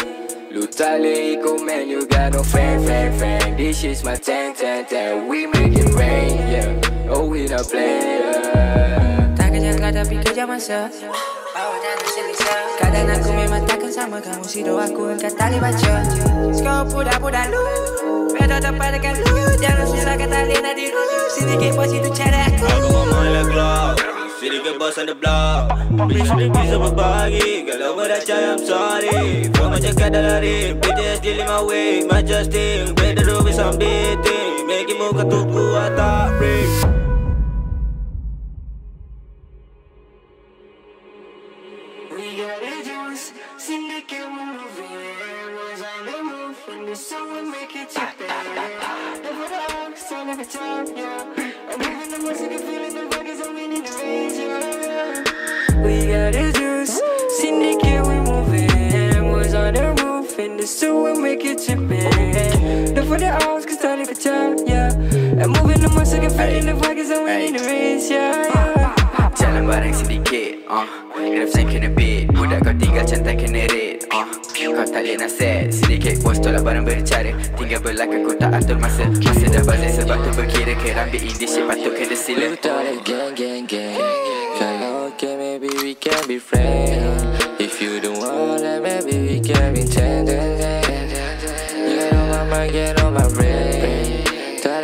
Lu 0.51 0.63
tak 0.69 1.03
boleh 1.03 1.35
ikut 1.35 1.59
man, 1.65 1.89
you 1.89 2.07
got 2.07 2.31
no 2.31 2.41
fan, 2.43 2.79
fan, 2.85 3.11
fan. 3.19 3.57
This 3.57 3.83
is 3.83 4.03
my 4.03 4.15
tank, 4.15 4.55
tank, 4.55 4.87
tank. 4.87 5.27
We 5.27 5.47
make 5.47 5.75
it 5.75 5.91
rain, 5.91 6.39
yeah. 6.47 7.11
Oh, 7.11 7.27
we 7.27 7.47
not 7.47 7.67
playing, 7.67 8.23
yeah. 8.23 9.35
Tak 9.35 9.51
kerja 9.51 9.75
kau 9.75 9.91
tapi 9.91 10.15
kerja 10.23 10.43
masa 10.47 10.87
Bawa 11.55 11.75
dan 11.79 11.95
selesa 12.03 12.14
Kadang 12.95 13.19
aku 13.19 13.31
memang 13.35 13.61
takkan 13.67 13.91
sama. 13.91 14.23
Kamu 14.23 14.47
Sido 14.47 14.79
aku 14.79 15.11
engkau 15.11 15.27
tali 15.35 15.59
baca 15.59 15.99
Skop 16.55 16.95
budak-budak 16.95 17.51
lu 17.51 17.59
Better 18.31 18.63
tepat 18.63 18.95
dekat 18.95 19.19
lu. 19.19 19.35
Jangan 19.59 19.83
silakan 19.83 20.29
tali 20.31 20.55
nak 20.63 20.79
diru 20.79 21.03
Sedikit 21.27 21.75
bos 21.75 21.91
itu 21.91 22.07
cara 22.15 22.47
aku. 22.47 22.63
Aku 22.63 22.87
ngomong 22.87 23.23
in 23.27 23.33
the 23.35 23.43
club 23.51 23.93
Sedikit 24.39 24.79
boss 24.79 24.95
on 24.95 25.11
the 25.11 25.15
block. 25.15 25.75
Bitch 26.07 26.31
ni 26.39 26.47
bisa 26.47 26.75
berbagi. 26.79 27.67
Kalau 27.67 27.99
berdacai 27.99 28.55
I'm 28.55 28.59
sorry. 28.63 29.51
Kau 29.51 29.67
macam 29.67 29.91
kadang 29.99 30.23
lari 30.31 30.71
PTSD 30.79 31.43
lima 31.43 31.67
way 31.67 32.07
My 32.07 32.23
Justin 32.23 32.95
Better 32.95 33.27
do 33.27 33.43
with 33.43 33.59
some 33.59 33.75
dating 33.75 34.71
Make 34.71 34.87
it 34.87 34.95
muka 34.95 35.27
tuku 35.27 35.65
atau 35.75 36.31
break 36.39 37.04
the 43.15 43.21
juice, 43.21 43.31
syndicate, 43.57 44.19
we 44.19 44.45
moving. 44.45 45.55
Was 45.55 45.81
on 45.81 46.05
the 46.05 46.23
move, 46.23 46.59
and 46.69 46.87
the 46.87 46.95
so 46.95 47.17
we 47.33 47.49
make 47.49 47.75
it 47.75 47.89
tipping. 47.89 48.27
Look 49.23 49.33
for 49.33 49.47
the 49.49 49.59
odds, 49.73 50.11
I 50.11 50.13
live 50.25 50.39
a 50.39 50.45
top, 50.45 50.87
yeah. 50.95 51.23
I'm 51.71 51.79
moving 51.79 52.11
the 52.11 52.17
muscle, 52.19 52.47
can 52.47 52.59
feeling 52.59 52.93
the 52.93 53.15
pockets, 53.15 53.41
I'm 53.45 53.53
winning 53.53 53.83
the 53.83 53.91
race, 54.03 54.37
yeah, 54.37 54.83
yeah. 54.85 55.83
We 55.83 56.07
got 56.07 56.33
the 56.33 56.51
juice, 56.57 56.99
syndicate, 57.39 58.05
we 58.05 58.15
moving. 58.19 59.31
Was 59.31 59.53
on 59.53 59.73
the 59.73 60.03
roof, 60.03 60.37
and 60.39 60.59
the 60.59 60.67
so 60.67 61.03
we 61.03 61.21
make 61.21 61.45
it 61.45 61.59
tipping. 61.59 62.95
Look 62.95 63.07
for 63.07 63.17
the 63.17 63.31
odds, 63.45 63.65
cause 63.65 63.83
I 63.83 63.95
live 63.95 64.09
a 64.09 64.15
top, 64.15 64.59
yeah. 64.67 64.89
I'm 65.41 65.51
moving 65.51 65.81
the 65.81 65.89
muscle, 65.95 66.19
can 66.19 66.31
feeling 66.31 66.65
the 66.65 66.75
pockets, 66.81 67.11
I'm 67.11 67.23
winning 67.23 67.53
the 67.53 67.59
race, 67.59 68.09
yeah, 68.09 68.47
yeah. 68.53 68.74
Jalan 69.55 69.71
bareng 69.71 69.95
sedikit 69.95 70.67
uh. 70.67 70.83
Kena 71.15 71.47
pesan 71.47 71.71
kena 71.71 71.87
beat 71.95 72.27
Budak 72.27 72.59
kau 72.59 72.75
tinggal 72.75 73.07
cantai 73.07 73.39
kena 73.39 73.63
rate 73.71 74.03
uh. 74.11 74.27
Kau 74.51 74.83
tak 74.83 75.07
boleh 75.07 75.31
set 75.31 75.71
Sedikit 75.71 76.19
bos 76.27 76.43
tolak 76.43 76.59
barang 76.59 76.83
bercara. 76.83 77.31
Tinggal 77.55 77.79
belakang 77.79 78.27
kau 78.27 78.35
tak 78.35 78.51
atur 78.51 78.75
masa. 78.75 79.07
Masa 79.07 79.47
dah 79.47 79.63
bazir 79.63 79.95
sebab 79.95 80.27
tu 80.27 80.29
berkira 80.35 80.75
Kerambit 80.75 81.23
indis 81.23 81.55
shit 81.55 81.63
patut 81.71 81.95
kena 81.95 82.17
sila. 82.19 82.51
Lu 82.51 82.59
tak 82.59 82.83
ada 82.83 82.99
gang 83.07 83.31
gang 83.31 83.63
gang. 83.63 83.95
Kalau 84.59 85.15
okay 85.15 85.39
maybe 85.39 85.71
we 85.79 85.95
can 85.95 86.19
be 86.27 86.35
friends. 86.35 87.39
If 87.55 87.79
you 87.79 88.03
don't 88.03 88.19
want 88.19 88.59
that 88.59 88.83
maybe 88.83 89.15
we 89.23 89.39
can 89.39 89.71
be 89.71 89.87
ten 89.87 90.27
ten 90.27 90.59
ten 90.59 90.83
Get 91.95 92.11
on 92.99 93.15
my 93.15 93.23
mind, 93.23 93.84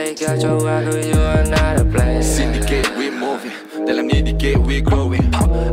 get 0.10 0.44
on 0.46 0.64
my 0.64 0.82
brain 0.82 0.98
Tarik 0.98 0.98
kacau 0.98 0.98
aku 0.98 0.98
you 0.98 1.22
another 1.22 1.86
plan 1.86 2.24
Syndicate, 2.24 2.90
we 2.98 3.10
moving. 3.10 3.54
Dalam 3.86 4.06
ni 4.10 4.22
decade, 4.22 4.58
we 4.62 4.82
growing. 4.82 5.26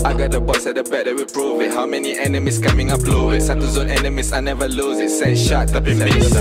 I 0.05 0.12
got 0.16 0.33
the 0.33 0.41
boys 0.41 0.64
at 0.64 0.76
the 0.76 0.85
back 0.85 1.05
that 1.05 1.14
we 1.16 1.24
prove 1.24 1.61
it. 1.61 1.72
How 1.72 1.85
many 1.85 2.16
enemies 2.18 2.59
coming 2.59 2.91
up, 2.93 3.01
blow 3.05 3.31
it. 3.33 3.41
Satu 3.45 3.68
zone 3.68 3.89
enemies, 3.93 4.33
I 4.33 4.41
never 4.41 4.68
lose 4.68 5.01
it. 5.01 5.12
Send 5.12 5.37
shot, 5.37 5.68
tapi 5.68 5.97
miss. 5.97 6.33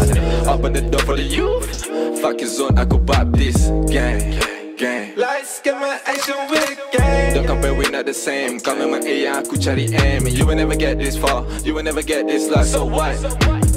Open 0.48 0.74
the 0.74 0.84
door 0.84 1.04
for 1.04 1.16
the 1.16 1.24
youth. 1.24 1.88
Fuck 2.20 2.40
your 2.40 2.52
zone, 2.52 2.76
aku 2.80 3.00
bop 3.00 3.32
this. 3.36 3.72
Gang, 3.92 4.36
gang. 4.78 5.18
Lights, 5.18 5.60
get 5.60 5.76
my 5.76 6.00
action 6.06 6.38
with 6.50 6.62
the 6.70 6.98
gang. 6.98 7.34
Don't 7.34 7.48
compare, 7.48 7.74
we 7.74 7.90
not 7.90 8.06
the 8.06 8.14
same. 8.14 8.62
Kau 8.62 8.78
memang 8.78 9.02
A 9.04 9.16
yang 9.26 9.42
aku 9.42 9.58
cari 9.58 9.90
M. 9.92 10.30
You 10.30 10.46
will 10.46 10.56
never 10.56 10.78
get 10.78 11.02
this 11.02 11.18
far. 11.18 11.44
You 11.66 11.74
will 11.74 11.84
never 11.84 12.06
get 12.06 12.30
this 12.30 12.46
large. 12.48 12.70
So 12.70 12.86
what? 12.86 13.18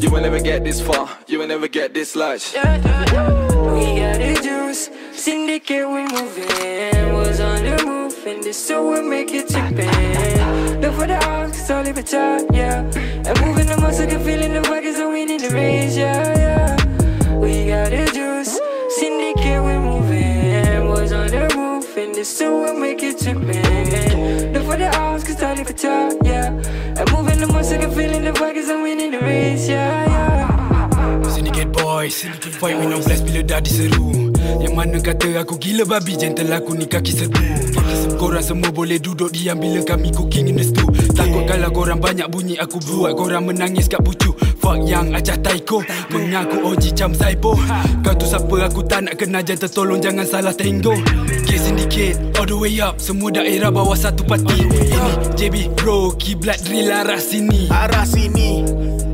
You 0.05 0.13
will 0.13 0.21
never 0.21 0.39
get 0.39 0.63
this 0.63 0.81
far. 0.81 1.09
You 1.27 1.41
will 1.41 1.49
never 1.49 1.67
get 1.69 1.97
this 1.97 2.13
large. 2.13 2.53
We 2.53 2.61
got 3.97 4.21
the 4.21 4.37
juice, 4.45 4.93
syndicate, 5.17 5.89
we 5.89 6.05
moving. 6.13 7.17
Was 7.17 7.41
on 7.41 7.65
the 7.65 7.81
move, 7.85 8.15
and 8.29 8.45
the 8.45 8.53
so 8.53 8.93
we 8.93 9.01
make 9.01 9.33
it 9.33 9.49
tipping. 9.49 9.89
Look 10.81 10.95
for 10.97 11.09
the 11.09 11.17
odds, 11.25 11.57
cause 11.57 11.71
I 11.71 11.83
live 11.83 11.97
a 11.97 12.05
top, 12.05 12.45
yeah. 12.53 12.85
And 13.25 13.37
moving 13.41 13.69
the 13.69 13.77
muscle, 13.81 14.07
can 14.09 14.21
feeling 14.25 14.53
the 14.53 14.63
pockets, 14.65 15.01
and 15.01 15.13
winning 15.13 15.41
the 15.41 15.51
race, 15.53 15.97
yeah, 15.97 16.37
yeah. 16.37 16.40
I 25.81 25.83
top, 25.83 26.13
yeah. 26.25 26.53
And 27.01 27.11
moving 27.13 27.41
the 27.41 27.49
muscle, 27.49 27.79
can 27.79 27.91
feeling 27.93 28.25
the 28.25 28.33
pockets, 28.33 28.69
and 28.69 28.83
winning 28.83 29.13
the 29.13 29.21
race, 29.21 29.67
yeah, 29.67 30.05
yeah. 30.05 30.61
Syndicate 31.31 31.73
boys 31.73 32.23
Fight 32.61 32.77
with 32.77 32.93
no 32.93 33.01
blast 33.01 33.25
bila 33.25 33.41
dah 33.41 33.65
diseru 33.65 34.31
Yang 34.61 34.75
mana 34.77 34.99
kata 35.01 35.41
aku 35.41 35.57
gila 35.57 35.89
babi 35.89 36.19
Gentle 36.19 36.53
aku 36.53 36.77
ni 36.77 36.85
kaki 36.85 37.13
serbu 37.17 37.41
Korang 38.21 38.45
semua 38.45 38.69
boleh 38.69 39.01
duduk 39.01 39.33
diam 39.33 39.57
Bila 39.57 39.81
kami 39.81 40.13
cooking 40.13 40.53
in 40.53 40.61
the 40.61 40.65
stew 40.69 40.85
Takut 41.17 41.49
kalau 41.49 41.73
korang 41.73 41.99
banyak 42.03 42.29
bunyi 42.29 42.61
Aku 42.61 42.77
buat 42.85 43.17
korang 43.17 43.49
menangis 43.49 43.89
kat 43.89 44.05
pucu 44.05 44.37
Fuck 44.61 44.85
yang 44.85 45.17
acah 45.17 45.41
taiko. 45.41 45.81
Mengaku 46.13 46.57
OG 46.69 46.85
cam 46.93 47.13
saipo. 47.17 47.57
Kau 48.05 48.15
tu 48.15 48.29
siapa? 48.29 48.57
Aku 48.69 48.85
tak 48.85 49.09
nak 49.09 49.15
kenal. 49.17 49.41
Jangan 49.41 49.61
tertolong 49.67 50.01
jangan 50.05 50.27
salah 50.29 50.53
tenggo 50.53 50.93
Okay 51.51 51.59
syndicate 51.59 52.17
all 52.37 52.47
the 52.47 52.55
way 52.55 52.77
up. 52.79 53.01
Semua 53.01 53.33
daerah 53.33 53.73
bawah 53.73 53.97
satu 53.97 54.23
parti. 54.23 54.61
Ini 54.61 55.33
JB 55.35 55.75
bro. 55.75 56.13
Kiblat 56.15 56.61
drill 56.63 56.93
arah 56.93 57.19
sini. 57.19 57.73
Arah 57.73 58.05
sini. 58.05 58.63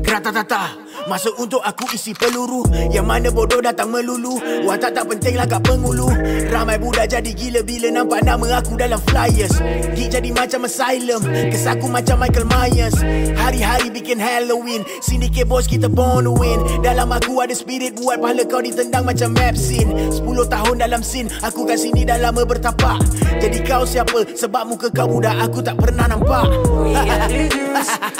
Rata-tata 0.03 0.86
Masuk 1.07 1.39
untuk 1.39 1.63
aku 1.63 1.87
isi 1.95 2.11
peluru 2.11 2.67
Yang 2.91 3.07
mana 3.07 3.27
bodoh 3.31 3.63
datang 3.63 3.87
melulu. 3.95 4.35
Watak 4.67 4.91
tak 4.91 5.07
penting 5.07 5.39
lah 5.39 5.47
kat 5.47 5.63
pengulu. 5.63 6.11
Ramai 6.51 6.75
budak 6.75 7.07
jadi 7.07 7.31
gila 7.31 7.63
bila 7.63 7.87
nampak 7.91 8.27
nama 8.27 8.59
aku 8.59 8.75
dalam 8.75 8.99
flyers. 9.07 9.55
Gig 9.95 10.11
jadi 10.11 10.29
macam 10.35 10.67
asylum. 10.67 11.23
Kes 11.23 11.63
aku 11.63 11.87
macam 11.87 12.19
Michael 12.19 12.47
Myers. 12.51 12.95
Hari-hari 13.39 13.87
bikin 13.87 14.19
Halloween. 14.19 14.83
Syndicate 14.99 15.47
boys 15.47 15.63
kita 15.63 15.87
born 15.87 16.27
to 16.27 16.35
win. 16.35 16.59
Dalam 16.83 17.07
aku 17.15 17.39
ada 17.39 17.55
spirit 17.55 17.95
buat 17.95 18.19
pahala 18.19 18.43
kau 18.43 18.59
ditendang 18.59 19.07
macam 19.07 19.31
map 19.31 19.55
scene 19.55 19.87
10 20.11 20.23
tahun 20.27 20.75
dalam 20.77 21.01
scene 21.01 21.31
Aku 21.47 21.63
kat 21.63 21.79
sini 21.79 22.03
dah 22.03 22.19
lama 22.19 22.43
bertapak. 22.43 22.99
Jadi 23.39 23.63
kau 23.63 23.87
siapa? 23.87 24.27
Sebab 24.35 24.63
muka 24.67 24.91
kau 24.91 25.07
budak 25.07 25.39
aku 25.39 25.63
tak 25.63 25.79
pernah 25.79 26.11
nampak. 26.11 26.51
We 26.83 26.91
got 26.91 27.31
the 27.31 27.47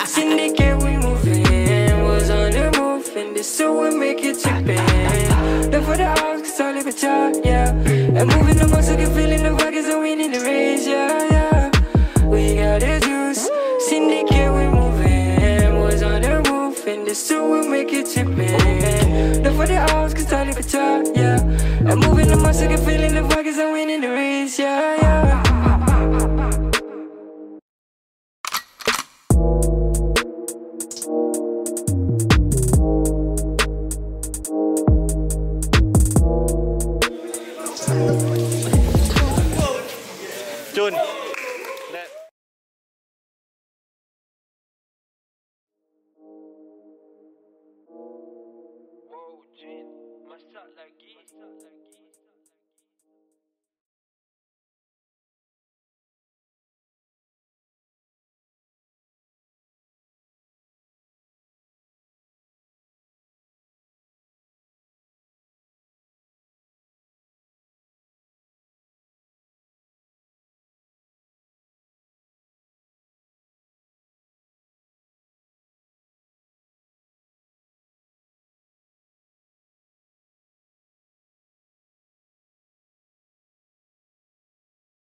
syndicate, 0.08 0.87
so 3.48 3.82
we 3.82 3.98
make 3.98 4.20
it 4.24 4.40
tipping. 4.40 4.78
Look 5.72 5.84
for 5.86 5.98
the 5.98 6.08
odds, 6.20 6.42
cause 6.42 6.60
I 6.60 6.74
live 6.74 6.88
a 6.88 6.92
top, 6.92 7.34
yeah. 7.44 7.70
And 7.70 8.28
moving 8.30 8.57